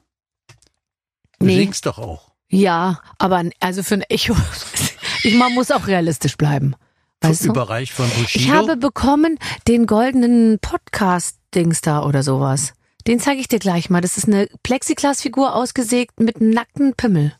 Du 1.40 1.46
Nee. 1.46 1.56
singst 1.58 1.86
doch 1.86 1.98
auch. 2.00 2.32
Ja, 2.50 3.02
aber 3.18 3.44
also 3.60 3.84
für 3.84 3.96
ein 3.96 4.02
Echo, 4.04 4.36
ich, 5.24 5.36
man 5.36 5.54
muss 5.54 5.72
auch 5.72 5.88
realistisch 5.88 6.38
bleiben. 6.38 6.76
Weißt 7.22 7.44
du? 7.46 7.50
Überreicht 7.50 7.92
von 7.92 8.10
Bushido? 8.10 8.44
Ich 8.46 8.50
habe 8.52 8.78
bekommen 8.78 9.38
den 9.68 9.86
goldenen 9.86 10.60
Podcast-Dings 10.60 11.82
da 11.82 12.04
oder 12.04 12.24
sowas. 12.24 12.74
Den 13.08 13.20
zeige 13.20 13.42
ich 13.42 13.48
dir 13.50 13.60
gleich 13.60 13.90
mal. 13.90 14.00
Das 14.02 14.18
ist 14.18 14.28
eine 14.28 14.48
Plexiglasfigur 14.64 15.54
ausgesägt 15.56 16.20
mit 16.22 16.38
einem 16.38 16.52
nackten 16.52 16.94
Pimmel. 16.96 17.34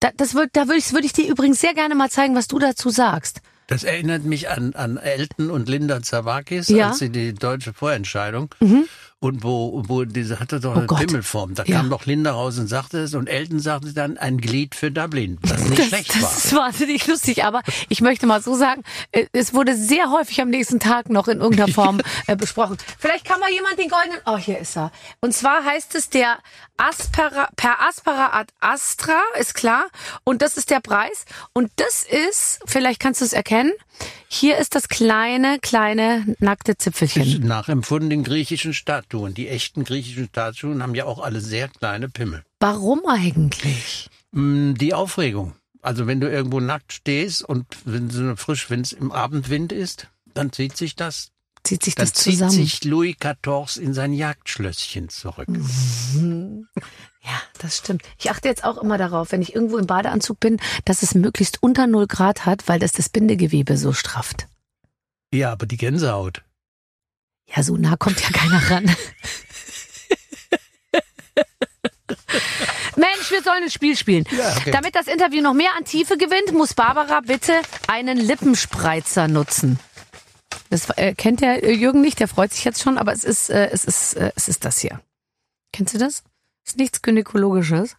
Da, 0.00 0.10
das 0.16 0.34
würd, 0.34 0.50
da 0.52 0.66
würde 0.66 0.78
ich, 0.78 0.92
würd 0.92 1.04
ich 1.04 1.12
dir 1.12 1.28
übrigens 1.28 1.60
sehr 1.60 1.74
gerne 1.74 1.94
mal 1.96 2.10
zeigen, 2.10 2.34
was 2.36 2.46
du 2.48 2.58
dazu 2.60 2.90
sagst. 2.90 3.40
Das 3.66 3.82
erinnert 3.84 4.24
mich 4.24 4.48
an, 4.50 4.74
an 4.74 4.96
Elton 4.98 5.50
und 5.50 5.68
Linda 5.68 6.02
Zawakis, 6.02 6.68
Ja. 6.68 6.88
als 6.88 6.98
sie 6.98 7.10
die 7.10 7.32
deutsche 7.34 7.72
Vorentscheidung 7.72 8.54
Mhm. 8.60 8.84
Und 9.24 9.42
wo, 9.42 9.82
wo 9.86 10.04
diese 10.04 10.38
hatte 10.38 10.60
doch 10.60 10.74
Oh 10.74 10.78
eine 10.78 10.86
Gott. 10.86 11.00
Pimmelform. 11.06 11.54
Da 11.54 11.64
Ja. 11.64 11.78
kam 11.78 11.90
doch 11.90 12.04
Linda 12.06 12.32
raus 12.32 12.58
und 12.58 12.66
sagte 12.68 12.98
es 12.98 13.14
und 13.14 13.26
Elton 13.28 13.58
sagte 13.58 13.92
dann 13.92 14.18
ein 14.18 14.38
Glied 14.38 14.74
für 14.74 14.90
Dublin, 14.90 15.38
was 15.42 15.60
nicht 15.64 15.78
Das, 15.78 15.86
schlecht 15.88 16.10
das 16.14 16.22
war. 16.22 16.30
ist 16.36 16.54
wahnsinnig 16.54 17.06
lustig, 17.06 17.44
aber 17.44 17.62
ich 17.88 18.00
möchte 18.00 18.26
mal 18.26 18.42
so 18.42 18.54
sagen, 18.54 18.82
äh, 19.12 19.26
es 19.32 19.54
wurde 19.54 19.74
sehr 19.76 20.10
häufig 20.10 20.40
am 20.40 20.50
nächsten 20.50 20.78
Tag 20.80 21.08
noch 21.10 21.26
in 21.28 21.40
irgendeiner 21.40 21.72
Form 21.72 22.00
äh, 22.26 22.36
besprochen. 22.36 22.76
Vielleicht 22.98 23.24
kann 23.24 23.40
mal 23.40 23.50
jemand 23.50 23.78
den 23.78 23.88
goldenen, 23.88 24.18
oh, 24.26 24.36
hier 24.36 24.58
ist 24.58 24.76
er. 24.76 24.92
Und 25.20 25.34
zwar 25.34 25.64
heißt 25.64 25.94
es 25.94 26.10
der 26.10 26.38
Aspera, 26.76 27.48
per 27.56 27.80
Aspera 27.80 28.30
ad 28.38 28.52
Astra, 28.60 29.20
ist 29.38 29.54
klar. 29.54 29.86
Und 30.24 30.42
das 30.42 30.56
ist 30.56 30.70
der 30.70 30.80
Preis. 30.80 31.24
Und 31.52 31.70
das 31.76 32.02
ist, 32.04 32.60
vielleicht 32.66 33.00
kannst 33.00 33.20
du 33.20 33.24
es 33.24 33.32
erkennen, 33.32 33.72
hier 34.28 34.58
ist 34.58 34.74
das 34.74 34.88
kleine, 34.88 35.58
kleine, 35.60 36.36
nackte 36.40 36.76
Zipfelchen. 36.76 37.46
Nachempfunden 37.46 38.10
den 38.10 38.24
griechischen 38.24 38.74
Statuen. 38.74 39.34
Die 39.34 39.48
echten 39.48 39.84
griechischen 39.84 40.26
Statuen 40.28 40.82
haben 40.82 40.94
ja 40.94 41.04
auch 41.04 41.20
alle 41.22 41.40
sehr 41.40 41.68
kleine 41.68 42.08
Pimmel. 42.08 42.42
Warum 42.60 43.02
eigentlich? 43.06 44.08
Mm, 44.32 44.74
Die 44.74 44.94
Aufregung. 44.94 45.54
Also 45.82 46.06
wenn 46.06 46.20
du 46.20 46.30
irgendwo 46.30 46.60
nackt 46.60 46.92
stehst 46.92 47.42
und 47.42 47.66
wenn 47.84 48.10
eine 48.10 48.36
frisch, 48.36 48.70
wenn 48.70 48.80
es 48.80 48.92
im 48.92 49.12
Abendwind 49.12 49.70
ist, 49.70 50.08
dann 50.32 50.50
zieht 50.52 50.76
sich 50.76 50.96
das, 50.96 51.30
Zieht 51.62 51.82
sich 51.84 51.94
dann 51.94 52.06
das 52.06 52.14
zieht 52.14 52.32
zusammen? 52.34 52.50
sich 52.50 52.84
Louis 52.84 53.16
XIV 53.18 53.76
in 53.82 53.94
sein 53.94 54.12
Jagdschlösschen 54.12 55.08
zurück. 55.10 55.46
Ja, 57.24 57.40
das 57.58 57.78
stimmt. 57.78 58.02
Ich 58.18 58.30
achte 58.30 58.48
jetzt 58.48 58.64
auch 58.64 58.76
immer 58.76 58.98
darauf, 58.98 59.32
wenn 59.32 59.40
ich 59.40 59.54
irgendwo 59.54 59.78
im 59.78 59.86
Badeanzug 59.86 60.40
bin, 60.40 60.60
dass 60.84 61.02
es 61.02 61.14
möglichst 61.14 61.62
unter 61.62 61.86
0 61.86 62.06
Grad 62.06 62.44
hat, 62.44 62.68
weil 62.68 62.78
das 62.78 62.92
das 62.92 63.08
Bindegewebe 63.08 63.78
so 63.78 63.94
strafft. 63.94 64.46
Ja, 65.32 65.50
aber 65.52 65.64
die 65.66 65.78
Gänsehaut. 65.78 66.42
Ja, 67.46 67.62
so 67.62 67.76
nah 67.76 67.96
kommt 67.96 68.20
ja 68.20 68.28
keiner 68.30 68.70
ran. 68.70 68.84
Mensch, 72.96 73.30
wir 73.30 73.42
sollen 73.42 73.64
ein 73.64 73.70
Spiel 73.70 73.96
spielen. 73.96 74.24
Ja, 74.30 74.56
okay. 74.56 74.70
Damit 74.70 74.94
das 74.94 75.06
Interview 75.06 75.42
noch 75.42 75.54
mehr 75.54 75.70
an 75.76 75.84
Tiefe 75.84 76.16
gewinnt, 76.16 76.52
muss 76.52 76.74
Barbara 76.74 77.20
bitte 77.20 77.60
einen 77.88 78.18
Lippenspreizer 78.18 79.28
nutzen. 79.28 79.78
Das 80.70 80.90
äh, 80.90 81.14
kennt 81.14 81.40
der 81.40 81.62
äh, 81.64 81.72
Jürgen 81.72 82.00
nicht, 82.02 82.20
der 82.20 82.28
freut 82.28 82.52
sich 82.52 82.64
jetzt 82.64 82.82
schon, 82.82 82.98
aber 82.98 83.12
es 83.12 83.24
ist, 83.24 83.50
äh, 83.50 83.70
es 83.70 83.84
ist, 83.84 84.14
äh, 84.14 84.30
es 84.36 84.48
ist 84.48 84.64
das 84.64 84.78
hier. 84.78 85.00
Kennst 85.72 85.94
du 85.94 85.98
das? 85.98 86.22
Ist 86.64 86.76
nichts 86.78 87.02
Gynäkologisches. 87.02 87.96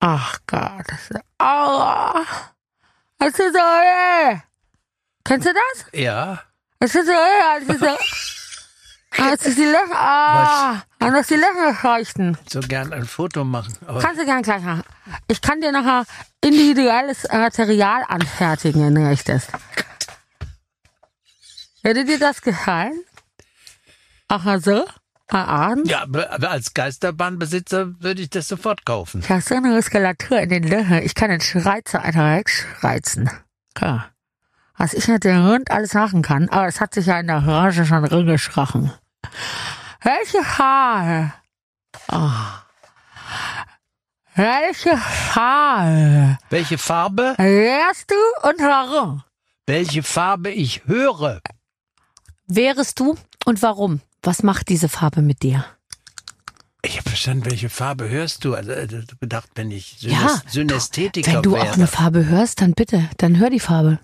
Ach 0.00 0.38
Gott. 0.46 0.84
das 0.88 1.10
ist- 1.10 1.20
Aua. 1.38 2.24
Das 3.18 3.28
ist 3.38 3.52
so, 3.52 3.58
äh. 3.58 4.38
Kennst 5.24 5.46
du 5.46 5.52
das? 5.52 5.86
Ja, 5.92 6.42
Das 6.78 6.94
ist 6.94 7.04
so, 7.06 7.12
ja, 7.12 7.58
das 7.60 7.76
ist 7.76 7.80
so. 7.80 7.98
Ah, 9.18 9.32
Das 9.32 9.44
ist 9.44 9.58
die 9.58 9.64
Löcher. 9.64 9.92
Ah, 9.92 10.82
das 11.00 11.20
ist 11.22 11.30
die 11.30 11.34
Löcherleuchten. 11.34 12.38
so 12.48 12.60
gern 12.60 12.92
ein 12.92 13.04
Foto 13.04 13.42
machen. 13.44 13.76
Kannst 14.00 14.20
du 14.20 14.24
gern 14.24 14.40
gleich 14.42 14.62
machen. 14.62 14.84
Ich 15.26 15.42
kann 15.42 15.60
dir 15.60 15.72
nachher 15.72 16.06
individuelles 16.40 17.24
Material 17.24 18.04
anfertigen, 18.06 18.84
wenn 18.86 18.94
du 18.94 19.00
möchtest. 19.00 19.50
Hätte 21.82 22.04
dir 22.04 22.20
das 22.20 22.40
gefallen? 22.40 23.04
Aha, 24.28 24.60
so? 24.60 24.86
Ah, 24.86 24.94
Abend? 25.38 25.88
ja, 25.88 26.04
als 26.48 26.74
Geisterbahnbesitzer 26.74 28.00
würde 28.00 28.22
ich 28.22 28.30
das 28.30 28.48
sofort 28.48 28.84
kaufen. 28.84 29.20
Ich 29.20 29.30
habe 29.30 29.40
so 29.40 29.54
eine 29.54 29.68
Muskulatur 29.68 30.40
in 30.40 30.48
den 30.48 30.62
Löchern. 30.64 31.02
Ich 31.02 31.14
kann 31.14 31.30
den 31.30 31.40
Schreizer 31.40 32.02
einfach 32.02 32.36
wegschreizen. 32.36 33.30
Klar. 33.74 34.10
Was 34.76 34.94
ich 34.94 35.06
mit 35.08 35.24
dem 35.24 35.44
Hund 35.46 35.70
alles 35.70 35.94
machen 35.94 36.22
kann, 36.22 36.48
aber 36.48 36.66
es 36.66 36.80
hat 36.80 36.94
sich 36.94 37.06
ja 37.06 37.20
in 37.20 37.26
der 37.26 37.42
Branche 37.42 37.84
schon 37.84 38.04
rumgeschrochen. 38.04 38.92
Welche 40.02 40.42
Farbe? 40.42 41.32
Ah. 42.08 42.62
Welche 44.34 44.96
Farbe 44.96 46.38
Welche 46.48 46.78
Farbe? 46.78 47.34
wärst 47.36 48.10
du 48.10 48.48
und 48.48 48.58
warum? 48.60 49.22
Welche 49.66 50.02
Farbe 50.02 50.50
ich 50.50 50.82
höre? 50.86 51.40
Wärest 52.46 52.98
du 52.98 53.16
und 53.44 53.60
warum? 53.62 54.00
Was 54.22 54.42
macht 54.42 54.68
diese 54.68 54.88
Farbe 54.88 55.22
mit 55.22 55.42
dir? 55.42 55.64
Ich 56.82 56.98
habe 56.98 57.08
verstanden, 57.08 57.44
welche 57.46 57.68
Farbe 57.68 58.08
hörst 58.08 58.44
du? 58.44 58.54
Also, 58.54 58.72
also 58.72 58.98
gedacht, 59.20 59.48
wenn 59.54 59.70
ich 59.70 59.96
Synes 59.98 60.12
Ja, 60.14 60.42
Synästhetiker 60.48 61.34
Wenn 61.34 61.42
du 61.42 61.52
wäre. 61.52 61.62
auch 61.62 61.74
eine 61.74 61.86
Farbe 61.86 62.26
hörst, 62.26 62.60
dann 62.60 62.72
bitte, 62.72 63.08
dann 63.18 63.38
hör 63.38 63.50
die 63.50 63.60
Farbe. 63.60 63.98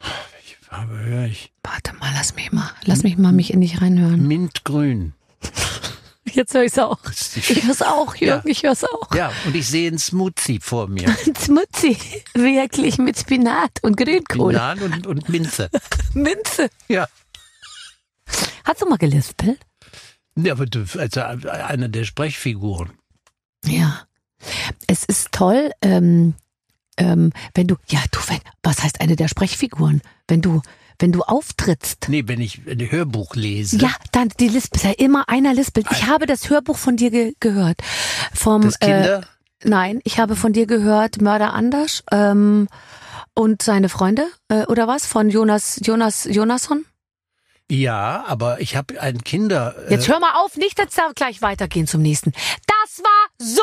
welche 0.00 0.56
Farbe 0.60 0.98
höre 0.98 1.26
ich? 1.26 1.52
Warte 1.62 1.92
mal, 1.96 2.10
lass 2.14 2.34
mich 2.36 2.52
mal, 2.52 2.70
lass 2.84 3.02
mich 3.02 3.16
mal 3.18 3.32
mich 3.32 3.52
in 3.52 3.60
dich 3.60 3.80
reinhören. 3.80 4.26
Mintgrün. 4.26 5.14
Jetzt 6.24 6.54
höre 6.54 6.86
auch. 6.86 6.98
Das 7.02 7.36
ist 7.36 7.36
die 7.36 7.52
Ich 7.52 7.64
hör's 7.64 7.82
auch, 7.82 8.14
Jürgen, 8.14 8.48
ich 8.48 8.62
hör's 8.62 8.84
auch. 8.84 9.12
Ja, 9.14 9.32
und 9.46 9.56
ich 9.56 9.66
sehe 9.66 9.88
einen 9.88 9.98
Smoothie 9.98 10.60
vor 10.60 10.86
mir. 10.86 11.08
Smoothie, 11.38 11.96
wirklich 12.34 12.98
mit 12.98 13.18
Spinat 13.18 13.72
und 13.82 13.96
Grünkohl. 13.96 14.52
Banan 14.52 14.92
und, 14.92 15.06
und 15.06 15.28
Minze. 15.28 15.70
Minze. 16.14 16.70
Ja. 16.88 17.08
Hast 18.64 18.82
du 18.82 18.86
mal 18.86 18.98
gelispelt? 18.98 19.60
ja, 20.36 20.52
aber 20.52 20.66
du, 20.66 20.84
also 20.98 21.20
eine 21.20 21.90
der 21.90 22.04
Sprechfiguren. 22.04 22.92
Ja. 23.64 24.00
Es 24.86 25.04
ist 25.04 25.32
toll, 25.32 25.70
ähm, 25.82 26.34
ähm, 26.96 27.32
wenn 27.54 27.66
du, 27.66 27.76
ja, 27.88 28.00
du, 28.10 28.20
wenn, 28.28 28.40
was 28.62 28.82
heißt 28.82 29.00
eine 29.00 29.16
der 29.16 29.28
Sprechfiguren? 29.28 30.00
Wenn 30.28 30.40
du, 30.40 30.62
wenn 30.98 31.12
du 31.12 31.22
auftrittst. 31.22 32.08
Nee, 32.08 32.24
wenn 32.26 32.40
ich 32.40 32.60
ein 32.66 32.90
Hörbuch 32.90 33.34
lese. 33.34 33.78
Ja, 33.78 33.90
dann 34.12 34.28
die 34.38 34.48
lispelt 34.48 34.84
ja 34.84 34.90
immer 34.92 35.28
einer 35.28 35.54
lispelt. 35.54 35.86
Ich 35.90 36.06
habe 36.06 36.26
das 36.26 36.48
Hörbuch 36.50 36.76
von 36.76 36.96
dir 36.96 37.10
ge 37.10 37.34
gehört. 37.40 37.80
Vom 38.34 38.62
Das 38.62 38.78
Kinder. 38.78 39.20
Äh, 39.20 39.68
nein, 39.68 40.00
ich 40.04 40.18
habe 40.18 40.36
von 40.36 40.52
dir 40.52 40.66
gehört 40.66 41.20
Mörder 41.20 41.54
Anders 41.54 42.04
ähm, 42.12 42.68
und 43.34 43.62
seine 43.62 43.88
Freunde 43.88 44.26
äh, 44.48 44.64
oder 44.66 44.88
was 44.88 45.06
von 45.06 45.30
Jonas 45.30 45.80
Jonas 45.82 46.28
Jonasson. 46.30 46.84
Ja, 47.70 48.24
aber 48.26 48.60
ich 48.60 48.76
habe 48.76 49.00
ein 49.00 49.22
Kinder. 49.24 49.74
äh, 49.86 49.92
Jetzt 49.92 50.08
hör 50.08 50.20
mal 50.20 50.34
auf, 50.44 50.56
nicht 50.56 50.78
jetzt 50.78 50.98
da 50.98 51.10
gleich 51.14 51.40
weitergehen 51.40 51.86
zum 51.86 52.02
nächsten. 52.02 52.32
Das 52.32 52.98
war 53.02 53.28
so 53.38 53.62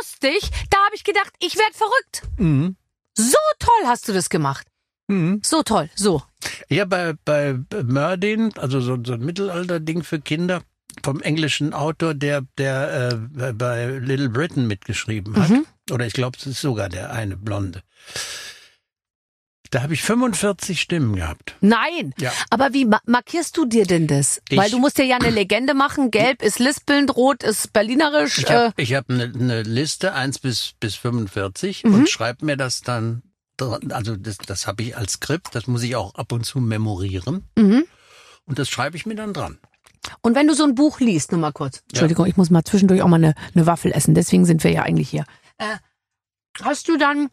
lustig. 0.00 0.50
Da 0.70 0.78
habe 0.84 0.94
ich 0.94 1.04
gedacht, 1.04 1.32
ich 1.40 1.56
werd 1.56 1.74
verrückt. 1.74 2.22
Mhm. 2.38 2.76
So 3.14 3.38
toll 3.58 3.86
hast 3.86 4.06
du 4.08 4.12
das 4.12 4.28
gemacht. 4.28 4.66
Mhm. 5.08 5.40
So 5.44 5.62
toll. 5.62 5.88
So. 5.94 6.22
Ja, 6.68 6.84
bei, 6.84 7.14
bei 7.24 7.58
Murdin, 7.82 8.52
also 8.58 8.80
so, 8.80 8.98
so 9.02 9.14
ein 9.14 9.20
Mittelalter-Ding 9.20 10.04
für 10.04 10.20
Kinder, 10.20 10.62
vom 11.02 11.20
englischen 11.20 11.72
Autor, 11.72 12.14
der, 12.14 12.42
der 12.58 13.18
äh, 13.38 13.52
bei 13.54 13.86
Little 13.86 14.28
Britain 14.28 14.66
mitgeschrieben 14.66 15.36
hat. 15.36 15.48
Mhm. 15.48 15.66
Oder 15.90 16.06
ich 16.06 16.12
glaube, 16.12 16.36
es 16.38 16.46
ist 16.46 16.60
sogar 16.60 16.88
der 16.88 17.12
eine 17.12 17.36
Blonde. 17.36 17.82
Da 19.70 19.82
habe 19.82 19.92
ich 19.94 20.02
45 20.02 20.80
Stimmen 20.80 21.16
gehabt. 21.16 21.56
Nein. 21.60 22.14
Ja. 22.18 22.32
Aber 22.50 22.72
wie 22.72 22.86
ma 22.86 23.00
markierst 23.06 23.56
du 23.56 23.66
dir 23.66 23.84
denn 23.86 24.06
das? 24.06 24.40
Ich- 24.48 24.56
Weil 24.58 24.70
du 24.70 24.78
musst 24.78 24.96
dir 24.98 25.04
ja 25.04 25.16
eine 25.16 25.30
Legende 25.30 25.74
machen. 25.74 26.10
Gelb 26.10 26.42
ist 26.42 26.58
lispelnd, 26.58 27.14
rot 27.16 27.42
ist 27.42 27.72
berlinerisch. 27.72 28.38
Ich 28.38 28.48
Äh, 28.50 28.54
habe 28.54 28.72
ich 28.76 28.94
hab 28.94 29.10
eine 29.10 29.28
ne 29.28 29.62
Liste 29.62 30.14
1 30.14 30.38
bis, 30.38 30.72
bis 30.80 30.94
45 30.94 31.84
Mhm. 31.84 31.94
und 31.94 32.08
schreibe 32.08 32.46
mir 32.46 32.56
das 32.56 32.80
dann, 32.80 33.22
dran. 33.58 33.92
also 33.92 34.16
das, 34.16 34.38
das 34.38 34.66
habe 34.66 34.82
ich 34.82 34.96
als 34.96 35.14
Skript, 35.14 35.54
das 35.54 35.66
muss 35.66 35.82
ich 35.82 35.96
auch 35.96 36.14
ab 36.14 36.32
und 36.32 36.44
zu 36.46 36.60
memorieren. 36.60 37.44
mhm. 37.56 37.84
Und 38.46 38.58
das 38.58 38.70
schreibe 38.70 38.96
ich 38.96 39.04
mir 39.04 39.14
dann 39.16 39.34
dran. 39.34 39.58
Und 40.22 40.34
wenn 40.34 40.46
du 40.46 40.54
so 40.54 40.64
ein 40.64 40.74
Buch 40.74 41.00
liest, 41.00 41.32
nur 41.32 41.40
mal 41.42 41.52
kurz. 41.52 41.82
Entschuldigung, 41.90 42.24
ich 42.24 42.38
muss 42.38 42.48
mal 42.48 42.64
zwischendurch 42.64 43.02
auch 43.02 43.08
mal 43.08 43.16
eine, 43.16 43.34
eine 43.54 43.66
Waffel 43.66 43.92
essen. 43.92 44.14
Deswegen 44.14 44.46
sind 44.46 44.64
wir 44.64 44.70
ja 44.72 44.82
eigentlich 44.84 45.10
hier. 45.10 45.26
Äh, 45.58 45.76
hast 46.62 46.88
du 46.88 46.96
dann, 46.96 47.28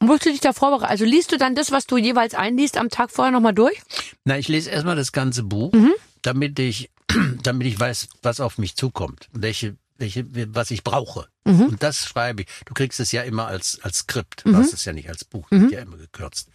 musst 0.00 0.26
du 0.26 0.30
dich 0.30 0.40
da 0.40 0.52
vorbereiten? 0.52 0.90
Also 0.90 1.04
liest 1.04 1.32
du 1.32 1.38
dann 1.38 1.54
das, 1.54 1.70
was 1.72 1.86
du 1.86 1.96
jeweils 1.96 2.34
einliest, 2.34 2.76
am 2.76 2.88
Tag 2.88 3.10
vorher 3.10 3.32
nochmal 3.32 3.54
durch? 3.54 3.80
Na, 4.24 4.38
ich 4.38 4.48
lese 4.48 4.70
erstmal 4.70 4.96
das 4.96 5.12
ganze 5.12 5.42
Buch, 5.42 5.72
Mhm. 5.72 5.92
damit 6.22 6.58
ich, 6.58 6.90
damit 7.42 7.66
ich 7.66 7.78
weiß, 7.78 8.08
was 8.22 8.40
auf 8.40 8.58
mich 8.58 8.76
zukommt, 8.76 9.28
welche, 9.32 9.76
welche, 9.96 10.24
was 10.54 10.70
ich 10.70 10.84
brauche. 10.84 11.28
Mhm. 11.44 11.62
Und 11.66 11.82
das 11.82 12.06
schreibe 12.06 12.42
ich. 12.42 12.48
Du 12.66 12.74
kriegst 12.74 13.00
es 13.00 13.12
ja 13.12 13.22
immer 13.22 13.46
als, 13.48 13.80
als 13.82 13.98
Skript. 13.98 14.44
Mhm. 14.46 14.52
Du 14.52 14.56
hast 14.58 14.72
es 14.72 14.84
ja 14.84 14.92
nicht 14.92 15.08
als 15.08 15.24
Buch, 15.24 15.50
Mhm. 15.50 15.62
wird 15.62 15.72
ja 15.72 15.80
immer 15.80 15.96
gekürzt. 15.96 16.48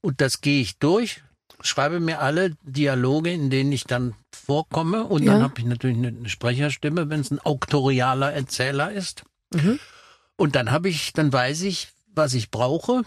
Und 0.00 0.20
das 0.20 0.40
gehe 0.40 0.60
ich 0.62 0.78
durch, 0.78 1.22
schreibe 1.60 2.00
mir 2.00 2.20
alle 2.20 2.56
Dialoge, 2.62 3.30
in 3.32 3.50
denen 3.50 3.70
ich 3.72 3.84
dann 3.84 4.14
vorkomme. 4.32 5.04
Und 5.04 5.26
dann 5.26 5.38
Ja. 5.38 5.42
habe 5.44 5.54
ich 5.60 5.64
natürlich 5.66 5.96
eine, 5.96 6.08
eine 6.08 6.28
Sprecherstimme, 6.28 7.08
wenn 7.10 7.20
es 7.20 7.30
ein 7.30 7.38
auktorialer 7.38 8.32
Erzähler 8.32 8.90
ist. 8.90 9.22
Mhm. 9.54 9.78
Und 10.36 10.56
dann 10.56 10.70
habe 10.72 10.88
ich, 10.88 11.12
dann 11.12 11.32
weiß 11.32 11.62
ich, 11.62 11.91
was 12.14 12.34
ich 12.34 12.50
brauche. 12.50 13.02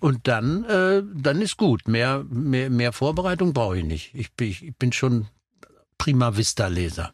Und 0.00 0.26
dann, 0.28 0.64
äh, 0.64 1.02
dann 1.14 1.42
ist 1.42 1.56
gut. 1.56 1.86
Mehr, 1.86 2.24
mehr, 2.30 2.70
mehr 2.70 2.92
Vorbereitung 2.92 3.52
brauche 3.52 3.78
ich 3.78 3.84
nicht. 3.84 4.14
Ich 4.14 4.32
bin, 4.32 4.48
ich 4.48 4.74
bin 4.78 4.92
schon 4.92 5.26
prima 5.98 6.36
Vista 6.36 6.68
Leser. 6.68 7.12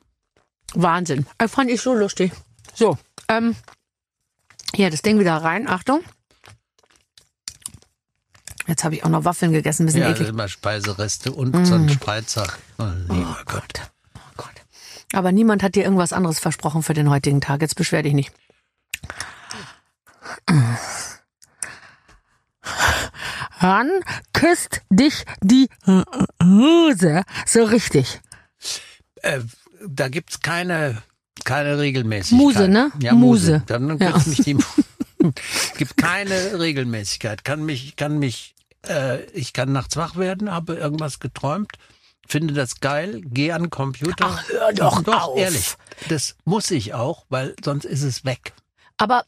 Wahnsinn. 0.74 1.26
Das 1.38 1.50
fand 1.50 1.70
ich 1.70 1.80
so 1.80 1.94
lustig. 1.94 2.32
So, 2.74 2.96
ähm, 3.28 3.56
hier, 4.74 4.90
das 4.90 5.02
Ding 5.02 5.18
wieder 5.18 5.36
rein. 5.36 5.68
Achtung. 5.68 6.00
Jetzt 8.68 8.84
habe 8.84 8.96
ich 8.96 9.04
auch 9.04 9.08
noch 9.08 9.24
Waffeln 9.24 9.52
gegessen, 9.52 9.84
ein 9.84 9.86
bisschen 9.86 10.02
Ja, 10.02 10.10
eklig. 10.10 10.28
immer 10.28 10.48
Speisereste 10.48 11.32
und 11.32 11.66
so 11.66 11.74
ein 11.74 11.88
Spreizer. 11.88 12.46
Oh, 12.78 12.84
lieber 13.08 13.38
Gott. 13.46 13.80
Oh 14.16 14.20
Gott. 14.36 14.54
Aber 15.12 15.30
niemand 15.32 15.62
hat 15.62 15.76
dir 15.76 15.84
irgendwas 15.84 16.12
anderes 16.12 16.40
versprochen 16.40 16.82
für 16.82 16.94
den 16.94 17.08
heutigen 17.08 17.40
Tag. 17.40 17.62
Jetzt 17.62 17.76
beschwer 17.76 18.02
dich 18.02 18.12
nicht. 18.14 18.32
Wann 23.60 23.90
küsst 24.32 24.82
dich 24.90 25.24
die 25.42 25.68
Hose 26.42 27.22
so 27.46 27.64
richtig? 27.64 28.20
Äh, 29.22 29.40
da 29.86 30.08
gibt's 30.08 30.40
keine, 30.40 31.02
keine 31.44 31.78
Regelmäßigkeit. 31.78 32.38
Muse, 32.38 32.68
ne? 32.68 32.90
Ja, 33.00 33.12
Muse. 33.14 33.52
Muse. 33.52 33.62
Dann 33.66 33.98
Ja. 33.98 34.12
küsst 34.12 34.26
mich 34.28 34.38
die 34.42 34.56
gibt 35.78 35.96
keine 35.96 36.58
Regelmäßigkeit. 36.60 37.44
Kann 37.44 37.64
mich, 37.64 37.96
kann 37.96 38.18
mich, 38.18 38.54
äh, 38.86 39.22
ich 39.30 39.52
kann 39.52 39.72
nachts 39.72 39.96
wach 39.96 40.16
werden, 40.16 40.50
habe 40.52 40.74
irgendwas 40.74 41.18
geträumt, 41.18 41.72
finde 42.28 42.54
das 42.54 42.80
geil, 42.80 43.22
gehe 43.24 43.54
an 43.54 43.62
den 43.64 43.70
Computer. 43.70 44.26
Ach, 44.28 44.48
hör 44.48 44.72
doch 44.72 45.06
auf. 45.06 45.38
ehrlich. 45.38 45.74
Das 46.08 46.36
muss 46.44 46.70
ich 46.70 46.94
auch, 46.94 47.24
weil 47.30 47.54
sonst 47.64 47.84
ist 47.86 48.02
es 48.02 48.24
weg. 48.24 48.52
Aber 48.98 49.24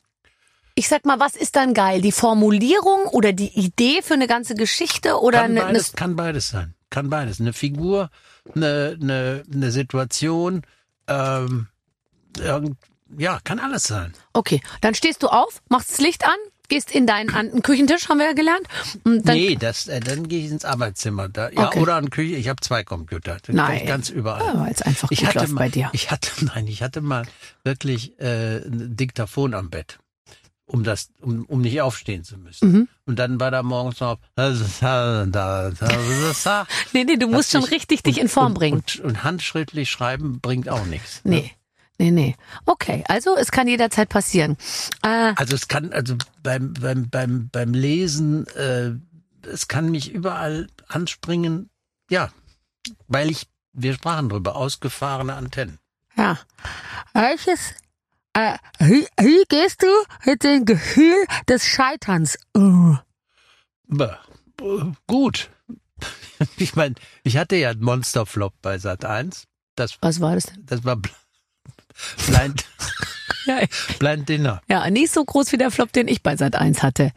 ich 0.79 0.87
sag 0.89 1.05
mal, 1.05 1.19
was 1.19 1.35
ist 1.35 1.57
dann 1.57 1.75
geil? 1.75 2.01
Die 2.01 2.13
Formulierung 2.13 3.07
oder 3.07 3.33
die 3.33 3.49
Idee 3.59 4.01
für 4.01 4.15
eine 4.15 4.29
ganze 4.29 4.55
Geschichte 4.55 5.21
oder 5.21 5.41
Kann 5.41 5.51
eine, 5.51 5.65
eine 5.65 5.73
beides, 5.73 5.93
kann 5.93 6.15
beides 6.15 6.49
sein. 6.51 6.75
Kann 6.89 7.11
beides. 7.11 7.41
Eine 7.41 7.53
Figur, 7.53 8.11
eine, 8.55 8.97
eine, 9.03 9.43
eine 9.53 9.73
Situation, 9.73 10.63
ähm, 11.09 11.67
ja, 13.17 13.41
kann 13.43 13.59
alles 13.59 13.83
sein. 13.85 14.13
Okay, 14.33 14.61
dann 14.81 14.95
stehst 14.95 15.25
du 15.25 15.29
auf, 15.29 15.63
machst 15.69 15.91
das 15.91 15.99
Licht 15.99 16.25
an, 16.25 16.37
gehst 16.69 16.93
in 16.93 17.09
deinen 17.09 17.31
an 17.35 17.51
den 17.51 17.63
Küchentisch, 17.65 18.09
haben 18.09 18.19
wir 18.19 18.27
ja 18.27 18.33
gelernt. 18.33 18.69
Und 19.03 19.27
dann, 19.27 19.37
nee, 19.37 19.57
das, 19.57 19.89
äh, 19.89 19.99
dann 19.99 20.29
gehe 20.29 20.45
ich 20.45 20.51
ins 20.53 20.65
Arbeitszimmer. 20.65 21.29
Da, 21.29 21.51
ja, 21.51 21.67
Okay. 21.67 21.81
oder 21.81 21.97
an 21.97 22.11
Küche. 22.11 22.37
Ich 22.37 22.49
habe 22.49 22.61
zwei 22.61 22.85
Computer. 22.85 23.39
Kann 23.41 23.57
Nein. 23.57 23.81
ich 23.81 23.87
ganz 23.89 24.11
überall. 24.11 24.45
Ja, 24.45 24.69
es 24.71 24.83
einfach 24.83 25.11
ich 25.11 25.27
hatte 25.27 25.49
mal, 25.49 25.59
bei 25.65 25.69
dir. 25.71 25.91
Ich 25.93 26.13
hatte, 26.13 26.31
nein, 26.45 26.69
ich 26.69 26.83
hatte 26.83 27.01
mal 27.01 27.27
wirklich 27.65 28.19
äh, 28.21 28.59
ein 28.59 28.97
Diktaphon 28.97 29.55
am 29.55 29.71
Bett, 29.71 29.99
um 30.69 30.85
das, 30.85 31.11
um, 31.21 31.45
um 31.47 31.61
nicht 31.63 31.81
aufstehen 31.81 32.23
zu 32.25 32.39
müssen. 32.39 32.73
Mhm. 32.73 32.89
Und 33.07 33.19
dann 33.19 33.41
war 33.41 33.51
da 33.51 33.63
morgens 33.63 34.01
noch. 34.01 34.19
Nee, 36.93 37.05
nee, 37.05 37.17
du 37.17 37.27
musst 37.29 37.51
schon 37.53 37.65
richtig 37.65 38.03
dich 38.03 38.21
in 38.21 38.29
Form 38.29 38.49
und, 38.53 38.55
bringen. 38.55 38.77
Und, 38.79 39.01
und 39.01 39.25
handschriftlich 39.25 39.91
schreiben 39.91 40.41
bringt 40.41 40.69
auch 40.69 40.85
nichts. 40.87 41.25
ne? 41.25 41.31
Nee. 41.37 41.53
Nee, 42.01 42.13
nee. 42.13 42.37
Okay, 42.65 43.03
also 43.09 43.37
es 43.37 43.51
kann 43.51 43.67
jederzeit 43.67 44.09
passieren. 44.09 44.57
Äh, 45.03 45.33
Also 45.35 45.57
es 45.57 45.67
kann, 45.67 45.93
also 45.93 46.15
beim, 46.45 46.73
beim, 46.75 47.11
beim, 47.11 47.49
beim 47.51 47.75
Lesen, 47.75 48.47
äh, 48.55 48.93
es 49.45 49.67
kann 49.67 49.91
mich 49.91 50.13
überall 50.13 50.69
anspringen, 50.87 51.71
ja, 52.09 52.29
weil 53.09 53.31
ich, 53.33 53.49
wir 53.73 53.95
sprachen 53.95 54.29
drüber, 54.29 54.55
ausgefahrene 54.55 55.35
Antennen. 55.35 55.79
ja. 56.17 56.39
Welches, 57.15 57.75
äh, 58.39 58.57
wie, 58.79 59.07
wie 59.21 59.45
gehst 59.49 59.83
du 59.83 59.87
mit 60.25 60.43
dem 60.45 60.65
Gefühl 60.65 61.25
des 61.49 61.67
Scheiterns 61.67 62.39
um? 62.55 62.99
Äh, 63.99 64.09
gut. 65.07 65.51
Ich 66.57 66.77
meine, 66.77 66.95
ich 67.25 67.37
hatte 67.37 67.57
ja 67.57 67.71
einen 67.71 67.83
Monsterflop 67.83 68.55
bei 68.63 68.79
Sat 68.79 69.05
1. 69.05 69.45
Das, 69.75 69.99
Was 70.01 70.21
war 70.21 70.37
das 70.37 70.45
denn? 70.45 70.65
das 70.67 70.85
war 70.85 70.95
Bl- 70.95 71.11
Blind, 72.29 72.65
Ja, 73.47 73.59
Blind 73.99 74.29
Dinner. 74.29 74.61
ja, 74.69 74.89
nicht 74.89 75.13
so 75.13 75.25
groß 75.25 75.51
wie 75.51 75.57
der 75.57 75.73
Flop, 75.73 75.93
den 75.93 76.07
ich 76.07 76.23
bei 76.23 76.37
Sat 76.37 76.55
1 76.55 76.85
hatte. 76.85 77.11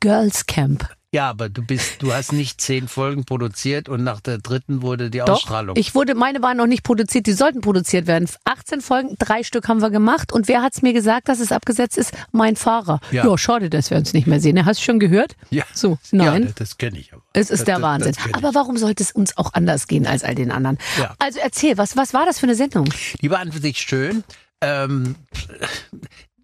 Girls 0.00 0.44
Camp. 0.44 0.86
Ja, 1.10 1.30
aber 1.30 1.48
du 1.48 1.62
bist, 1.62 2.02
du 2.02 2.12
hast 2.12 2.32
nicht 2.34 2.60
zehn 2.60 2.86
Folgen 2.86 3.24
produziert 3.24 3.88
und 3.88 4.04
nach 4.04 4.20
der 4.20 4.36
dritten 4.36 4.82
wurde 4.82 5.08
die 5.08 5.18
Doch, 5.20 5.28
Ausstrahlung. 5.30 5.74
ich 5.78 5.94
wurde, 5.94 6.14
meine 6.14 6.42
waren 6.42 6.58
noch 6.58 6.66
nicht 6.66 6.82
produziert, 6.82 7.26
die 7.26 7.32
sollten 7.32 7.62
produziert 7.62 8.06
werden. 8.06 8.28
18 8.44 8.82
Folgen, 8.82 9.16
drei 9.18 9.42
Stück 9.42 9.68
haben 9.68 9.80
wir 9.80 9.88
gemacht. 9.88 10.32
Und 10.32 10.48
wer 10.48 10.60
hat's 10.60 10.82
mir 10.82 10.92
gesagt, 10.92 11.30
dass 11.30 11.40
es 11.40 11.50
abgesetzt 11.50 11.96
ist? 11.96 12.12
Mein 12.32 12.56
Fahrer. 12.56 13.00
Ja, 13.10 13.24
Ja. 13.24 13.38
schade, 13.38 13.70
dass 13.70 13.88
wir 13.90 13.96
uns 13.96 14.12
nicht 14.12 14.26
mehr 14.26 14.38
sehen. 14.38 14.62
Hast 14.66 14.80
du 14.80 14.84
schon 14.84 14.98
gehört? 14.98 15.34
ja, 15.48 15.64
So, 15.72 15.96
nein. 16.12 16.44
Ja, 16.44 16.50
das 16.56 16.76
kenne 16.76 16.98
ich 16.98 17.10
aber. 17.14 17.22
Es 17.32 17.48
ist 17.48 17.60
das, 17.60 17.64
der 17.64 17.80
Wahnsinn. 17.80 18.14
Aber 18.32 18.54
warum 18.54 18.76
sollte 18.76 19.02
es 19.02 19.10
uns 19.12 19.34
auch 19.38 19.54
anders 19.54 19.86
gehen 19.86 20.06
als 20.06 20.24
all 20.24 20.34
den 20.34 20.50
anderen? 20.50 20.76
Ja. 20.98 21.14
Also 21.18 21.38
erzähl, 21.42 21.78
was, 21.78 21.96
was 21.96 22.12
war 22.12 22.26
das 22.26 22.38
für 22.38 22.44
eine 22.46 22.54
Sendung? 22.54 22.86
Die 23.22 23.30
war 23.30 23.38
an 23.38 23.50
für 23.50 23.60
sich 23.60 23.78
schön. 23.78 24.24
Ähm, 24.60 25.14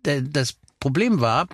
das 0.02 0.54
Problem 0.80 1.20
war, 1.20 1.48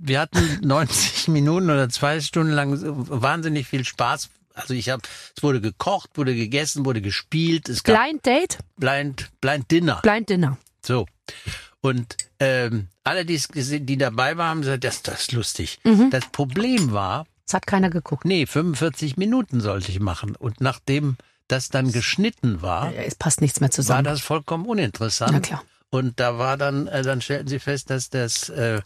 wir 0.00 0.20
hatten 0.20 0.60
90 0.62 1.28
Minuten 1.28 1.70
oder 1.70 1.88
zwei 1.88 2.20
Stunden 2.20 2.52
lang 2.52 2.72
wahnsinnig 2.82 3.66
viel 3.66 3.84
Spaß. 3.84 4.30
Also 4.54 4.74
ich 4.74 4.88
habe, 4.90 5.02
es 5.36 5.42
wurde 5.42 5.60
gekocht, 5.60 6.10
wurde 6.14 6.34
gegessen, 6.34 6.84
wurde 6.84 7.00
gespielt, 7.00 7.68
es 7.68 7.84
gab 7.84 8.02
Blind 8.02 8.26
Date, 8.26 8.58
Blind, 8.76 9.30
Blind 9.40 9.70
Dinner. 9.70 10.00
Blind 10.02 10.28
Dinner. 10.30 10.58
So. 10.84 11.06
Und 11.80 12.16
ähm, 12.40 12.88
alle, 13.04 13.24
die 13.24 13.34
es 13.36 13.48
gesehen, 13.48 13.86
die 13.86 13.96
dabei 13.96 14.36
waren, 14.36 14.48
haben 14.50 14.60
gesagt, 14.62 14.82
das, 14.84 15.02
das 15.02 15.20
ist 15.22 15.32
lustig. 15.32 15.78
Mhm. 15.84 16.10
Das 16.10 16.28
Problem 16.32 16.90
war, 16.92 17.26
Das 17.46 17.54
hat 17.54 17.66
keiner 17.68 17.88
geguckt. 17.88 18.24
nee, 18.24 18.46
45 18.46 19.16
Minuten 19.16 19.60
sollte 19.60 19.92
ich 19.92 20.00
machen. 20.00 20.34
Und 20.34 20.60
nachdem 20.60 21.16
das 21.46 21.68
dann 21.68 21.92
geschnitten 21.92 22.60
war, 22.60 22.92
Ja, 22.92 23.02
es 23.02 23.14
passt 23.14 23.40
nichts 23.40 23.60
mehr 23.60 23.68
war 23.68 23.72
zusammen. 23.72 24.04
das 24.04 24.20
vollkommen 24.20 24.66
uninteressant. 24.66 25.32
Na 25.32 25.40
klar. 25.40 25.62
Und 25.90 26.20
da 26.20 26.38
war 26.38 26.56
dann, 26.56 26.86
äh, 26.86 27.02
dann 27.02 27.22
stellten 27.22 27.48
sie 27.48 27.58
fest, 27.58 27.90
dass 27.90 28.10
das 28.10 28.50
äh, 28.50 28.82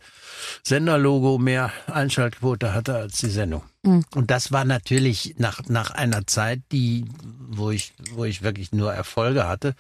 Senderlogo 0.63 1.39
mehr 1.39 1.73
Einschaltquote 1.87 2.75
hatte 2.75 2.95
als 2.95 3.19
die 3.19 3.31
Sendung. 3.31 3.65
Mhm. 3.83 4.05
Und 4.15 4.31
das 4.31 4.53
war 4.53 4.65
natürlich 4.65 5.35
nach, 5.39 5.63
nach 5.69 5.91
einer 5.91 6.27
Zeit, 6.27 6.61
die, 6.71 7.07
wo 7.49 7.71
ich, 7.71 7.93
wo 8.13 8.25
ich 8.25 8.43
wirklich 8.43 8.71
nur 8.73 8.93
Erfolge 8.93 9.49
hatte, 9.49 9.75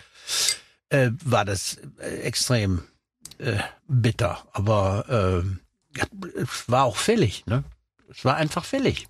äh, 0.88 1.10
war 1.24 1.44
das 1.44 1.78
äh, 2.00 2.16
extrem 2.22 2.82
äh, 3.38 3.58
bitter. 3.86 4.44
Aber 4.52 5.04
äh, 5.08 5.98
ja, 5.98 6.04
es 6.34 6.68
war 6.68 6.84
auch 6.84 6.96
fällig, 6.96 7.46
ne? 7.46 7.62
Es 8.10 8.24
war 8.24 8.36
einfach 8.36 8.64
fällig. 8.64 9.06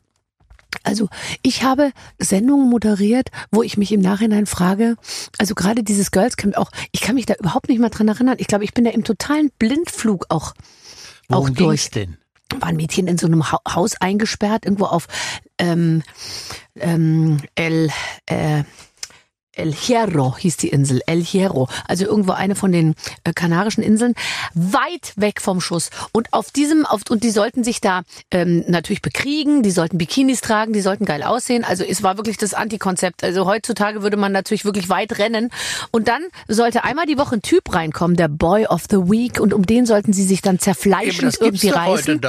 Also 0.82 1.08
ich 1.42 1.62
habe 1.62 1.92
Sendungen 2.18 2.68
moderiert, 2.68 3.28
wo 3.50 3.62
ich 3.62 3.76
mich 3.76 3.92
im 3.92 4.00
Nachhinein 4.00 4.46
frage, 4.46 4.96
also 5.38 5.54
gerade 5.54 5.82
dieses 5.82 6.10
Girls 6.10 6.36
Camp 6.36 6.56
auch, 6.56 6.70
ich 6.92 7.00
kann 7.00 7.14
mich 7.14 7.26
da 7.26 7.34
überhaupt 7.34 7.68
nicht 7.68 7.78
mehr 7.78 7.90
dran 7.90 8.08
erinnern. 8.08 8.36
Ich 8.38 8.46
glaube, 8.46 8.64
ich 8.64 8.74
bin 8.74 8.84
da 8.84 8.90
im 8.90 9.04
totalen 9.04 9.50
Blindflug 9.58 10.26
auch, 10.28 10.52
auch 11.28 11.42
Worum 11.42 11.54
durch. 11.54 11.82
ging's 11.82 11.90
denn? 11.90 12.16
War 12.60 12.68
ein 12.68 12.76
Mädchen 12.76 13.06
in 13.06 13.16
so 13.16 13.26
einem 13.26 13.50
Ha- 13.50 13.60
Haus 13.68 13.94
eingesperrt, 14.00 14.64
irgendwo 14.66 14.84
auf 14.84 15.06
ähm, 15.58 16.02
ähm, 16.76 17.38
El, 17.54 17.90
äh, 18.26 18.64
El 19.54 19.72
Hierro 19.72 20.36
hieß 20.36 20.56
die 20.56 20.68
Insel, 20.68 21.02
El 21.06 21.22
Hierro, 21.22 21.68
also 21.86 22.06
irgendwo 22.06 22.32
eine 22.32 22.54
von 22.54 22.72
den 22.72 22.94
äh, 23.24 23.32
Kanarischen 23.34 23.82
Inseln, 23.82 24.14
weit 24.54 25.12
weg 25.16 25.42
vom 25.42 25.60
Schuss. 25.60 25.90
Und 26.12 26.32
auf 26.32 26.50
diesem, 26.50 26.86
auf, 26.86 27.02
und 27.10 27.22
die 27.22 27.30
sollten 27.30 27.62
sich 27.62 27.80
da 27.80 28.02
ähm, 28.30 28.64
natürlich 28.66 29.02
bekriegen, 29.02 29.62
die 29.62 29.70
sollten 29.70 29.98
Bikinis 29.98 30.40
tragen, 30.40 30.72
die 30.72 30.80
sollten 30.80 31.04
geil 31.04 31.22
aussehen. 31.22 31.64
Also 31.64 31.84
es 31.84 32.02
war 32.02 32.16
wirklich 32.16 32.38
das 32.38 32.54
Antikonzept. 32.54 33.24
Also 33.24 33.44
heutzutage 33.44 34.02
würde 34.02 34.16
man 34.16 34.32
natürlich 34.32 34.64
wirklich 34.64 34.88
weit 34.88 35.18
rennen. 35.18 35.50
Und 35.90 36.08
dann 36.08 36.22
sollte 36.48 36.84
einmal 36.84 37.04
die 37.04 37.18
Woche 37.18 37.36
ein 37.36 37.42
Typ 37.42 37.74
reinkommen, 37.74 38.16
der 38.16 38.28
Boy 38.28 38.66
of 38.66 38.84
the 38.90 38.96
Week, 38.96 39.38
und 39.38 39.52
um 39.52 39.66
den 39.66 39.84
sollten 39.84 40.14
sie 40.14 40.24
sich 40.24 40.40
dann 40.40 40.54
Eben, 40.54 40.60
zerfleischend 40.60 41.38
gibt's 41.38 41.40
irgendwie 41.40 41.68
reißen. 41.68 42.20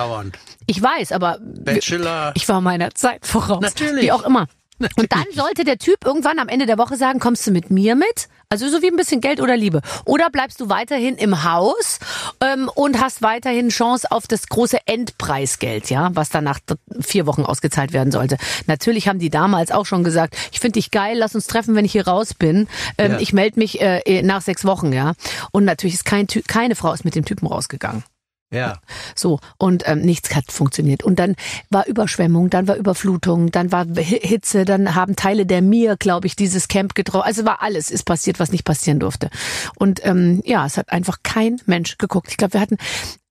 Ich 0.66 0.82
weiß, 0.82 1.12
aber 1.12 1.40
Bachelor. 1.42 2.32
ich 2.36 2.48
war 2.48 2.62
meiner 2.62 2.94
Zeit 2.96 3.26
voraus. 3.26 3.62
Natürlich. 3.62 4.06
Wie 4.06 4.12
auch 4.12 4.24
immer. 4.24 4.48
Und 4.80 5.12
dann 5.12 5.26
sollte 5.34 5.64
der 5.64 5.78
Typ 5.78 6.06
irgendwann 6.06 6.40
am 6.40 6.50
Ende 6.50 6.66
der 6.66 6.78
Woche 6.78 6.98
sagen, 6.98 7.20
kommst 7.20 7.46
du 7.48 7.52
mit 7.52 7.70
mir 7.70 7.96
mit? 7.96 8.28
Also 8.50 8.70
so 8.70 8.82
wie 8.82 8.88
ein 8.88 8.96
bisschen 8.96 9.22
Geld 9.22 9.42
oder 9.42 9.58
Liebe. 9.58 9.82
Oder 10.06 10.30
bleibst 10.30 10.60
du 10.60 10.70
weiterhin 10.70 11.16
im 11.16 11.44
Haus 11.44 12.00
ähm, 12.40 12.70
und 12.76 13.02
hast 13.02 13.22
weiterhin 13.24 13.70
Chance 13.70 14.12
auf 14.12 14.28
das 14.28 14.48
große 14.48 14.78
Endpreisgeld, 14.86 15.90
ja, 15.90 16.12
was 16.14 16.30
dann 16.30 16.44
nach 16.44 16.60
vier 17.00 17.26
Wochen 17.26 17.44
ausgezahlt 17.44 17.94
werden 17.94 18.12
sollte. 18.12 18.38
Natürlich 18.68 19.08
haben 19.08 19.20
die 19.20 19.32
damals 19.32 19.72
auch 19.72 19.86
schon 19.86 20.04
gesagt, 20.04 20.36
ich 20.52 20.60
finde 20.60 20.74
dich 20.74 20.92
geil, 20.92 21.18
lass 21.18 21.34
uns 21.34 21.48
treffen, 21.48 21.74
wenn 21.76 21.86
ich 21.86 21.94
hier 21.94 22.08
raus 22.08 22.34
bin. 22.34 22.68
Ähm, 22.98 23.14
Ja. 23.14 23.20
Ich 23.20 23.34
melde 23.34 23.60
mich 23.60 23.80
äh, 23.82 24.22
nach 24.22 24.42
sechs 24.42 24.66
Wochen, 24.66 24.94
ja. 24.94 25.14
Und 25.52 25.66
natürlich 25.66 25.96
ist 25.96 26.06
kein 26.06 26.28
Ty 26.28 26.42
keine 26.44 26.76
Frau 26.76 26.94
ist 26.94 27.06
mit 27.06 27.16
dem 27.16 27.26
Typen 27.26 27.48
rausgegangen. 27.48 28.04
Ja. 28.54 28.80
So, 29.16 29.40
und 29.58 29.84
ähm, 29.88 30.02
nichts 30.02 30.34
hat 30.36 30.52
funktioniert. 30.52 31.04
Und 31.04 31.20
dann 31.20 31.36
war 31.70 31.86
Überschwemmung, 31.88 32.50
dann 32.50 32.68
war 32.68 32.76
Überflutung, 32.76 33.52
dann 33.52 33.72
war 33.72 33.86
Hi- 33.86 34.20
Hitze, 34.24 34.66
dann 34.66 34.96
haben 34.96 35.16
Teile 35.16 35.46
der 35.46 35.62
Mir, 35.62 35.98
glaube 35.98 36.26
ich, 36.28 36.36
dieses 36.36 36.68
Camp 36.68 36.96
getroffen. 36.96 37.26
Also 37.26 37.46
war 37.46 37.62
alles, 37.62 37.92
ist 37.92 38.04
passiert, 38.04 38.40
was 38.40 38.52
nicht 38.52 38.64
passieren 38.66 39.00
durfte. 39.00 39.30
Und 39.76 40.04
ähm, 40.06 40.42
ja, 40.46 40.66
es 40.66 40.78
hat 40.78 40.92
einfach 40.92 41.18
kein 41.24 41.62
Mensch 41.68 41.98
geguckt. 41.98 42.30
Ich 42.32 42.38
glaube, 42.38 42.54
wir 42.54 42.62
hatten. 42.62 42.78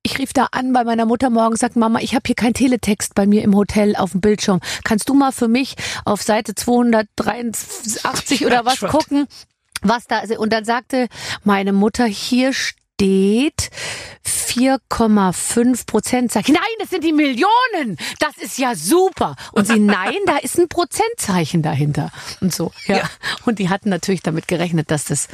Ich 0.04 0.18
rief 0.18 0.32
da 0.32 0.48
an 0.50 0.72
bei 0.72 0.82
meiner 0.84 1.06
Mutter 1.06 1.30
morgens, 1.30 1.60
sagt 1.60 1.76
Mama, 1.76 2.00
ich 2.00 2.14
habe 2.14 2.22
hier 2.26 2.34
kein 2.34 2.54
Teletext 2.54 3.14
bei 3.14 3.24
mir 3.26 3.42
im 3.42 3.54
Hotel 3.54 3.94
auf 3.94 4.10
dem 4.12 4.20
Bildschirm. 4.20 4.60
Kannst 4.82 5.08
du 5.08 5.14
mal 5.14 5.30
für 5.32 5.46
mich 5.48 5.76
auf 6.04 6.22
Seite 6.22 6.54
283 6.56 8.46
oder 8.46 8.64
was 8.64 8.80
gucken? 8.80 9.26
was 9.84 10.06
da 10.06 10.20
ist. 10.20 10.36
Und 10.38 10.52
dann 10.52 10.64
sagte 10.64 11.08
meine 11.44 11.72
Mutter, 11.72 12.04
hier 12.04 12.52
steht 12.52 12.81
4,5 13.02 15.86
Prozent. 15.86 16.32
Sag 16.32 16.48
ich, 16.48 16.54
nein, 16.54 16.62
das 16.78 16.88
sind 16.90 17.04
die 17.04 17.12
Millionen. 17.12 17.96
Das 18.18 18.36
ist 18.38 18.58
ja 18.58 18.74
super. 18.74 19.36
Und 19.52 19.66
sie, 19.66 19.78
nein, 19.78 20.16
da 20.26 20.38
ist 20.38 20.58
ein 20.58 20.68
Prozentzeichen 20.68 21.62
dahinter. 21.62 22.10
Und 22.40 22.54
so, 22.54 22.72
ja. 22.86 22.98
Ja. 22.98 23.10
Und 23.44 23.58
die 23.58 23.68
hatten 23.68 23.88
natürlich 23.88 24.22
damit 24.22 24.46
gerechnet, 24.48 24.90
dass 24.90 25.04
das 25.04 25.28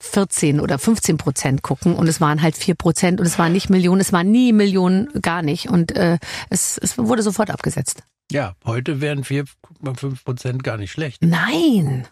14 0.00 0.60
oder 0.60 0.78
15 0.78 1.16
Prozent 1.16 1.62
gucken 1.62 1.96
und 1.96 2.06
es 2.06 2.20
waren 2.20 2.40
halt 2.40 2.56
4 2.56 2.76
Prozent 2.76 3.20
und 3.20 3.26
es 3.26 3.38
waren 3.38 3.52
nicht 3.52 3.68
Millionen, 3.68 4.00
es 4.00 4.12
waren 4.12 4.30
nie 4.30 4.52
Millionen, 4.52 5.08
gar 5.20 5.42
nicht 5.42 5.68
und 5.68 5.96
äh, 5.96 6.18
es, 6.50 6.78
es 6.78 6.96
wurde 6.96 7.22
sofort 7.22 7.50
abgesetzt. 7.50 8.04
Ja, 8.30 8.54
heute 8.64 9.00
wären 9.00 9.24
4,5 9.24 10.24
Prozent 10.24 10.62
gar 10.62 10.76
nicht 10.76 10.92
schlecht. 10.92 11.22
Nein, 11.22 12.06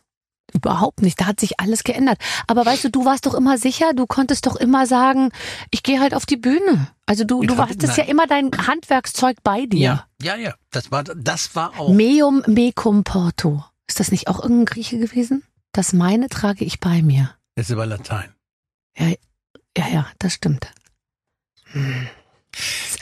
überhaupt 0.53 1.03
nicht. 1.03 1.21
Da 1.21 1.27
hat 1.27 1.41
sich 1.41 1.61
alles 1.61 1.85
geändert. 1.85 2.19
Aber 2.47 2.65
weißt 2.65 2.85
du, 2.85 2.91
du 2.91 3.05
warst 3.05 3.27
doch 3.27 3.35
immer 3.35 3.59
sicher, 3.59 3.93
du 3.95 4.07
konntest 4.07 4.47
doch 4.47 4.57
immer 4.57 4.87
sagen, 4.87 5.31
ich 5.71 5.83
gehe 5.83 6.01
halt 6.01 6.15
auf 6.15 6.27
die 6.27 6.37
Bühne. 6.37 6.89
Also 7.07 7.25
du, 7.25 7.43
Ich 7.43 7.49
du 7.49 7.55
nein. 7.55 7.97
ja 7.97 8.05
immer 8.05 8.27
dein 8.27 8.51
Handwerkszeug 8.67 9.39
bei 9.43 9.67
dir. 9.67 10.07
Ja, 10.23 10.37
ja. 10.37 10.55
Das 10.71 10.91
war, 10.91 11.05
das 11.05 11.55
war 11.55 11.79
auch. 11.79 11.93
Meum 11.93 12.43
mecum 12.47 13.05
porto. 13.05 13.65
Ist 13.89 14.01
das 14.01 14.11
nicht 14.11 14.29
auch 14.29 14.41
irgendein 14.43 14.67
Grieche 14.67 14.99
gewesen? 14.99 15.43
Das 15.73 15.93
meine 15.93 16.29
trage 16.29 16.65
ich 16.65 16.81
bei 16.81 17.03
mir. 17.03 17.31
Das 17.55 17.67
ist 17.67 17.73
über 17.73 17.87
Latein. 17.87 18.33
Ja, 18.99 19.89
ja, 19.89 20.07
das 20.19 20.33
stimmt. 20.35 20.69
Hm. 21.73 22.07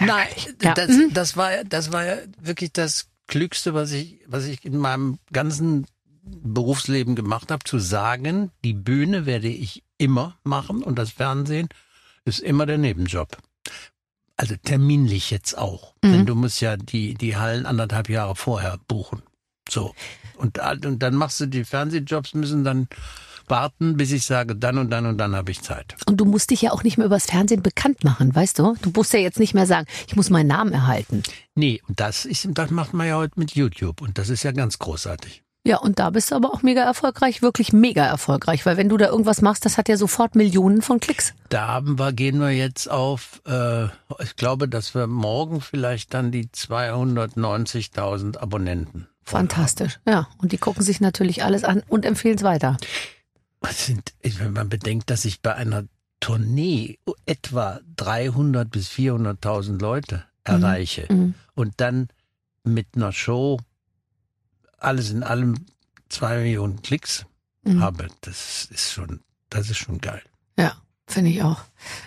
Nein. 0.01 0.27
Ja. 0.61 0.75
das, 0.75 0.89
mhm. 0.89 1.15
das 1.15 1.37
war, 1.37 1.53
ja- 1.53 1.65
das 1.65 1.93
war 1.93 2.05
ja 2.05 2.17
wirklich 2.41 2.73
das 2.73 3.07
Klügste, 3.29 3.75
was 3.75 3.93
ich, 3.93 4.21
was 4.27 4.45
ich 4.47 4.65
in 4.65 4.77
meinem 4.77 5.19
ganzen 5.33 5.87
Berufsleben 6.25 7.15
gemacht 7.15 7.51
habe, 7.51 7.65
zu 7.65 7.79
sagen, 7.79 8.51
die 8.65 8.73
Bühne 8.73 9.27
werde 9.27 9.49
ich 9.49 9.83
immer 9.99 10.39
machen 10.43 10.83
und 10.83 10.99
das 10.99 11.11
Fernsehen 11.11 11.69
ist 12.25 12.41
immer 12.41 12.67
der 12.67 12.79
Nebenjob. 12.79 13.39
Also 14.37 14.57
terminlich 14.57 15.31
jetzt 15.31 15.57
auch. 15.57 15.95
Mhm. 16.03 16.13
Denn 16.13 16.27
du 16.27 16.35
musst 16.35 16.61
ja 16.61 16.77
die, 16.77 17.15
die 17.15 17.37
Hallen 17.37 17.67
anderthalb 17.67 18.09
Jahre 18.09 18.35
vorher 18.35 18.79
buchen. 18.89 19.23
So. 19.69 19.95
Und, 20.37 20.59
und 20.85 21.03
dann 21.03 21.15
machst 21.15 21.41
du 21.41 21.47
die 21.47 21.65
Fernsehjobs, 21.65 22.35
müssen 22.35 22.65
dann 22.65 22.89
warten, 23.47 23.97
bis 23.97 24.11
ich 24.11 24.25
sage, 24.25 24.57
dann 24.57 24.79
und 24.79 24.91
dann 24.91 25.07
und 25.07 25.19
dann 25.19 25.37
habe 25.37 25.51
ich 25.51 25.63
Zeit. 25.63 25.95
Und 26.07 26.19
du 26.21 26.25
musst 26.25 26.51
dich 26.51 26.63
ja 26.63 26.73
auch 26.73 26.83
nicht 26.83 26.97
mehr 26.97 27.07
übers 27.07 27.27
Fernsehen 27.27 27.63
bekannt 27.63 28.03
machen, 28.03 28.35
weißt 28.35 28.59
du? 28.59 28.75
Du 28.81 28.91
musst 28.95 29.13
ja 29.13 29.21
jetzt 29.21 29.39
nicht 29.39 29.55
mehr 29.55 29.67
sagen, 29.67 29.87
ich 30.07 30.17
muss 30.17 30.31
meinen 30.31 30.47
Namen 30.47 30.73
erhalten. 30.73 31.23
Nee, 31.55 31.83
und 31.87 32.01
das 32.01 32.25
ist, 32.25 32.49
das 32.53 32.71
macht 32.71 32.95
man 32.95 33.07
ja 33.07 33.17
heute 33.17 33.39
mit 33.39 33.55
YouTube 33.55 34.01
und 34.01 34.19
das 34.19 34.31
ist 34.31 34.43
ja 34.43 34.53
ganz 34.53 34.79
großartig. 34.79 35.44
Ja, 35.67 35.79
und 35.79 35.99
da 35.99 36.11
bist 36.11 36.31
du 36.31 36.35
aber 36.35 36.53
auch 36.53 36.63
mega 36.63 36.83
erfolgreich, 36.83 37.41
wirklich 37.41 37.73
mega 37.73 38.05
erfolgreich, 38.05 38.67
weil 38.67 38.77
wenn 38.77 38.91
du 38.91 38.99
da 38.99 39.07
irgendwas 39.09 39.41
machst, 39.41 39.65
das 39.65 39.79
hat 39.79 39.89
ja 39.89 39.97
sofort 39.97 40.35
Millionen 40.35 40.83
von 40.83 41.01
Klicks. 41.01 41.33
Da 41.49 41.69
haben 41.69 41.99
wir, 41.99 42.13
gehen 42.13 42.39
wir 42.39 42.51
jetzt 42.51 42.91
auf, 42.91 43.41
äh, 43.47 43.85
ich 44.23 44.37
glaube, 44.37 44.69
dass 44.69 44.95
wir 44.95 45.07
morgen 45.07 45.63
vielleicht 45.63 46.13
dann 46.13 46.31
die 46.33 46.49
290.000 46.49 48.37
Abonnenten. 48.39 49.07
Fantastisch. 49.25 49.99
Ja, 50.07 50.29
und 50.39 50.53
die 50.53 50.59
gucken 50.59 50.83
sich 50.83 51.01
natürlich 51.01 51.43
alles 51.45 51.65
an 51.65 51.83
und 51.89 52.05
empfehlen 52.05 52.37
es 52.37 52.43
weiter. 52.43 52.77
sind, 53.71 54.13
wenn 54.23 54.53
man 54.53 54.69
bedenkt, 54.69 55.09
dass 55.09 55.25
ich 55.25 55.41
bei 55.41 55.55
einer 55.55 55.85
Tournee 56.21 56.99
etwa 57.25 57.81
300 57.97 58.71
bis 58.71 58.89
400.000 58.91 59.81
Leute 59.81 60.25
erreiche 60.45 61.07
Mhm. 61.11 61.35
und 61.55 61.73
dann 61.79 62.09
mit 62.65 62.89
einer 62.97 63.13
Show 63.13 63.59
alles 64.85 65.11
in 65.11 65.23
allem 65.23 65.67
zwei 66.09 66.39
Millionen 66.39 66.83
Klicks 66.83 67.27
Mhm. 67.67 67.81
habe, 67.83 68.09
das 68.21 68.67
ist 68.71 68.93
schon, 68.93 69.21
das 69.49 69.71
ist 69.71 69.79
schon 69.79 69.99
geil. 69.99 70.21
Ja, 70.59 70.75
finde 71.07 71.31
ich 71.31 71.43
auch. 71.43 71.63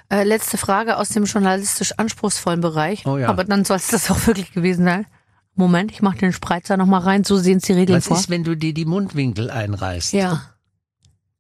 Äh, 0.10 0.24
letzte 0.24 0.56
Frage 0.58 0.98
aus 0.98 1.10
dem 1.10 1.24
journalistisch 1.26 1.94
anspruchsvollen 1.98 2.62
Bereich. 2.62 3.06
Oh 3.08 3.18
ja. 3.18 3.28
Aber 3.28 3.44
dann 3.44 3.66
soll 3.66 3.78
es 3.78 3.88
das 3.88 4.12
auch 4.12 4.28
wirklich 4.28 4.52
gewesen 4.52 4.86
sein. 4.86 5.08
Moment, 5.56 5.92
ich 5.92 6.04
mache 6.04 6.18
den 6.20 6.32
Spreizer 6.32 6.78
nochmal 6.78 7.02
rein, 7.02 7.24
so 7.24 7.38
sehen 7.38 7.58
es 7.58 7.64
die 7.64 7.74
Regeln 7.74 7.98
Was 7.98 8.06
vor. 8.06 8.18
ist, 8.18 8.30
wenn 8.30 8.44
du 8.44 8.56
dir 8.56 8.72
die 8.76 8.86
Mundwinkel 8.86 9.50
einreißt? 9.50 10.14
Ja. 10.14 10.44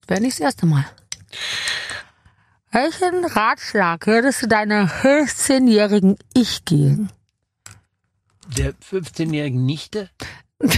Wäre 0.08 0.22
nicht 0.22 0.38
das 0.40 0.46
erste 0.46 0.66
Mal. 0.66 0.86
Welchen 2.72 3.24
Ratschlag 3.26 4.08
würdest 4.08 4.42
du 4.42 4.48
deiner 4.48 4.88
15-jährigen 4.88 6.18
Ich 6.34 6.66
geben? 6.66 7.10
Der 8.58 8.74
15-jährigen 8.74 9.64
Nichte? 9.66 10.10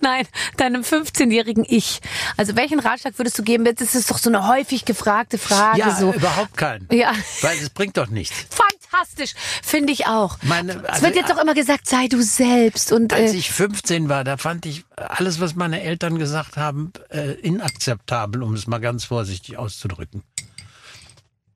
Nein, 0.00 0.26
deinem 0.56 0.82
15-jährigen 0.82 1.64
Ich. 1.68 2.00
Also 2.36 2.56
welchen 2.56 2.80
Ratschlag 2.80 3.18
würdest 3.18 3.38
du 3.38 3.42
geben? 3.42 3.64
Das 3.64 3.94
ist 3.94 4.10
doch 4.10 4.18
so 4.18 4.30
eine 4.30 4.46
häufig 4.48 4.84
gefragte 4.84 5.38
Frage. 5.38 5.78
ja, 5.78 5.94
so. 5.96 6.12
überhaupt 6.12 6.56
keinen. 6.56 6.88
Ja, 6.92 7.12
Weil 7.42 7.58
es 7.58 7.70
bringt 7.70 7.96
doch 7.96 8.08
nichts. 8.08 8.46
fantastisch. 8.50 9.34
Finde 9.62 9.92
ich 9.92 10.06
auch. 10.06 10.38
Meine, 10.42 10.72
es 10.72 10.84
also, 10.84 11.02
wird 11.02 11.16
jetzt 11.16 11.30
doch 11.30 11.38
immer 11.40 11.54
gesagt, 11.54 11.88
sei 11.88 12.08
du 12.08 12.22
selbst. 12.22 12.92
Und 12.92 13.12
als 13.12 13.32
äh, 13.32 13.36
ich 13.36 13.50
15 13.50 14.08
war, 14.08 14.24
da 14.24 14.36
fand 14.36 14.66
ich 14.66 14.84
alles, 14.96 15.40
was 15.40 15.54
meine 15.54 15.82
Eltern 15.82 16.18
gesagt 16.18 16.56
haben, 16.56 16.92
äh, 17.10 17.32
inakzeptabel, 17.32 18.42
um 18.42 18.54
es 18.54 18.66
mal 18.66 18.78
ganz 18.78 19.04
vorsichtig 19.04 19.56
auszudrücken. 19.58 20.22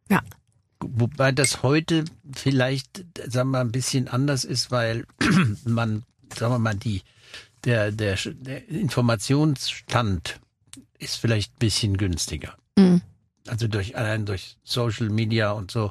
ja. 0.09 0.21
Wobei 0.85 1.31
das 1.31 1.63
heute 1.63 2.05
vielleicht, 2.35 3.05
sagen 3.29 3.51
wir 3.51 3.59
mal, 3.59 3.61
ein 3.61 3.71
bisschen 3.71 4.09
anders 4.09 4.43
ist, 4.43 4.73
weil 4.73 5.07
man, 5.65 6.03
sagen 6.39 6.55
wir 6.55 6.59
mal, 6.59 6.75
die, 6.75 7.03
der, 7.65 7.93
der, 7.93 8.17
der 8.25 8.69
Informationsstand 8.69 10.41
ist 10.99 11.17
vielleicht 11.17 11.53
ein 11.55 11.59
bisschen 11.59 11.97
günstiger. 11.97 12.55
Mhm. 12.77 13.03
also 13.49 13.69
durch 13.69 13.99
allein 13.99 14.25
durch 14.25 14.57
Social 14.65 15.11
Media 15.11 15.51
und 15.51 15.71
so, 15.71 15.91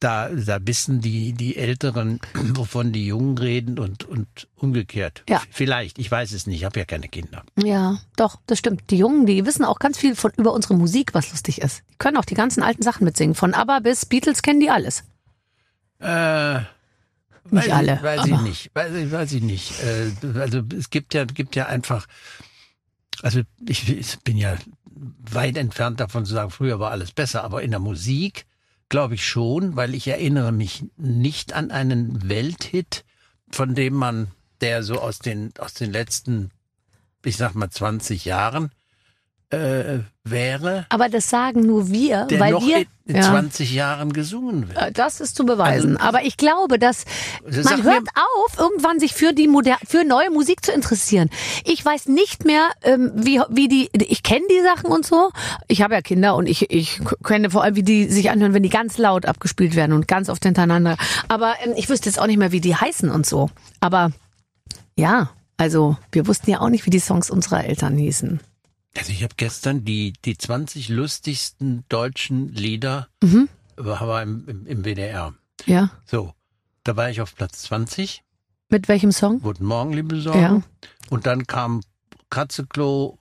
da, 0.00 0.30
da 0.30 0.58
wissen 0.62 1.00
die, 1.00 1.32
die 1.32 1.56
Älteren, 1.56 2.18
wovon 2.34 2.92
die 2.92 3.06
Jungen 3.06 3.38
reden 3.38 3.78
und, 3.78 4.04
und 4.04 4.48
umgekehrt. 4.56 5.22
Ja. 5.28 5.40
Vielleicht, 5.50 5.98
ich 5.98 6.10
weiß 6.10 6.32
es 6.32 6.46
nicht, 6.46 6.56
ich 6.56 6.64
habe 6.64 6.80
ja 6.80 6.86
keine 6.86 7.08
Kinder. 7.08 7.44
Ja, 7.62 8.00
doch, 8.16 8.40
das 8.46 8.58
stimmt. 8.58 8.90
Die 8.90 8.96
Jungen, 8.98 9.26
die 9.26 9.46
wissen 9.46 9.64
auch 9.64 9.78
ganz 9.78 9.98
viel 9.98 10.16
von 10.16 10.32
über 10.36 10.52
unsere 10.52 10.74
Musik, 10.74 11.14
was 11.14 11.30
lustig 11.30 11.60
ist. 11.60 11.82
Die 11.90 11.96
können 11.98 12.16
auch 12.16 12.24
die 12.24 12.34
ganzen 12.34 12.62
alten 12.62 12.82
Sachen 12.82 13.04
mitsingen. 13.04 13.34
Von 13.34 13.54
ABBA 13.54 13.80
bis 13.80 14.06
Beatles 14.06 14.42
kennen 14.42 14.60
die 14.60 14.70
alles. 14.70 15.04
Äh, 16.00 16.60
Nicht 17.50 17.66
weiß 17.68 17.72
alle, 17.72 17.94
Ich, 17.96 18.02
weiß 18.02 18.26
ich 18.26 18.32
aber- 18.32 18.42
nicht. 18.42 18.70
Weiß 18.74 18.94
ich, 18.94 19.12
weiß 19.12 19.32
ich 19.32 19.42
nicht. 19.42 19.72
Äh, 19.82 20.38
also 20.38 20.62
es 20.76 20.90
gibt 20.90 21.14
ja, 21.14 21.24
gibt 21.24 21.56
ja 21.56 21.66
einfach, 21.66 22.06
also 23.22 23.40
ich, 23.66 23.88
ich 23.88 24.18
bin 24.20 24.36
ja 24.36 24.56
weit 25.30 25.56
entfernt 25.56 26.00
davon 26.00 26.24
zu 26.24 26.32
sagen, 26.34 26.50
früher 26.50 26.80
war 26.80 26.90
alles 26.90 27.12
besser, 27.12 27.44
aber 27.44 27.62
in 27.62 27.70
der 27.70 27.80
Musik 27.80 28.46
glaube 28.88 29.14
ich 29.14 29.26
schon, 29.26 29.76
weil 29.76 29.94
ich 29.94 30.08
erinnere 30.08 30.50
mich 30.52 30.84
nicht 30.96 31.52
an 31.52 31.70
einen 31.70 32.28
Welthit, 32.28 33.04
von 33.50 33.74
dem 33.74 33.94
man, 33.94 34.28
der 34.60 34.82
so 34.82 35.00
aus 35.00 35.18
den, 35.18 35.52
aus 35.58 35.74
den 35.74 35.92
letzten, 35.92 36.50
ich 37.24 37.36
sag 37.36 37.54
mal 37.54 37.70
20 37.70 38.24
Jahren 38.24 38.70
äh, 39.50 40.00
wäre, 40.24 40.84
Aber 40.90 41.08
das 41.08 41.30
sagen 41.30 41.62
nur 41.62 41.88
wir, 41.88 42.26
der 42.26 42.38
weil 42.38 42.52
noch 42.52 42.66
wir. 42.66 42.78
in, 42.78 42.86
in 43.06 43.16
Ja. 43.16 43.22
20 43.22 43.72
Jahren 43.72 44.12
gesungen 44.12 44.68
wird. 44.68 44.76
Äh, 44.76 44.92
Das 44.92 45.20
ist 45.22 45.36
zu 45.36 45.46
beweisen. 45.46 45.96
Aber 45.96 46.22
ich 46.24 46.36
glaube, 46.36 46.78
dass 46.78 47.06
Also 47.46 47.62
man 47.62 47.78
mir- 47.82 47.84
hört 47.92 48.08
auf, 48.14 48.58
irgendwann 48.58 49.00
sich 49.00 49.14
für 49.14 49.32
die 49.32 49.48
moder 49.48 49.76
für 49.86 50.04
neue 50.04 50.30
Musik 50.30 50.62
zu 50.62 50.70
interessieren. 50.72 51.30
Ich 51.64 51.82
weiß 51.82 52.08
nicht 52.08 52.44
mehr, 52.44 52.68
ähm, 52.82 53.10
wie, 53.14 53.40
wie 53.48 53.68
die, 53.68 53.88
ich 53.94 54.22
kenne 54.22 54.44
die 54.50 54.62
Sachen 54.62 54.90
und 54.90 55.06
so. 55.06 55.30
Ich 55.66 55.80
habe 55.80 55.94
ja 55.94 56.02
Kinder 56.02 56.36
und 56.36 56.46
ich, 56.46 56.70
ich 56.70 57.00
kenne 57.24 57.48
vor 57.48 57.62
allem, 57.62 57.74
wie 57.76 57.82
die 57.82 58.06
sich 58.10 58.28
anhören, 58.30 58.52
wenn 58.52 58.62
die 58.62 58.68
ganz 58.68 58.98
laut 58.98 59.24
abgespielt 59.24 59.74
werden 59.76 59.94
und 59.94 60.06
ganz 60.08 60.28
oft 60.28 60.44
hintereinander. 60.44 60.98
Aber 61.28 61.54
ähm, 61.64 61.72
ich 61.76 61.88
wüsste 61.88 62.10
jetzt 62.10 62.18
auch 62.20 62.26
nicht 62.26 62.38
mehr, 62.38 62.52
wie 62.52 62.60
die 62.60 62.76
heißen 62.76 63.10
und 63.10 63.24
so. 63.24 63.48
Aber 63.80 64.12
ja, 64.94 65.30
also 65.56 65.96
wir 66.12 66.26
wussten 66.26 66.50
ja 66.50 66.60
auch 66.60 66.68
nicht, 66.68 66.84
wie 66.84 66.90
die 66.90 67.00
Songs 67.00 67.30
unserer 67.30 67.64
Eltern 67.64 67.96
hießen. 67.96 68.40
Also 68.98 69.12
ich 69.12 69.22
habe 69.22 69.34
gestern 69.36 69.84
die, 69.84 70.12
die 70.24 70.36
20 70.36 70.88
lustigsten 70.88 71.84
deutschen 71.88 72.48
Lieder 72.52 73.08
Mhm. 73.22 73.48
war 73.76 74.22
im, 74.22 74.48
im, 74.48 74.66
im 74.66 74.84
WDR. 74.84 75.34
Ja. 75.66 75.90
So, 76.04 76.34
da 76.82 76.96
war 76.96 77.08
ich 77.08 77.20
auf 77.20 77.36
Platz 77.36 77.62
20. 77.62 78.24
Mit 78.70 78.88
welchem 78.88 79.12
Song? 79.12 79.40
Guten 79.40 79.64
Morgen, 79.66 79.92
liebe 79.92 80.20
Sorgen. 80.20 80.40
Ja. 80.40 80.62
Und 81.10 81.26
dann 81.26 81.46
kam 81.46 81.82
Katzeklo, 82.28 83.18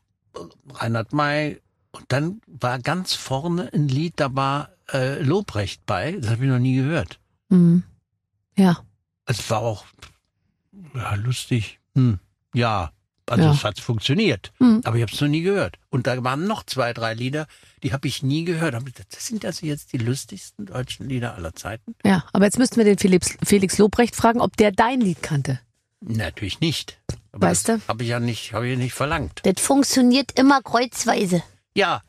Reinhard 0.74 1.14
May. 1.14 1.62
Und 1.92 2.06
dann 2.08 2.42
war 2.48 2.80
ganz 2.80 3.14
vorne 3.14 3.72
ein 3.72 3.88
Lied, 3.88 4.14
da 4.18 4.34
war 4.36 4.72
äh, 4.92 5.22
Lobrecht 5.22 5.86
bei. 5.86 6.14
Das 6.14 6.32
habe 6.32 6.44
ich 6.44 6.50
noch 6.50 6.60
nie 6.60 6.76
gehört. 6.78 7.20
Mhm. 7.50 7.84
Ja. 8.58 8.84
Es 9.26 9.48
war 9.52 9.60
auch 9.60 9.86
ja, 10.96 11.14
lustig. 11.16 11.80
Hm. 11.94 12.20
Ja, 12.56 12.92
also 13.30 13.44
Ja. 13.44 13.52
es 13.54 13.64
hat 13.64 13.80
funktioniert. 13.80 14.52
Mhm. 14.60 14.82
Aber 14.84 14.96
ich 14.98 15.02
habe 15.04 15.12
es 15.14 15.22
noch 15.22 15.28
nie 15.28 15.42
gehört. 15.42 15.78
Und 15.90 16.08
da 16.08 16.24
waren 16.24 16.48
noch 16.48 16.64
zwei, 16.66 16.94
drei 16.94 17.14
Lieder, 17.14 17.48
die 17.84 17.94
habe 17.94 18.08
ich 18.08 18.24
nie 18.24 18.44
gehört. 18.46 18.74
Hab 18.76 18.88
ich 18.88 18.94
gedacht, 18.96 19.16
Das 19.16 19.26
sind 19.28 19.46
also 19.46 19.66
jetzt 19.66 19.94
die 19.94 19.98
lustigsten 19.98 20.66
deutschen 20.66 21.08
Lieder 21.10 21.36
aller 21.36 21.54
Zeiten? 21.54 21.96
Ja, 22.06 22.24
aber 22.34 22.46
jetzt 22.46 22.58
müssten 22.58 22.78
wir 22.78 22.86
den 22.86 22.98
Felix, 22.98 23.38
Felix 23.44 23.78
Lobrecht 23.78 24.16
fragen, 24.16 24.42
ob 24.42 24.58
der 24.58 24.72
dein 24.72 25.02
Lied 25.02 25.22
kannte. 25.22 25.60
Natürlich 26.02 26.60
nicht. 26.60 27.00
Aber 27.32 27.48
Weißt 27.48 27.70
das 27.70 27.82
du? 27.82 27.88
Habe 27.88 28.04
ich 28.04 28.10
ja 28.10 28.20
nicht, 28.20 28.54
habe 28.54 28.68
ich 28.68 28.74
ja 28.74 28.78
nicht 28.78 28.94
verlangt. 28.94 29.42
Das 29.44 29.60
funktioniert 29.60 30.38
immer 30.40 30.62
kreuzweise. 30.62 31.42
Ja, 31.76 32.02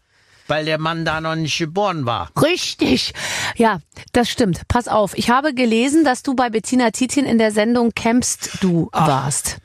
weil 0.46 0.64
der 0.64 0.78
Mann 0.78 1.04
da 1.04 1.20
noch 1.20 1.34
nicht 1.36 1.58
geboren 1.58 2.06
war. 2.06 2.30
Richtig. 2.40 3.12
Ja, 3.56 3.80
das 4.12 4.30
stimmt. 4.30 4.62
Pass 4.68 4.88
auf. 4.88 5.16
Ich 5.18 5.28
habe 5.30 5.52
gelesen, 5.52 6.04
dass 6.04 6.22
du 6.22 6.34
bei 6.34 6.48
Bettina 6.48 6.90
Tietjen 6.90 7.26
in 7.26 7.38
der 7.38 7.50
Sendung 7.52 7.92
Campst 7.94 8.58
du 8.62 8.88
warst. 8.92 9.58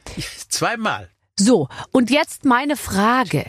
Zweimal. 0.50 1.10
So, 1.40 1.68
und 1.92 2.10
jetzt 2.12 2.46
meine 2.46 2.78
Frage. 2.78 3.46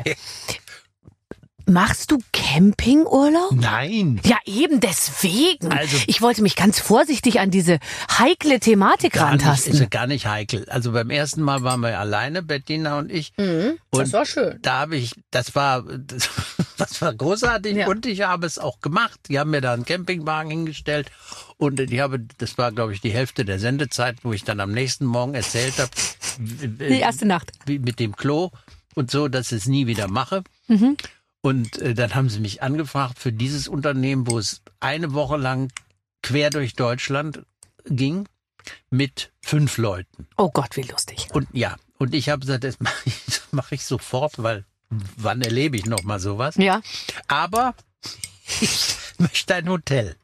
Machst 1.67 2.11
du 2.11 2.19
Campingurlaub? 2.33 3.53
Nein. 3.53 4.21
Ja, 4.25 4.37
eben 4.45 4.81
deswegen. 4.81 5.73
Also- 5.73 5.97
ich 6.07 6.21
wollte 6.21 6.43
mich 6.43 6.57
ganz 6.57 6.79
vorsichtig 6.79 7.41
an 7.41 7.51
diese 7.51 7.79
heikle 8.19 8.61
Thematik 8.61 9.15
Gar 9.15 9.33
nicht, 9.33 9.41
ist 9.41 9.47
rantasten. 9.47 9.75
ja 9.79 9.87
gar 9.87 10.07
nicht 10.07 10.27
heikel. 10.27 10.67
Also 10.69 10.93
beim 10.93 11.09
ersten 11.09 11.41
Mal 11.41 11.63
waren 11.63 11.81
wir 11.81 11.99
alleine, 11.99 12.43
Bettina 12.43 12.99
und 12.99 13.11
ich. 13.11 13.33
Mhm, 13.39 13.79
das 13.93 14.09
Und 14.09 14.13
war 14.13 14.27
schön. 14.27 14.59
Da 14.61 14.81
habe 14.81 14.97
ich, 14.97 15.13
das 15.31 15.55
war, 15.55 15.83
das, 15.85 16.29
das 16.77 17.01
war 17.01 17.15
großartig 17.15 17.75
Ja. 17.77 17.87
und 17.89 18.05
ich 18.05 18.21
habe 18.21 18.47
es 18.47 18.59
auch 18.59 18.81
gemacht. 18.81 19.19
Die 19.31 19.39
haben 19.39 19.49
mir 19.51 19.63
da 19.63 19.73
einen 19.73 19.87
Campingwagen 19.87 20.51
hingestellt 20.51 21.11
und 21.57 21.81
ich 21.81 21.99
habe, 22.01 22.21
das 22.39 22.59
war 22.59 22.73
glaube 22.73 22.93
ich 22.95 23.01
die 23.01 23.13
Hälfte 23.13 23.45
der 23.45 23.59
Sendezeit, 23.59 24.19
wo 24.25 24.33
ich 24.33 24.45
dann 24.45 24.61
am 24.61 24.73
nächsten 24.73 25.05
Morgen 25.07 25.35
erzählt 25.35 25.79
habe, 25.79 25.91
Die 26.39 27.01
erste 27.01 27.27
Nacht. 27.27 27.53
wie 27.67 27.79
mit 27.79 28.01
dem 28.01 28.17
Klo 28.17 28.51
und 28.95 29.11
so, 29.11 29.29
dass 29.29 29.53
ich 29.53 29.59
es 29.59 29.67
nie 29.67 29.87
wieder 29.87 30.09
mache. 30.09 30.43
Mhm. 30.69 30.97
Und 31.41 31.79
äh, 31.79 31.95
dann 31.95 32.15
haben 32.15 32.31
sie 32.31 32.41
mich 32.41 32.63
angefragt 32.63 33.19
für 33.19 33.33
dieses 33.33 33.69
Unternehmen, 33.69 34.27
wo 34.27 34.39
es 34.39 34.63
eine 34.81 35.13
Woche 35.13 35.37
lang 35.37 35.71
quer 36.23 36.49
durch 36.51 36.75
Deutschland 36.75 37.43
ging 37.87 38.27
mit 38.91 39.31
fünf 39.43 39.77
Leuten. 39.77 40.27
Oh 40.39 40.51
Gott, 40.51 40.77
wie 40.77 40.83
lustig. 40.83 41.29
Und 41.33 41.49
ja, 41.53 41.77
und 41.99 42.15
ich 42.15 42.31
habe 42.31 42.41
gesagt, 42.41 42.65
das 42.65 42.81
mache 42.81 43.03
ich, 43.05 43.25
das 43.27 43.43
mach 43.51 43.73
ich 43.73 43.85
sofort, 43.85 44.43
weil 44.43 44.65
wann 45.17 45.43
erlebe 45.43 45.77
ich 45.77 45.85
noch 45.87 46.03
mal 46.03 46.19
sowas? 46.19 46.55
Ja. 46.57 46.81
Aber 47.29 47.75
ich 48.61 48.95
möchte 49.19 49.55
ein 49.55 49.69
Hotel. 49.69 50.17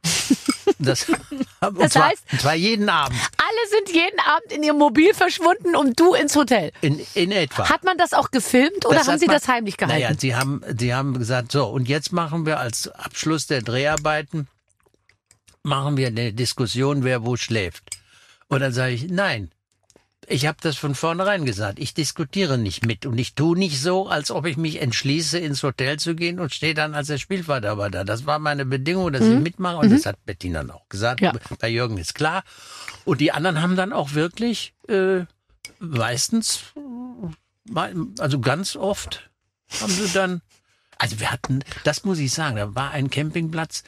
Das, 0.80 1.08
und 1.60 1.78
Das 1.80 1.92
zwar, 1.92 2.08
heißt- 2.10 2.32
und 2.32 2.40
zwar 2.40 2.54
jeden 2.54 2.88
Abend 2.88 3.18
Alle 3.36 3.68
sind 3.84 3.94
jeden 3.94 4.18
Abend 4.20 4.52
in 4.52 4.62
ihr 4.62 4.72
Mobil 4.74 5.12
verschwunden 5.14 5.76
und 5.76 5.98
du 6.00 6.14
ins 6.14 6.34
Hotel. 6.36 6.72
in, 6.80 7.00
in 7.14 7.32
etwa. 7.32 7.68
Hat 7.68 7.84
man 7.84 7.96
das 7.98 8.12
auch 8.12 8.30
gefilmt 8.30 8.86
oder 8.86 8.96
Das 8.98 9.08
haben 9.08 9.18
Sie 9.18 9.26
man- 9.26 9.34
das 9.36 9.46
heimlich 9.48 9.76
gehalten? 9.76 10.00
Naja, 10.02 10.14
sie 10.18 10.34
haben, 10.34 10.62
sie 10.78 10.94
haben 10.94 11.18
gesagt, 11.18 11.52
so, 11.52 11.66
und 11.66 11.88
jetzt 11.88 12.12
machen 12.12 12.46
wir 12.46 12.58
als 12.58 12.88
Abschluss 12.88 13.46
der 13.46 13.62
Dreharbeiten, 13.62 14.48
machen 15.62 15.96
wir 15.96 16.06
eine 16.08 16.32
Diskussion, 16.32 17.04
wer 17.04 17.24
wo 17.24 17.36
schläft. 17.36 17.84
Und 18.48 18.60
dann 18.60 18.72
sage 18.72 18.94
ich, 18.94 19.08
nein, 19.10 19.50
ich 20.30 20.46
habe 20.46 20.58
das 20.60 20.76
von 20.76 20.94
vornherein 20.94 21.44
gesagt. 21.44 21.78
Ich 21.80 21.92
diskutiere 21.92 22.56
nicht 22.56 22.86
mit 22.86 23.04
und 23.04 23.18
ich 23.18 23.34
tue 23.34 23.58
nicht 23.58 23.80
so, 23.80 24.08
als 24.08 24.30
ob 24.30 24.46
ich 24.46 24.56
mich 24.56 24.80
entschließe, 24.80 25.38
ins 25.38 25.62
Hotel 25.62 25.98
zu 25.98 26.14
gehen 26.14 26.38
und 26.38 26.54
stehe 26.54 26.74
dann 26.74 26.94
als 26.94 27.08
der 27.08 27.18
Spielverderber 27.18 27.90
da. 27.90 28.04
Das 28.04 28.26
war 28.26 28.38
meine 28.38 28.64
Bedingung, 28.64 29.12
dass 29.12 29.22
ich 29.22 29.38
mitmache 29.38 29.78
und 29.78 29.90
das 29.90 30.06
hat 30.06 30.24
Bettina 30.24 30.62
auch 30.72 30.88
gesagt. 30.88 31.20
Mhm. 31.20 31.26
Ja. 31.26 31.32
Bei 31.58 31.68
Jürgen 31.68 31.98
ist 31.98 32.14
klar. 32.14 32.44
Und 33.04 33.20
die 33.20 33.32
anderen 33.32 33.60
haben 33.60 33.74
dann 33.74 33.92
auch 33.92 34.14
wirklich 34.14 34.74
äh, 34.88 35.24
meistens, 35.80 36.62
also 38.18 38.40
ganz 38.40 38.76
oft 38.76 39.30
haben 39.80 39.92
sie 39.92 40.12
dann, 40.12 40.42
also 40.98 41.18
wir 41.18 41.32
hatten, 41.32 41.60
das 41.82 42.04
muss 42.04 42.18
ich 42.18 42.32
sagen, 42.32 42.56
da 42.56 42.74
war 42.74 42.92
ein 42.92 43.10
Campingplatz, 43.10 43.82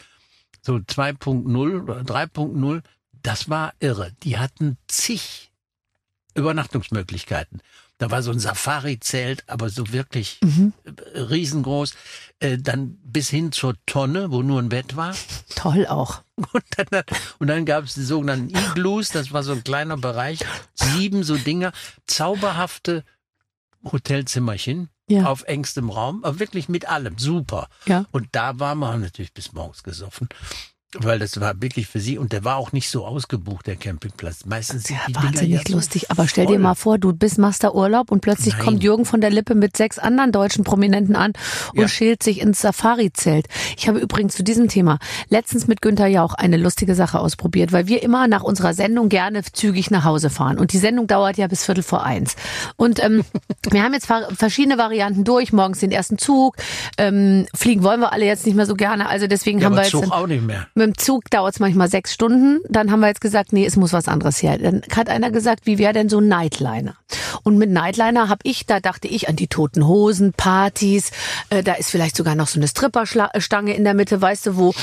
so 0.60 0.74
2.0 0.74 1.82
oder 1.82 2.00
3.0, 2.00 2.82
das 3.22 3.48
war 3.48 3.74
irre. 3.78 4.12
Die 4.24 4.38
hatten 4.38 4.76
zig 4.88 5.51
Übernachtungsmöglichkeiten. 6.34 7.60
Da 7.98 8.10
war 8.10 8.22
so 8.22 8.30
ein 8.32 8.40
Safari-Zelt, 8.40 9.44
aber 9.48 9.68
so 9.70 9.92
wirklich 9.92 10.40
äh, 10.42 11.18
riesengroß. 11.20 11.94
Äh, 12.40 12.58
dann 12.58 12.96
bis 13.04 13.28
hin 13.30 13.52
zur 13.52 13.74
Tonne, 13.86 14.30
wo 14.32 14.42
nur 14.42 14.60
ein 14.60 14.68
Bett 14.70 14.96
war. 14.96 15.14
Toll 15.54 15.86
auch. 15.86 16.22
Und 16.36 16.64
dann, 16.76 17.02
und 17.38 17.46
dann 17.46 17.64
gab 17.66 17.84
es 17.84 17.94
die 17.94 18.02
sogenannten 18.02 18.48
Igloos, 18.56 19.10
das 19.10 19.32
war 19.32 19.42
so 19.44 19.52
ein 19.52 19.62
kleiner 19.62 19.96
Bereich. 19.96 20.40
Sieben 20.74 21.22
so 21.22 21.36
Dinger, 21.36 21.72
zauberhafte 22.08 23.04
Hotelzimmerchen 23.84 24.88
Ja. 25.08 25.26
auf 25.26 25.42
engstem 25.44 25.90
Raum, 25.90 26.24
aber 26.24 26.38
wirklich 26.40 26.68
mit 26.68 26.88
allem, 26.88 27.18
super. 27.18 27.68
Ja. 27.86 28.06
Und 28.10 28.28
da 28.32 28.58
waren 28.58 28.78
wir 28.78 28.96
natürlich 28.96 29.34
bis 29.34 29.52
morgens 29.52 29.82
gesoffen, 29.82 30.28
weil 30.98 31.18
das 31.18 31.40
war 31.40 31.60
wirklich 31.62 31.86
für 31.86 32.00
sie 32.00 32.18
und 32.18 32.32
der 32.32 32.44
war 32.44 32.56
auch 32.56 32.72
nicht 32.72 32.88
so 32.90 33.04
ausgebucht, 33.06 33.66
der 33.66 33.76
Campingplatz. 33.76 34.44
Meistens 34.46 34.84
sind 34.84 34.98
Ja, 35.08 35.22
wahnsinnig 35.22 35.50
ja 35.54 35.60
so 35.66 35.74
lustig. 35.74 36.10
Aber 36.10 36.28
stell 36.28 36.46
dir 36.46 36.54
voll. 36.54 36.58
mal 36.62 36.74
vor, 36.74 36.98
du 36.98 37.12
bist 37.12 37.38
machst 37.38 37.64
da 37.64 37.72
Urlaub 37.72 38.10
und 38.12 38.20
plötzlich 38.20 38.54
Nein. 38.56 38.62
kommt 38.64 38.82
Jürgen 38.82 39.04
von 39.04 39.20
der 39.20 39.30
Lippe 39.30 39.54
mit 39.54 39.76
sechs 39.76 39.98
anderen 39.98 40.32
deutschen 40.32 40.64
Prominenten 40.64 41.16
an 41.16 41.32
und 41.72 41.80
Ja. 41.80 41.88
schält 41.88 42.22
sich 42.22 42.40
ins 42.40 42.60
Safari-Zelt. 42.60 43.46
Ich 43.76 43.88
habe 43.88 43.98
übrigens 44.00 44.34
zu 44.36 44.42
diesem 44.44 44.68
Thema 44.68 44.98
letztens 45.28 45.66
mit 45.66 45.80
Günther 45.82 46.06
Jauch 46.08 46.34
eine 46.34 46.56
lustige 46.58 46.94
Sache 46.94 47.18
ausprobiert, 47.20 47.72
weil 47.72 47.86
wir 47.86 48.02
immer 48.02 48.28
nach 48.28 48.42
unserer 48.42 48.74
Sendung 48.74 49.08
gerne 49.08 49.42
zügig 49.44 49.90
nach 49.90 50.04
Hause 50.04 50.28
fahren. 50.30 50.58
Und 50.58 50.72
die 50.72 50.78
Sendung 50.78 51.06
dauert 51.06 51.36
ja 51.38 51.46
bis 51.46 51.64
Viertel 51.64 51.82
vor 51.82 52.04
eins. 52.04 52.36
Und 52.76 53.02
ähm, 53.02 53.24
wir 53.70 53.82
haben 53.82 53.94
jetzt 53.94 54.06
ver- 54.06 54.28
verschiedene 54.36 54.78
Varianten 54.78 55.24
durch. 55.24 55.52
Morgens 55.52 55.78
den 55.80 55.90
ersten 55.92 56.18
Zug. 56.18 56.56
Ähm, 56.98 57.46
fliegen 57.54 57.82
wollen 57.82 58.00
wir 58.00 58.12
alle 58.12 58.26
jetzt 58.26 58.44
nicht 58.46 58.54
mehr 58.56 58.66
so 58.66 58.74
gerne. 58.74 59.08
Also 59.08 59.26
deswegen 59.26 59.58
Ja, 59.60 59.66
haben 59.66 59.74
wir 59.74 59.82
jetzt 59.82 59.92
Zug 59.92 60.10
auch 60.12 60.26
nicht 60.26 60.42
mehr. 60.44 60.66
Mit 60.82 60.96
dem 60.96 60.98
Zug 60.98 61.30
dauert 61.30 61.54
es 61.54 61.60
manchmal 61.60 61.88
sechs 61.88 62.12
Stunden. 62.12 62.58
Dann 62.68 62.90
haben 62.90 62.98
wir 62.98 63.06
jetzt 63.06 63.20
gesagt, 63.20 63.52
nee, 63.52 63.64
es 63.64 63.76
muss 63.76 63.92
was 63.92 64.08
anderes 64.08 64.42
her. 64.42 64.58
Dann 64.58 64.82
hat 64.96 65.08
einer 65.08 65.30
gesagt, 65.30 65.64
wie 65.64 65.78
wäre 65.78 65.92
denn 65.92 66.08
so 66.08 66.18
ein 66.18 66.26
Nightliner? 66.26 66.96
Und 67.44 67.56
mit 67.56 67.70
Nightliner 67.70 68.28
habe 68.28 68.40
ich, 68.42 68.66
da 68.66 68.80
dachte 68.80 69.06
ich 69.06 69.28
an 69.28 69.36
die 69.36 69.46
toten 69.46 69.86
Hosen, 69.86 70.32
Partys. 70.32 71.12
Äh, 71.50 71.62
da 71.62 71.74
ist 71.74 71.88
vielleicht 71.88 72.16
sogar 72.16 72.34
noch 72.34 72.48
so 72.48 72.58
eine 72.58 72.66
Stripperstange 72.66 73.76
in 73.76 73.84
der 73.84 73.94
Mitte, 73.94 74.20
weißt 74.20 74.46
du, 74.46 74.56
wo 74.56 74.74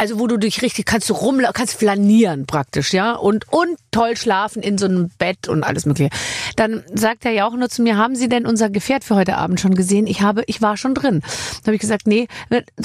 also 0.00 0.18
wo 0.18 0.26
du 0.26 0.38
dich 0.38 0.62
richtig 0.62 0.86
kannst 0.86 1.10
du 1.10 1.12
rum 1.12 1.42
kannst 1.52 1.76
flanieren 1.76 2.46
praktisch, 2.46 2.94
ja, 2.94 3.12
und 3.12 3.52
und 3.52 3.76
toll 3.90 4.16
schlafen 4.16 4.62
in 4.62 4.78
so 4.78 4.86
einem 4.86 5.10
Bett 5.18 5.46
und 5.46 5.62
alles 5.62 5.84
mögliche. 5.84 6.08
Dann 6.56 6.82
sagt 6.94 7.26
er 7.26 7.32
ja 7.32 7.46
auch 7.46 7.54
nur 7.54 7.68
zu 7.68 7.82
mir, 7.82 7.98
haben 7.98 8.16
Sie 8.16 8.30
denn 8.30 8.46
unser 8.46 8.70
Gefährt 8.70 9.04
für 9.04 9.14
heute 9.14 9.36
Abend 9.36 9.60
schon 9.60 9.74
gesehen? 9.74 10.06
Ich 10.06 10.22
habe 10.22 10.42
ich 10.46 10.62
war 10.62 10.78
schon 10.78 10.94
drin. 10.94 11.20
Dann 11.20 11.66
habe 11.66 11.74
ich 11.74 11.82
gesagt, 11.82 12.06
nee, 12.06 12.28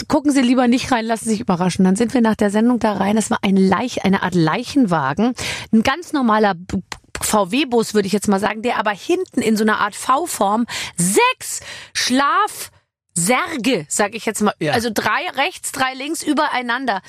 gucken 0.09 0.31
Sie 0.31 0.41
lieber 0.41 0.67
nicht 0.67 0.91
rein, 0.91 1.05
lassen 1.05 1.23
Sie 1.23 1.31
sich 1.31 1.39
überraschen. 1.39 1.85
Dann 1.85 1.95
sind 1.95 2.13
wir 2.13 2.19
nach 2.19 2.35
der 2.35 2.49
Sendung 2.49 2.79
da 2.79 2.91
rein. 2.91 3.15
Das 3.15 3.31
war 3.31 3.39
ein 3.43 3.55
Leich 3.55 4.03
eine 4.03 4.21
Art 4.21 4.35
Leichenwagen, 4.35 5.35
ein 5.71 5.83
ganz 5.83 6.11
normaler 6.11 6.55
VW-Bus, 7.21 7.93
würde 7.93 8.07
ich 8.07 8.13
jetzt 8.13 8.27
mal 8.27 8.41
sagen, 8.41 8.61
der 8.61 8.77
aber 8.77 8.91
hinten 8.91 9.41
in 9.41 9.55
so 9.55 9.63
einer 9.63 9.79
Art 9.79 9.95
V-Form 9.95 10.65
sechs 10.97 11.61
Schlaf 11.93 12.71
Särge, 13.17 13.85
sag 13.87 14.13
ich 14.13 14.25
jetzt 14.25 14.41
mal. 14.41 14.53
Ja. 14.59 14.73
Also 14.73 14.89
drei 14.93 15.29
rechts, 15.35 15.71
drei 15.71 15.93
links 15.93 16.21
übereinander. 16.21 17.01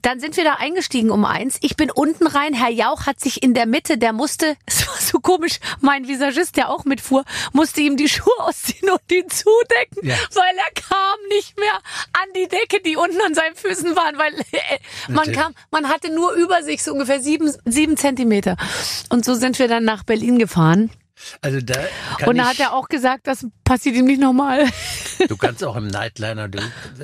Dann 0.00 0.20
sind 0.20 0.36
wir 0.36 0.44
da 0.44 0.54
eingestiegen 0.54 1.10
um 1.10 1.24
eins. 1.24 1.58
Ich 1.60 1.76
bin 1.76 1.90
unten 1.90 2.28
rein. 2.28 2.54
Herr 2.54 2.70
Jauch 2.70 3.06
hat 3.06 3.18
sich 3.18 3.42
in 3.42 3.52
der 3.52 3.66
Mitte, 3.66 3.98
der 3.98 4.12
musste, 4.12 4.56
es 4.66 4.86
war 4.86 4.96
so 4.96 5.18
komisch, 5.18 5.58
mein 5.80 6.06
Visagist, 6.06 6.56
der 6.56 6.70
auch 6.70 6.84
mitfuhr, 6.84 7.24
musste 7.52 7.80
ihm 7.80 7.96
die 7.96 8.08
Schuhe 8.08 8.32
ausziehen 8.38 8.90
und 8.90 9.00
ihn 9.10 9.28
zudecken, 9.28 10.08
ja. 10.08 10.14
weil 10.34 10.56
er 10.56 10.82
kam 10.82 11.18
nicht 11.30 11.58
mehr 11.58 11.74
an 12.12 12.28
die 12.36 12.46
Decke, 12.46 12.80
die 12.84 12.96
unten 12.96 13.20
an 13.20 13.34
seinen 13.34 13.56
Füßen 13.56 13.96
waren, 13.96 14.18
weil 14.18 14.32
äh, 14.52 14.78
man 15.08 15.32
kam, 15.32 15.54
man 15.72 15.88
hatte 15.88 16.14
nur 16.14 16.32
über 16.32 16.62
sich 16.62 16.82
so 16.82 16.92
ungefähr 16.92 17.20
sieben, 17.20 17.52
sieben 17.64 17.96
Zentimeter. 17.96 18.56
Und 19.08 19.24
so 19.24 19.34
sind 19.34 19.58
wir 19.58 19.66
dann 19.66 19.84
nach 19.84 20.04
Berlin 20.04 20.38
gefahren. 20.38 20.90
Also 21.40 21.60
da 21.60 21.74
und 22.26 22.36
da 22.36 22.46
hat 22.46 22.60
er 22.60 22.72
auch 22.72 22.88
gesagt, 22.88 23.26
das 23.26 23.46
passiert 23.64 23.96
ihm 23.96 24.06
nicht 24.06 24.20
nochmal. 24.20 24.66
Du 25.28 25.36
kannst 25.36 25.62
auch 25.62 25.76
im 25.76 25.86
Nightliner, 25.86 26.48
du 26.48 26.58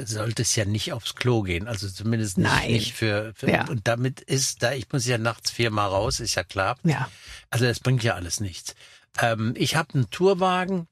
solltest 0.07 0.57
ja 0.57 0.65
nicht 0.65 0.95
aufs 0.95 1.17
Klo 1.17 1.43
gehen, 1.43 1.69
also 1.69 1.87
zumindest 1.87 2.39
nicht, 2.39 2.49
Nein. 2.49 2.73
nicht 2.73 2.95
für, 2.95 3.35
für 3.37 3.51
ja. 3.51 3.69
und 3.69 3.87
damit 3.87 4.23
ist 4.23 4.63
da, 4.63 4.73
ich 4.73 4.91
muss 4.91 5.07
ja 5.07 5.19
nachts 5.19 5.51
viermal 5.51 5.91
raus, 5.91 6.21
ist 6.21 6.35
ja 6.35 6.43
klar. 6.43 6.77
Ja. 6.83 7.11
Also 7.51 7.67
das 7.67 7.79
bringt 7.79 8.03
ja 8.03 8.15
alles 8.15 8.41
nichts. 8.41 8.75
Ähm, 9.21 9.53
ich 9.55 9.77
habe 9.77 9.93
einen 9.93 10.09
Tourwagen, 10.09 10.89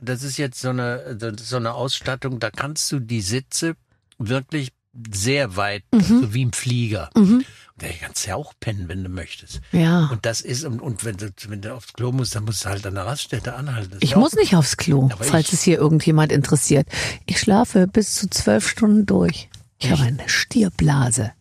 das 0.00 0.22
ist 0.22 0.36
jetzt 0.36 0.60
so 0.60 0.68
eine 0.68 1.18
so 1.36 1.56
eine 1.56 1.74
Ausstattung, 1.74 2.38
da 2.38 2.50
kannst 2.50 2.92
du 2.92 3.00
die 3.00 3.22
Sitze 3.22 3.74
wirklich 4.18 4.72
sehr 5.12 5.56
weit, 5.56 5.82
mhm. 5.92 6.20
so 6.20 6.34
wie 6.34 6.42
im 6.42 6.52
Flieger. 6.52 7.10
Mhm. 7.16 7.44
Da 7.78 7.86
kannst 8.00 8.24
du 8.24 8.30
ja 8.30 8.36
auch 8.36 8.54
pennen, 8.58 8.88
wenn 8.88 9.04
du 9.04 9.08
möchtest. 9.08 9.60
Ja. 9.72 10.06
Und 10.06 10.26
das 10.26 10.40
ist, 10.40 10.64
und, 10.64 10.80
und 10.80 11.04
wenn, 11.04 11.16
du, 11.16 11.30
wenn 11.48 11.60
du 11.60 11.74
aufs 11.74 11.92
Klo 11.92 12.10
musst, 12.10 12.34
dann 12.34 12.44
musst 12.44 12.64
du 12.64 12.68
halt 12.68 12.84
an 12.86 12.94
der 12.94 13.06
Raststätte 13.06 13.54
anhalten. 13.54 13.98
Ich 14.00 14.16
muss 14.16 14.34
nicht 14.34 14.56
aufs 14.56 14.76
Klo, 14.76 15.08
falls 15.20 15.52
es 15.52 15.62
hier 15.62 15.78
irgendjemand 15.78 16.32
interessiert. 16.32 16.88
Ich 17.26 17.38
schlafe 17.38 17.86
bis 17.86 18.14
zu 18.14 18.28
zwölf 18.28 18.68
Stunden 18.68 19.06
durch. 19.06 19.48
Ich 19.78 19.90
Echt? 19.90 20.00
habe 20.00 20.08
eine 20.08 20.28
Stierblase. 20.28 21.32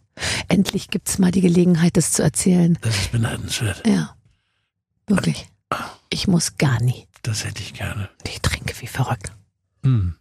Endlich 0.48 0.90
gibt's 0.90 1.18
mal 1.18 1.32
die 1.32 1.42
Gelegenheit, 1.42 1.98
das 1.98 2.12
zu 2.12 2.24
erzählen. 2.24 2.78
Das 2.82 2.96
ist 2.96 3.12
beneidenswert. 3.12 3.86
Ja. 3.88 4.16
Wirklich. 5.08 5.48
Ich 6.10 6.28
muss 6.28 6.58
gar 6.58 6.82
nie. 6.82 7.08
Das 7.24 7.46
hätte 7.46 7.62
ich 7.62 7.74
gerne. 7.74 8.10
Ich 8.26 8.42
trinke 8.42 8.74
wie 8.80 8.88
verrückt. 8.88 9.32
Hm. 9.84 10.16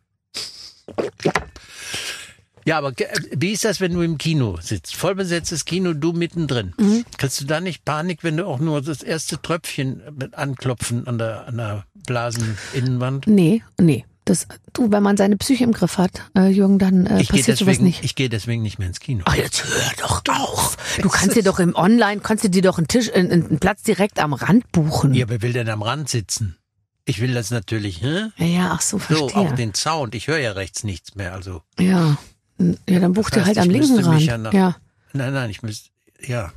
Ja, 2.67 2.79
aber 2.79 2.89
äh, 2.99 3.07
wie 3.37 3.53
ist 3.53 3.65
das, 3.65 3.81
wenn 3.81 3.95
du 3.95 4.03
im 4.03 4.19
Kino 4.19 4.59
sitzt? 4.61 4.97
Vollbesetztes 4.97 5.65
Kino, 5.65 5.95
du 5.95 6.13
mittendrin. 6.13 6.75
Mhm. 6.79 7.05
Kriegst 7.17 7.41
du 7.41 7.45
da 7.45 7.61
nicht 7.61 7.85
Panik, 7.85 8.25
wenn 8.25 8.37
du 8.37 8.47
auch 8.47 8.59
nur 8.59 8.83
das 8.83 9.03
erste 9.03 9.41
Tröpfchen 9.41 10.03
mit 10.19 10.35
anklopfen 10.35 11.07
an 11.07 11.17
der, 11.17 11.47
an 11.47 11.57
der 11.57 11.85
Blaseninnenwand? 12.07 13.29
Nee, 13.29 13.63
nee. 13.81 14.05
Das, 14.25 14.49
du, 14.73 14.91
wenn 14.91 15.05
man 15.05 15.17
seine 15.17 15.37
Psyche 15.37 15.63
im 15.63 15.71
Griff 15.71 15.99
hat, 15.99 16.23
äh, 16.37 16.49
Jürgen, 16.49 16.81
dann 16.81 17.07
äh, 17.07 17.23
ich 17.23 17.29
passiert 17.29 17.47
deswegen, 17.47 17.71
sowas 17.71 17.79
nicht. 17.79 18.05
Ich 18.05 18.17
gehe 18.17 18.29
deswegen 18.29 18.61
nicht 18.61 18.81
mehr 18.81 18.89
ins 18.89 18.99
Kino. 18.99 19.23
Ach, 19.25 19.37
jetzt 19.37 19.65
hör 19.65 19.93
doch 19.99 20.23
auf. 20.29 20.77
Du 21.01 21.09
kannst 21.09 21.37
dir 21.37 21.45
doch 21.45 21.61
im 21.61 21.77
Online, 21.77 22.21
kannst 22.21 22.43
du 22.43 22.51
dir 22.51 22.63
doch 22.63 22.79
einen 22.79 22.89
Tisch, 22.89 23.13
einen, 23.15 23.31
einen 23.31 23.61
Platz 23.61 23.85
direkt 23.85 24.19
am 24.19 24.33
Rand 24.33 24.73
buchen. 24.73 25.15
Ja, 25.15 25.29
wer 25.29 25.43
will 25.43 25.53
denn 25.53 25.69
am 25.69 25.83
Rand 25.83 26.09
sitzen? 26.09 26.57
Ich 27.05 27.21
will 27.21 27.35
das 27.35 27.53
natürlich, 27.53 28.03
hä? 28.03 28.31
Ja, 28.37 28.47
ja 28.47 28.71
ach 28.73 28.81
so, 28.81 28.99
verstehe. 28.99 29.29
So, 29.29 29.37
auch 29.37 29.53
den 29.53 29.75
Sound. 29.75 30.17
Ich 30.17 30.27
höre 30.27 30.39
ja 30.39 30.51
rechts 30.51 30.83
nichts 30.83 31.15
mehr, 31.15 31.33
also. 31.33 31.63
Ja. 31.79 32.19
Ja, 32.59 33.01
dann 33.01 33.13
bucht 33.13 33.37
das 33.37 33.45
heißt, 33.45 33.57
ihr 33.57 33.61
halt 33.63 33.69
am 33.69 33.71
linken 33.71 33.99
Rand. 33.99 34.23
Ja, 34.23 34.39
nach, 34.39 34.53
ja. 34.53 34.77
Nein, 35.13 35.33
nein, 35.33 35.51
ich 35.51 35.63
müsste, 35.63 35.91
ja. 36.21 36.53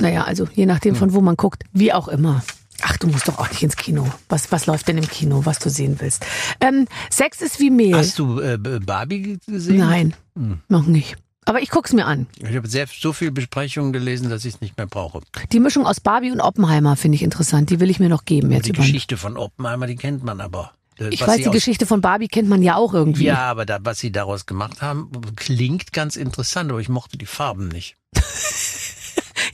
Naja, 0.00 0.24
also 0.24 0.48
je 0.54 0.66
nachdem, 0.66 0.94
von 0.94 1.12
wo 1.12 1.20
man 1.20 1.36
guckt, 1.36 1.64
wie 1.72 1.92
auch 1.92 2.08
immer. 2.08 2.42
Ach, 2.82 2.96
du 2.96 3.08
musst 3.08 3.28
doch 3.28 3.38
auch 3.38 3.48
nicht 3.50 3.62
ins 3.62 3.76
Kino. 3.76 4.06
Was, 4.28 4.50
was 4.52 4.66
läuft 4.66 4.88
denn 4.88 4.96
im 4.96 5.06
Kino, 5.06 5.44
was 5.44 5.58
du 5.58 5.68
sehen 5.68 5.96
willst? 5.98 6.24
Ähm, 6.60 6.86
Sex 7.10 7.42
ist 7.42 7.60
wie 7.60 7.70
Mehl. 7.70 7.94
Hast 7.94 8.18
du 8.18 8.40
äh, 8.40 8.56
Barbie 8.56 9.38
gesehen? 9.46 9.78
Nein, 9.78 10.14
hm. 10.34 10.60
noch 10.68 10.86
nicht. 10.86 11.16
Aber 11.44 11.60
ich 11.60 11.70
guck's 11.70 11.92
mir 11.92 12.06
an. 12.06 12.26
Ich 12.38 12.54
habe 12.56 12.68
sehr 12.68 12.86
so 12.86 13.12
viel 13.12 13.30
Besprechungen 13.30 13.92
gelesen, 13.92 14.30
dass 14.30 14.44
ich 14.44 14.54
es 14.54 14.60
nicht 14.60 14.76
mehr 14.76 14.86
brauche. 14.86 15.20
Die 15.52 15.60
Mischung 15.60 15.86
aus 15.86 16.00
Barbie 16.00 16.30
und 16.30 16.40
Oppenheimer 16.40 16.96
finde 16.96 17.16
ich 17.16 17.22
interessant. 17.22 17.70
Die 17.70 17.80
will 17.80 17.90
ich 17.90 17.98
mir 17.98 18.08
noch 18.08 18.24
geben. 18.24 18.52
Jetzt 18.52 18.68
die 18.68 18.72
Geschichte 18.72 19.16
von 19.16 19.36
Oppenheimer, 19.36 19.86
die 19.86 19.96
kennt 19.96 20.22
man 20.22 20.40
aber. 20.40 20.72
Äh, 21.00 21.08
ich 21.08 21.26
weiß, 21.26 21.42
die 21.42 21.50
Geschichte 21.50 21.86
von 21.86 22.00
Barbie 22.00 22.28
kennt 22.28 22.48
man 22.48 22.62
ja 22.62 22.76
auch 22.76 22.94
irgendwie. 22.94 23.24
Ja, 23.24 23.38
aber 23.50 23.66
da, 23.66 23.78
was 23.82 23.98
sie 23.98 24.12
daraus 24.12 24.46
gemacht 24.46 24.82
haben, 24.82 25.10
klingt 25.36 25.92
ganz 25.92 26.16
interessant, 26.16 26.70
aber 26.70 26.80
ich 26.80 26.88
mochte 26.88 27.18
die 27.18 27.26
Farben 27.26 27.68
nicht. 27.68 27.96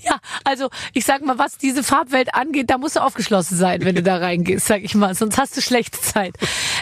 Ja, 0.03 0.19
also 0.45 0.69
ich 0.93 1.05
sag 1.05 1.25
mal, 1.25 1.39
was 1.39 1.59
diese 1.59 1.83
Farbwelt 1.83 2.35
angeht, 2.35 2.71
da 2.71 2.79
musst 2.79 2.97
du 2.97 3.01
aufgeschlossen 3.01 3.57
sein, 3.57 3.85
wenn 3.85 3.97
du 3.97 4.03
da 4.03 4.19
reingehst, 4.19 4.67
sag 4.67 4.83
ich 4.83 4.95
mal, 4.95 5.15
sonst 5.15 5.37
hast 5.37 5.57
du 5.57 5.61
schlechte 5.61 6.01
Zeit. 6.01 6.37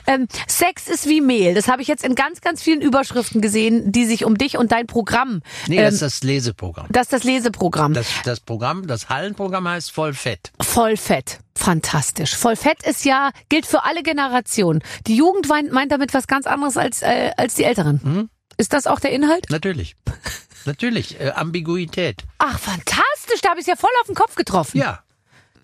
Ähm, 0.07 0.28
Sex 0.46 0.88
ist 0.88 1.09
wie 1.09 1.20
Mehl. 1.20 1.55
Das 1.55 1.68
habe 1.68 1.82
ich 1.82 1.88
jetzt 1.88 2.05
in 2.05 2.14
ganz, 2.14 2.40
ganz 2.40 2.62
vielen 2.62 2.80
Überschriften 2.80 3.40
gesehen, 3.40 3.92
die 3.92 4.07
sich 4.07 4.24
um 4.24 4.36
dich 4.36 4.57
und 4.57 4.72
dein 4.72 4.86
Programm. 4.86 5.42
Nee, 5.66 5.78
ähm, 5.78 5.84
das 5.84 5.94
ist 5.94 6.02
das 6.02 6.22
Leseprogramm. 6.22 6.86
Das 6.90 7.02
ist 7.02 7.12
das 7.12 7.24
Leseprogramm. 7.24 7.94
Das, 7.94 8.07
das 8.24 8.40
Programm, 8.40 8.86
das 8.86 9.09
Hallenprogramm 9.09 9.68
heißt 9.68 9.90
Vollfett. 9.92 10.52
Vollfett. 10.61 11.40
Fantastisch. 11.57 12.34
Vollfett 12.34 12.82
ist 12.86 13.05
ja, 13.05 13.30
gilt 13.48 13.66
für 13.66 13.84
alle 13.84 14.02
Generationen. 14.02 14.82
Die 15.07 15.16
Jugend 15.16 15.48
meint 15.48 15.92
damit 15.92 16.12
was 16.12 16.26
ganz 16.26 16.46
anderes 16.46 16.76
als, 16.76 17.02
äh, 17.02 17.30
als 17.36 17.55
die 17.55 17.64
Älteren. 17.64 18.00
Mhm. 18.02 18.30
Ist 18.57 18.72
das 18.72 18.86
auch 18.86 19.00
der 19.00 19.12
Inhalt? 19.12 19.46
Natürlich. 19.50 19.96
Natürlich. 20.64 21.20
Äh, 21.20 21.30
Ambiguität. 21.30 22.24
Ach, 22.38 22.59
fantastisch. 22.59 23.40
Da 23.42 23.50
habe 23.50 23.61
ich 23.61 23.66
ja 23.66 23.76
voll 23.76 23.90
auf 24.00 24.07
den 24.07 24.14
Kopf 24.14 24.34
getroffen. 24.34 24.78
Ja. 24.78 25.00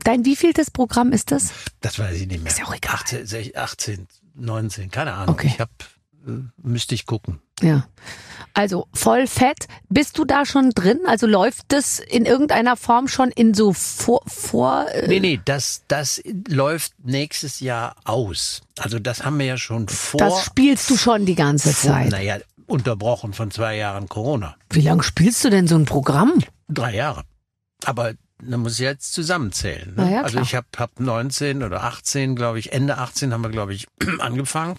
Dein 0.05 0.25
wievieltes 0.25 0.71
Programm 0.71 1.13
ist 1.13 1.31
das? 1.31 1.53
Das 1.81 1.99
weiß 1.99 2.17
ich 2.17 2.27
nicht 2.27 2.43
mehr. 2.43 2.51
Ist 2.51 2.59
ja 2.59 2.65
auch 2.67 2.75
egal. 2.75 2.95
18, 2.95 3.55
18 3.55 4.09
19, 4.35 4.91
keine 4.91 5.13
Ahnung. 5.15 5.35
Okay. 5.35 5.49
Ich 5.55 5.61
hab, 5.61 5.71
äh, 6.27 6.43
müsste 6.63 6.95
ich 6.95 7.07
gucken. 7.07 7.41
Ja. 7.63 7.87
Also 8.55 8.89
voll 8.95 9.27
fett. 9.27 9.69
Bist 9.89 10.19
du 10.19 10.25
da 10.25 10.45
schon 10.45 10.71
drin? 10.71 11.01
Also 11.07 11.27
läuft 11.27 11.67
das 11.69 11.99
in 11.99 12.25
irgendeiner 12.27 12.77
Form 12.77 13.07
schon 13.07 13.31
in 13.31 13.55
so 13.55 13.73
vor... 13.73 14.23
vor 14.27 14.87
äh 14.93 15.07
nee, 15.09 15.21
nee, 15.21 15.41
das, 15.45 15.85
das 15.89 16.23
läuft 16.49 16.93
nächstes 17.05 17.61
Jahr 17.61 17.95
aus. 18.05 18.63
Also 18.79 18.99
das 18.99 19.25
haben 19.25 19.39
wir 19.39 19.47
ja 19.47 19.57
schon 19.57 19.89
vor... 19.89 20.19
Das 20.19 20.45
spielst 20.45 20.91
du 20.91 20.97
schon 20.97 21.27
die 21.27 21.35
ganze 21.37 21.73
vor, 21.73 21.93
Zeit. 21.93 22.11
Naja, 22.11 22.39
unterbrochen 22.67 23.35
von 23.35 23.51
zwei 23.51 23.77
Jahren 23.77 24.09
Corona. 24.09 24.57
Wie 24.71 24.81
lange 24.81 25.03
spielst 25.03 25.45
du 25.45 25.51
denn 25.51 25.69
so 25.69 25.77
ein 25.77 25.85
Programm? 25.85 26.33
Drei 26.69 26.97
Jahre. 26.97 27.23
Aber 27.85 28.15
da 28.43 28.57
muss 28.57 28.75
ich 28.75 28.81
jetzt 28.81 29.13
zusammenzählen. 29.13 29.95
Ne? 29.95 30.13
Ja, 30.13 30.23
also 30.23 30.41
ich 30.41 30.55
habe 30.55 30.67
hab 30.77 30.99
19 30.99 31.63
oder 31.63 31.85
18, 31.85 32.37
glaube 32.37 32.59
ich, 32.59 32.73
Ende 32.73 32.99
18 32.99 33.33
haben 33.33 33.43
wir, 33.43 33.51
glaube 33.51 33.75
ich, 33.75 33.87
angefangen. 34.19 34.77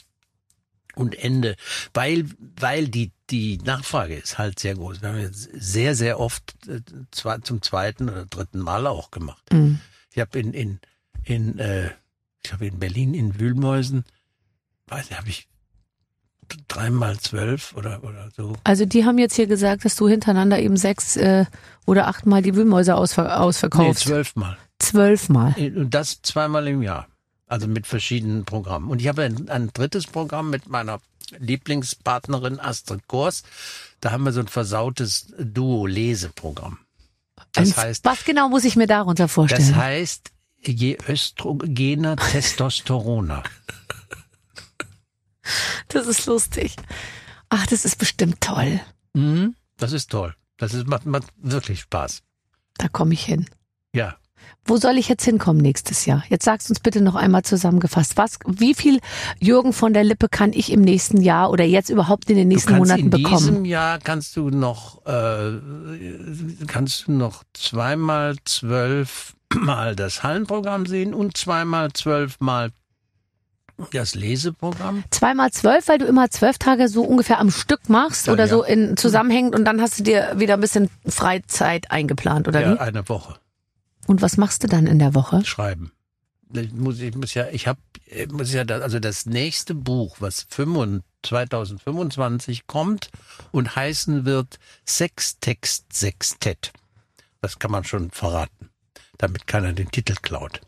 Und 0.95 1.15
Ende, 1.17 1.55
weil, 1.93 2.25
weil 2.59 2.89
die, 2.89 3.11
die 3.29 3.57
Nachfrage 3.59 4.15
ist 4.15 4.37
halt 4.37 4.59
sehr 4.59 4.75
groß. 4.75 5.01
Wir 5.01 5.09
haben 5.09 5.21
jetzt 5.21 5.49
sehr, 5.53 5.95
sehr 5.95 6.19
oft 6.19 6.55
äh, 6.67 6.81
zwar 7.11 7.41
zum 7.43 7.61
zweiten 7.61 8.09
oder 8.09 8.25
dritten 8.25 8.59
Mal 8.59 8.87
auch 8.87 9.09
gemacht. 9.09 9.41
Mhm. 9.53 9.79
Ich 10.11 10.19
habe 10.19 10.37
in, 10.37 10.53
in, 10.53 10.79
in, 11.23 11.59
äh, 11.59 11.91
ich 12.43 12.51
habe 12.51 12.65
in 12.65 12.79
Berlin 12.79 13.13
in 13.13 13.39
Wühlmäusen, 13.39 14.03
weiß 14.87 15.09
nicht, 15.09 15.17
habe 15.17 15.29
ich 15.29 15.47
dreimal 16.67 17.17
zwölf 17.19 17.73
oder, 17.75 18.03
oder 18.03 18.29
so. 18.35 18.53
Also 18.63 18.85
die 18.85 19.05
haben 19.05 19.17
jetzt 19.17 19.35
hier 19.35 19.47
gesagt, 19.47 19.85
dass 19.85 19.95
du 19.95 20.07
hintereinander 20.07 20.59
eben 20.59 20.77
sechs 20.77 21.17
äh, 21.17 21.45
oder 21.85 22.07
achtmal 22.07 22.41
die 22.41 22.55
Wühlmäuse 22.55 22.95
ausver 22.95 23.39
ausverkaufst. 23.41 24.05
Nee, 24.05 24.11
zwölfmal. 24.11 24.57
Zwölfmal. 24.79 25.55
Und 25.57 25.91
das 25.91 26.21
zweimal 26.21 26.67
im 26.67 26.81
Jahr. 26.81 27.07
Also 27.47 27.67
mit 27.67 27.85
verschiedenen 27.85 28.45
Programmen. 28.45 28.89
Und 28.89 29.01
ich 29.01 29.07
habe 29.07 29.23
ein, 29.23 29.49
ein 29.49 29.71
drittes 29.73 30.07
Programm 30.07 30.49
mit 30.49 30.69
meiner 30.69 30.99
Lieblingspartnerin 31.37 32.59
Astrid 32.59 33.07
Gors. 33.07 33.43
Da 33.99 34.11
haben 34.11 34.23
wir 34.23 34.31
so 34.31 34.39
ein 34.39 34.47
versautes 34.47 35.33
Duo-Leseprogramm. 35.37 36.79
Das 37.53 37.77
ein, 37.77 37.83
heißt. 37.83 38.05
Was 38.05 38.23
genau 38.23 38.49
muss 38.49 38.63
ich 38.63 38.75
mir 38.75 38.87
darunter 38.87 39.27
vorstellen? 39.27 39.67
Das 39.67 39.75
heißt, 39.75 40.31
je 40.61 40.97
östrogener 41.07 42.15
Testosterona. 42.31 43.43
Das 45.87 46.07
ist 46.07 46.25
lustig. 46.25 46.75
Ach, 47.49 47.65
das 47.67 47.85
ist 47.85 47.97
bestimmt 47.97 48.39
toll. 48.41 48.79
Mhm, 49.13 49.55
das 49.77 49.91
ist 49.91 50.09
toll. 50.09 50.35
Das 50.57 50.73
ist, 50.73 50.87
macht, 50.87 51.05
macht 51.05 51.25
wirklich 51.37 51.81
Spaß. 51.81 52.21
Da 52.77 52.87
komme 52.87 53.13
ich 53.13 53.23
hin. 53.25 53.47
Ja. 53.93 54.15
Wo 54.63 54.77
soll 54.77 54.97
ich 54.97 55.09
jetzt 55.09 55.23
hinkommen 55.25 55.61
nächstes 55.61 56.05
Jahr? 56.05 56.23
Jetzt 56.29 56.45
sagst 56.45 56.69
uns 56.69 56.79
bitte 56.79 57.01
noch 57.01 57.15
einmal 57.15 57.43
zusammengefasst. 57.43 58.15
Was, 58.17 58.37
wie 58.47 58.73
viel 58.73 58.99
Jürgen 59.39 59.73
von 59.73 59.93
der 59.93 60.03
Lippe 60.03 60.29
kann 60.29 60.53
ich 60.53 60.71
im 60.71 60.81
nächsten 60.81 61.21
Jahr 61.21 61.49
oder 61.51 61.63
jetzt 61.63 61.89
überhaupt 61.89 62.29
in 62.29 62.37
den 62.37 62.47
nächsten 62.47 62.77
Monaten 62.77 63.01
in 63.01 63.09
bekommen? 63.09 63.37
diesem 63.37 63.65
Jahr 63.65 63.99
kannst 63.99 64.35
du 64.35 64.49
noch 64.49 65.05
äh, 65.05 65.59
kannst 66.67 67.07
du 67.07 67.11
noch 67.13 67.43
zweimal 67.53 68.35
zwölf 68.45 69.35
Mal 69.53 69.95
das 69.95 70.23
Hallenprogramm 70.23 70.85
sehen 70.85 71.13
und 71.13 71.35
zweimal 71.35 71.91
zwölf 71.93 72.39
Mal 72.39 72.71
das 73.91 74.15
Leseprogramm. 74.15 75.03
Zweimal 75.09 75.51
zwölf, 75.51 75.87
weil 75.87 75.97
du 75.97 76.05
immer 76.05 76.29
zwölf 76.29 76.57
Tage 76.57 76.87
so 76.87 77.03
ungefähr 77.03 77.39
am 77.39 77.49
Stück 77.51 77.89
machst 77.89 78.27
Ja, 78.27 78.33
oder 78.33 78.43
ja. 78.45 78.49
so 78.49 78.63
in 78.63 78.97
zusammenhängend 78.97 79.55
und 79.55 79.65
dann 79.65 79.81
hast 79.81 79.99
du 79.99 80.03
dir 80.03 80.33
wieder 80.37 80.53
ein 80.55 80.61
bisschen 80.61 80.89
Freizeit 81.07 81.91
eingeplant, 81.91 82.47
oder 82.47 82.61
Ja, 82.61 82.73
wie? 82.75 82.79
eine 82.79 83.07
Woche 83.09 83.35
Und 84.07 84.21
was 84.21 84.37
machst 84.37 84.63
du 84.63 84.67
dann 84.67 84.87
in 84.87 84.99
der 84.99 85.13
Woche? 85.15 85.43
schreiben. 85.45 85.91
Ich 86.53 86.73
muss, 86.73 86.99
ich 86.99 87.15
muss 87.15 87.33
ja, 87.33 87.47
ich 87.49 87.65
habe, 87.67 87.79
muss 88.29 88.51
ja, 88.51 88.65
da- 88.65 88.79
also 88.79 88.99
das 88.99 89.25
nächste 89.25 89.73
Buch, 89.73 90.17
was 90.19 90.45
25 90.49 91.05
2025 91.23 92.67
kommt 92.67 93.09
und 93.51 93.75
heißen 93.75 94.25
wird 94.25 94.57
Sextext 94.85 95.93
Sextett. 95.93 96.73
Das 97.41 97.57
kann 97.59 97.71
man 97.71 97.83
schon 97.83 98.11
verraten, 98.11 98.69
damit 99.17 99.47
keiner 99.47 99.71
den 99.73 99.91
Titel 99.91 100.15
klaut. 100.21 100.59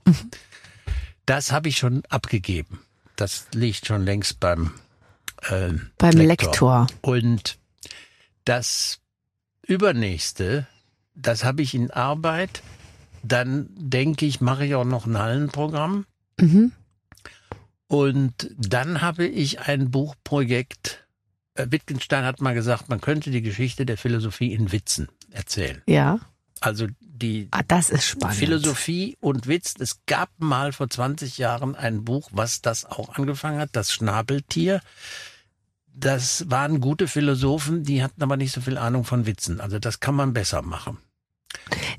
Das 1.25 1.51
habe 1.51 1.69
ich 1.69 1.77
schon 1.77 2.03
abgegeben. 2.09 2.79
Das 3.15 3.47
liegt 3.53 3.85
schon 3.85 4.03
längst 4.03 4.39
beim 4.39 4.71
äh, 5.49 5.73
Beim 5.97 6.17
Lektor. 6.17 6.87
Und 7.01 7.57
das 8.45 8.99
übernächste, 9.65 10.67
das 11.15 11.43
habe 11.43 11.61
ich 11.61 11.73
in 11.73 11.91
Arbeit. 11.91 12.61
Dann 13.23 13.69
denke 13.75 14.25
ich, 14.25 14.41
mache 14.41 14.65
ich 14.65 14.75
auch 14.75 14.85
noch 14.85 15.05
ein 15.05 15.17
Hallenprogramm. 15.17 16.05
Mhm. 16.39 16.71
Und 17.87 18.51
dann 18.57 19.01
habe 19.01 19.25
ich 19.25 19.61
ein 19.61 19.91
Buchprojekt. 19.91 21.05
Äh, 21.53 21.67
Wittgenstein 21.69 22.25
hat 22.25 22.41
mal 22.41 22.53
gesagt, 22.53 22.89
man 22.89 22.99
könnte 22.99 23.31
die 23.31 23.41
Geschichte 23.41 23.85
der 23.85 23.97
Philosophie 23.97 24.53
in 24.53 24.71
Witzen 24.71 25.09
erzählen. 25.29 25.81
Ja. 25.87 26.19
Also 26.63 26.87
die 26.99 27.47
Ah, 27.51 27.61
das 27.67 27.89
ist 27.89 28.05
spannend. 28.05 28.37
Philosophie 28.37 29.17
und 29.19 29.47
Witz. 29.47 29.75
Es 29.79 29.99
gab 30.05 30.29
mal 30.39 30.71
vor 30.71 30.89
20 30.89 31.37
Jahren 31.37 31.75
ein 31.75 32.03
Buch, 32.05 32.29
was 32.31 32.61
das 32.61 32.85
auch 32.85 33.15
angefangen 33.15 33.59
hat, 33.59 33.69
das 33.73 33.91
Schnabeltier. 33.91 34.81
Das 35.95 36.49
waren 36.49 36.79
gute 36.81 37.07
Philosophen, 37.07 37.83
die 37.83 38.01
hatten 38.01 38.23
aber 38.23 38.37
nicht 38.37 38.51
so 38.53 38.61
viel 38.61 38.77
Ahnung 38.77 39.03
von 39.03 39.25
Witzen. 39.25 39.61
Also 39.61 39.77
das 39.77 39.99
kann 39.99 40.15
man 40.15 40.33
besser 40.33 40.61
machen. 40.61 40.97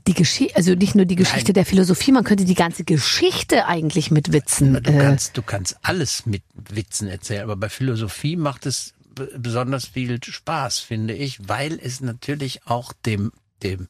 Die 0.09 0.15
Geschichte, 0.15 0.57
also 0.57 0.75
nicht 0.75 0.95
nur 0.97 1.05
die 1.05 1.15
Geschichte 1.15 1.51
Nein. 1.51 1.55
der 1.55 1.67
Philosophie, 1.67 2.11
man 2.11 2.25
könnte 2.25 2.45
die 2.45 2.57
ganze 2.57 2.83
Geschichte 2.85 3.67
eigentlich 3.67 4.11
mit 4.11 4.33
Witzen. 4.33 4.83
Du 4.83 4.91
Äh, 4.91 4.99
kannst, 4.99 5.37
du 5.37 5.43
kannst 5.43 5.77
alles 5.83 6.27
mit 6.27 6.43
Witzen 6.55 7.07
erzählen, 7.07 7.43
aber 7.45 7.57
bei 7.57 7.69
Philosophie 7.69 8.35
macht 8.37 8.67
es 8.67 8.95
besonders 9.39 9.87
viel 9.87 10.19
Spaß, 10.23 10.81
finde 10.81 11.15
ich, 11.15 11.49
weil 11.49 11.79
es 11.81 12.01
natürlich 12.01 12.67
auch 12.67 12.93
dem, 13.07 13.31
dem 13.65 13.89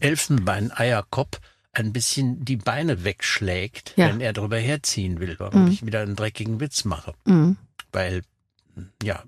Elfenbein-Eierkopf 0.00 1.40
ein 1.72 1.92
bisschen 1.92 2.44
die 2.44 2.56
Beine 2.56 3.02
wegschlägt, 3.04 3.94
Ja. 3.96 4.08
wenn 4.08 4.20
er 4.20 4.32
drüber 4.32 4.58
herziehen 4.58 5.18
will, 5.20 5.36
warum 5.38 5.64
Mhm. 5.64 5.70
ich 5.70 5.86
wieder 5.86 6.00
einen 6.02 6.16
dreckigen 6.16 6.60
Witz 6.60 6.84
mache. 6.84 7.14
mh. 7.24 7.56
Weil, 7.92 8.22
ja, 9.02 9.22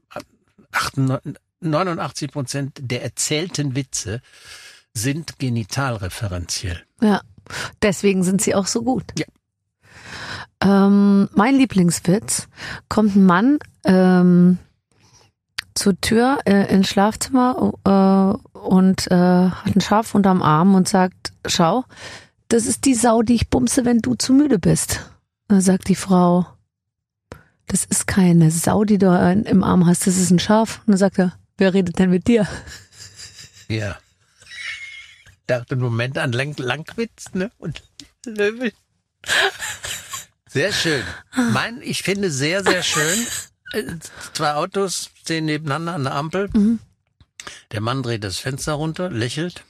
88 0.72 1.36
89 1.60 2.30
Prozent 2.30 2.78
der 2.82 3.02
erzählten 3.02 3.74
Witze 3.74 4.20
sind 4.92 5.38
genitalreferenziell. 5.38 6.82
Ja, 7.00 7.22
deswegen 7.82 8.22
sind 8.22 8.42
sie 8.42 8.54
auch 8.54 8.66
so 8.66 8.82
gut. 8.82 9.04
Ja. 9.18 9.24
Ähm, 10.62 11.28
mein 11.34 11.56
Lieblingswitz 11.56 12.48
kommt 12.88 13.16
ein 13.16 13.24
Mann 13.26 13.58
ähm, 13.84 14.58
zur 15.76 16.00
Tür 16.00 16.38
äh, 16.44 16.72
ins 16.72 16.88
Schlafzimmer 16.88 17.72
äh, 17.84 18.58
und 18.58 19.10
äh, 19.10 19.14
hat 19.14 19.76
ein 19.76 19.80
Schaf 19.80 20.14
unterm 20.14 20.42
Arm 20.42 20.74
und 20.74 20.88
sagt, 20.88 21.32
schau, 21.46 21.84
das 22.48 22.66
ist 22.66 22.84
die 22.84 22.94
Sau, 22.94 23.22
die 23.22 23.34
ich 23.34 23.50
bumse, 23.50 23.84
wenn 23.84 24.00
du 24.00 24.14
zu 24.14 24.32
müde 24.32 24.58
bist. 24.58 25.10
Dann 25.48 25.60
sagt 25.60 25.88
die 25.88 25.94
Frau, 25.94 26.46
das 27.66 27.84
ist 27.84 28.06
keine 28.06 28.50
Sau, 28.50 28.84
die 28.84 28.98
du 28.98 29.06
im 29.06 29.64
Arm 29.64 29.86
hast, 29.86 30.06
das 30.06 30.16
ist 30.16 30.30
ein 30.30 30.38
Schaf. 30.38 30.80
Und 30.80 30.92
dann 30.92 30.98
sagt 30.98 31.18
er, 31.18 31.38
wer 31.58 31.74
redet 31.74 31.98
denn 31.98 32.10
mit 32.10 32.26
dir? 32.26 32.46
Ja. 33.68 33.96
Dachte 35.46 35.74
einen 35.74 35.82
Moment 35.82 36.18
an 36.18 36.32
Lang 36.32 36.56
Langwitz, 36.56 37.26
ne? 37.34 37.50
Und 37.58 37.82
Löwe. 38.24 38.72
Sehr 40.48 40.72
schön. 40.72 41.02
Mein, 41.52 41.82
ich 41.82 42.02
finde 42.02 42.30
sehr, 42.30 42.64
sehr 42.64 42.82
schön. 42.82 43.26
Zwei 44.32 44.54
Autos 44.54 45.10
stehen 45.20 45.44
nebeneinander 45.46 45.94
an 45.94 46.04
der 46.04 46.14
Ampel. 46.14 46.48
Mhm. 46.52 46.78
Der 47.72 47.80
Mann 47.80 48.02
dreht 48.02 48.24
das 48.24 48.38
Fenster 48.38 48.72
runter, 48.74 49.10
lächelt. 49.10 49.64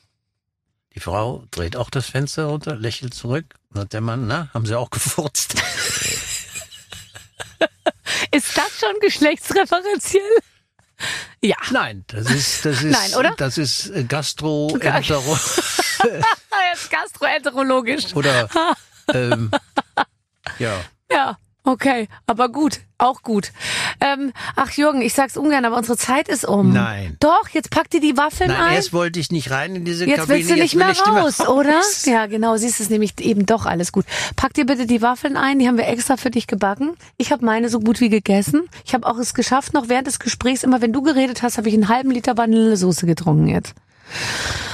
Die 0.94 1.00
Frau 1.00 1.44
dreht 1.50 1.76
auch 1.76 1.90
das 1.90 2.06
Fenster 2.10 2.44
runter, 2.46 2.74
lächelt 2.76 3.12
zurück. 3.14 3.54
Und 3.70 3.76
sagt 3.80 3.92
der 3.92 4.00
Mann, 4.00 4.26
na, 4.26 4.48
haben 4.54 4.64
sie 4.66 4.78
auch 4.78 4.90
gefurzt? 4.90 5.54
Ist 8.30 8.56
das 8.56 8.80
schon 8.80 8.98
geschlechtsreferenziell? 9.00 10.22
Ja. 11.42 11.56
Nein, 11.70 12.04
das 12.06 12.30
ist, 12.30 12.64
das 12.64 12.82
ist, 12.82 12.92
Nein, 12.92 13.14
oder? 13.14 13.34
das 13.36 13.58
ist 13.58 13.88
äh, 13.90 14.04
Gastroentero 14.04 15.38
Jetzt 16.72 16.90
gastroenterologisch. 16.90 18.14
oder, 18.14 18.48
ähm, 19.12 19.50
ja. 20.58 20.80
Ja, 21.10 21.38
okay, 21.66 22.08
aber 22.26 22.48
gut, 22.48 22.80
auch 22.98 23.22
gut. 23.22 23.52
Ähm, 24.00 24.32
ach 24.54 24.70
Jürgen, 24.70 25.02
ich 25.02 25.12
sag's 25.12 25.36
ungern, 25.36 25.64
aber 25.66 25.76
unsere 25.76 25.98
Zeit 25.98 26.28
ist 26.28 26.46
um. 26.46 26.72
Nein. 26.72 27.16
Doch, 27.20 27.48
jetzt 27.52 27.70
pack 27.70 27.90
dir 27.90 28.00
die 28.00 28.16
Waffeln 28.16 28.50
Nein, 28.50 28.60
ein. 28.60 28.74
erst 28.76 28.92
wollte 28.94 29.20
ich 29.20 29.30
nicht 29.30 29.50
rein 29.50 29.76
in 29.76 29.84
diese 29.84 30.06
Jetzt 30.06 30.20
Kabine. 30.20 30.38
willst 30.38 30.50
du 30.50 30.54
nicht 30.54 30.74
mehr 30.74 30.90
ich 30.90 31.04
nicht 31.04 31.08
raus, 31.08 31.40
oder? 31.46 31.82
Ja, 32.04 32.26
genau, 32.26 32.56
siehst 32.56 32.80
es 32.80 32.88
nämlich 32.88 33.20
eben 33.20 33.44
doch 33.44 33.66
alles 33.66 33.92
gut. 33.92 34.06
Pack 34.36 34.54
dir 34.54 34.64
bitte 34.64 34.86
die 34.86 35.02
Waffeln 35.02 35.36
ein, 35.36 35.58
die 35.58 35.68
haben 35.68 35.76
wir 35.76 35.86
extra 35.88 36.16
für 36.16 36.30
dich 36.30 36.46
gebacken. 36.46 36.96
Ich 37.18 37.32
habe 37.32 37.44
meine 37.44 37.68
so 37.68 37.80
gut 37.80 38.00
wie 38.00 38.08
gegessen. 38.08 38.68
Ich 38.84 38.94
habe 38.94 39.06
auch 39.06 39.18
es 39.18 39.34
geschafft, 39.34 39.74
noch 39.74 39.88
während 39.88 40.06
des 40.06 40.18
Gesprächs, 40.18 40.62
immer 40.62 40.80
wenn 40.80 40.92
du 40.92 41.02
geredet 41.02 41.42
hast, 41.42 41.58
habe 41.58 41.68
ich 41.68 41.74
einen 41.74 41.88
halben 41.88 42.10
Liter 42.10 42.36
Vanillesoße 42.38 43.06
getrunken 43.06 43.48
jetzt. 43.48 43.74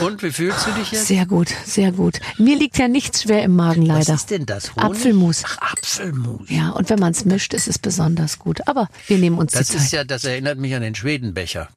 Und 0.01 0.23
wie 0.23 0.31
fühlst 0.33 0.67
du 0.67 0.73
dich 0.73 0.93
jetzt? 0.93 1.07
Sehr 1.07 1.27
gut, 1.27 1.49
sehr 1.65 1.93
gut. 1.93 2.21
Mir 2.39 2.59
liegt 2.59 2.79
ja 2.79 2.89
nichts 2.89 3.23
schwer 3.23 3.43
im 3.45 3.57
Magen 3.57 3.83
Was 3.83 3.89
leider. 4.07 4.15
ist 4.15 4.31
denn 4.31 4.47
das? 4.47 4.75
Honig? 4.77 4.85
Apfelmus. 4.91 5.43
Ach, 5.47 5.59
Apfelmus. 5.73 6.49
Ja, 6.51 6.71
und 6.71 6.91
wenn 6.91 6.99
man 6.99 7.13
es 7.13 7.25
mischt, 7.25 7.55
ist 7.55 7.69
es 7.69 7.79
besonders 7.79 8.39
gut. 8.39 8.67
Aber 8.69 8.89
wir 9.07 9.19
nehmen 9.19 9.39
uns 9.39 9.53
Das 9.53 9.69
die 9.69 9.77
ist 9.77 9.85
Zeit. 9.85 9.93
ja, 9.93 10.05
das 10.05 10.25
erinnert 10.25 10.59
mich 10.59 10.75
an 10.75 10.83
den 10.83 10.95
Schwedenbecher. 10.95 11.69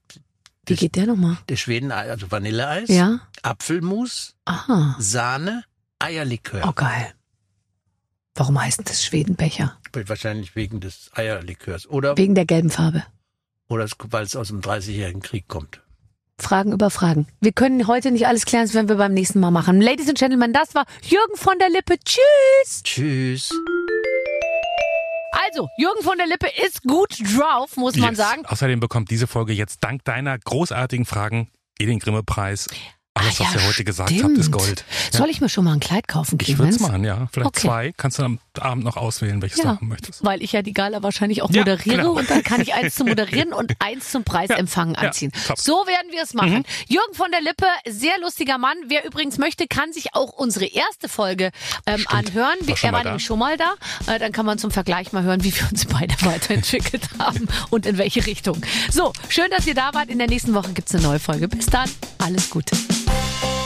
Wie 0.68 0.76
geht 0.76 0.96
der 0.96 1.06
nochmal? 1.06 1.38
Der 1.50 1.56
Schweden, 1.58 1.92
also 1.92 2.32
Vanilleeis, 2.32 2.90
Ja? 2.90 3.20
Apfelmus, 3.44 4.34
Aha. 4.46 4.96
Sahne, 5.00 5.64
Eierlikör. 6.00 6.64
Oh, 6.68 6.74
geil. 6.74 7.14
Warum 8.34 8.60
heißt 8.60 8.82
das 8.90 9.06
Schwedenbecher? 9.06 9.78
Wahrscheinlich 9.94 10.56
wegen 10.56 10.82
des 10.82 11.10
Eierlikörs. 11.14 11.88
Oder, 11.88 12.18
Wegen 12.18 12.36
der 12.36 12.46
gelben 12.46 12.70
Farbe. 12.70 13.04
oder 13.70 13.88
weil 14.10 14.26
es 14.26 14.36
aus 14.36 14.50
dem 14.50 14.60
30-jährigen 14.62 15.22
Krieg 15.22 15.48
kommt. 15.48 15.82
Fragen 16.40 16.74
über 16.74 16.90
Fragen. 16.90 17.28
Wir 17.40 17.54
können 17.54 17.88
heute 17.88 18.12
nicht 18.12 18.28
alles 18.28 18.46
klären, 18.46 18.66
das 18.66 18.74
werden 18.74 18.90
wir 18.90 18.98
beim 18.98 19.14
nächsten 19.14 19.40
Mal 19.40 19.52
machen. 19.52 19.80
Ladies 19.82 20.10
and 20.10 20.18
Gentlemen, 20.18 20.52
das 20.54 20.76
war 20.76 20.86
Jürgen 21.04 21.36
von 21.36 21.58
der 21.60 21.70
Lippe. 21.70 21.96
Tschüss! 22.04 22.84
Tschüss. 22.84 23.50
Also, 25.48 25.68
Jürgen 25.78 26.02
von 26.04 26.18
der 26.18 26.28
Lippe 26.28 26.48
ist 26.66 26.84
gut 26.84 27.18
drauf, 27.38 27.78
muss 27.78 27.96
man 27.96 28.10
Yes. 28.10 28.18
sagen. 28.18 28.46
Außerdem 28.46 28.80
bekommt 28.80 29.10
diese 29.12 29.28
Folge 29.28 29.54
jetzt 29.54 29.84
dank 29.84 30.04
deiner 30.04 30.38
großartigen 30.38 31.06
Fragen 31.06 31.50
eh 31.80 31.86
den 31.86 32.00
Grimme-Preis. 32.00 32.68
Alles, 33.18 33.40
Ah, 33.40 33.46
was 33.46 33.54
ja, 33.54 33.62
ihr 33.62 33.68
heute 33.68 33.84
gesagt 33.86 34.10
stimmt. 34.10 34.24
habt, 34.26 34.38
ist 34.38 34.52
Gold. 34.52 34.84
Soll 35.12 35.30
ich 35.30 35.40
mir 35.40 35.48
schon 35.48 35.64
mal 35.64 35.72
ein 35.74 35.80
Kleid 35.80 36.08
kaufen, 36.10 36.38
Ich 36.42 36.50
würde 36.50 36.56
Clemens? 36.64 36.76
es 36.76 36.82
machen, 36.82 37.04
ja. 37.06 37.28
Vielleicht 37.32 37.48
Okay. 37.48 37.62
zwei. 37.62 37.94
Kannst 37.96 38.20
du 38.20 38.24
am 38.24 38.40
Abend 38.60 38.84
noch 38.84 38.98
auswählen, 38.98 39.42
welches 39.42 39.60
Ja. 39.60 39.64
du 39.64 39.70
haben 39.70 39.88
möchtest. 39.88 40.24
Weil 40.26 40.44
ich 40.44 40.52
ja 40.52 40.62
die 40.62 40.74
Gala 40.74 41.02
wahrscheinlich 41.02 41.42
auch 41.42 41.50
Ja, 41.50 41.62
moderiere 41.62 41.96
genau. 41.98 42.12
und 42.18 42.30
dann 42.30 42.44
kann 42.44 42.60
ich 42.60 42.74
eins 42.74 42.96
zum 42.96 43.08
Moderieren 43.16 43.54
und 43.54 43.72
eins 43.80 44.12
zum 44.12 44.26
Preisempfangen 44.26 44.96
Ja, 44.96 45.02
anziehen. 45.08 45.32
So 45.56 45.72
werden 45.88 46.12
wir 46.12 46.24
es 46.24 46.34
machen. 46.34 46.66
Jürgen 46.90 47.14
von 47.14 47.32
der 47.32 47.40
Lippe, 47.42 47.66
sehr 47.88 48.20
lustiger 48.20 48.58
Mann. 48.58 48.76
Wer 48.88 49.06
übrigens 49.06 49.38
möchte, 49.38 49.66
kann 49.68 49.94
sich 49.94 50.14
auch 50.14 50.34
unsere 50.34 50.66
erste 50.66 51.08
Folge 51.08 51.52
ähm, 51.86 52.04
anhören. 52.10 52.58
War 52.64 52.76
er 52.84 52.92
war 52.92 53.04
nämlich 53.06 53.24
schon 53.24 53.40
mal 53.40 53.56
da. 53.56 53.76
Äh, 54.14 54.20
dann 54.20 54.34
kann 54.34 54.46
man 54.46 54.58
zum 54.60 54.72
Vergleich 54.72 55.14
mal 55.14 55.24
hören, 55.24 55.42
wie 55.46 55.56
wir 55.56 55.66
uns 55.72 55.86
beide 55.86 56.14
weiterentwickelt 56.26 57.08
haben 57.18 57.48
und 57.70 57.86
in 57.86 57.98
welche 57.98 58.26
Richtung. 58.26 58.62
So, 58.92 59.14
schön, 59.30 59.50
dass 59.52 59.66
ihr 59.68 59.74
da 59.76 59.94
wart. 59.94 60.10
In 60.10 60.18
der 60.18 60.28
nächsten 60.28 60.54
Woche 60.54 60.74
gibt's 60.74 60.94
eine 60.94 61.04
neue 61.04 61.20
Folge. 61.20 61.48
Bis 61.48 61.68
dann. 61.68 61.90
Alles 62.18 62.50
Gute. 62.50 62.76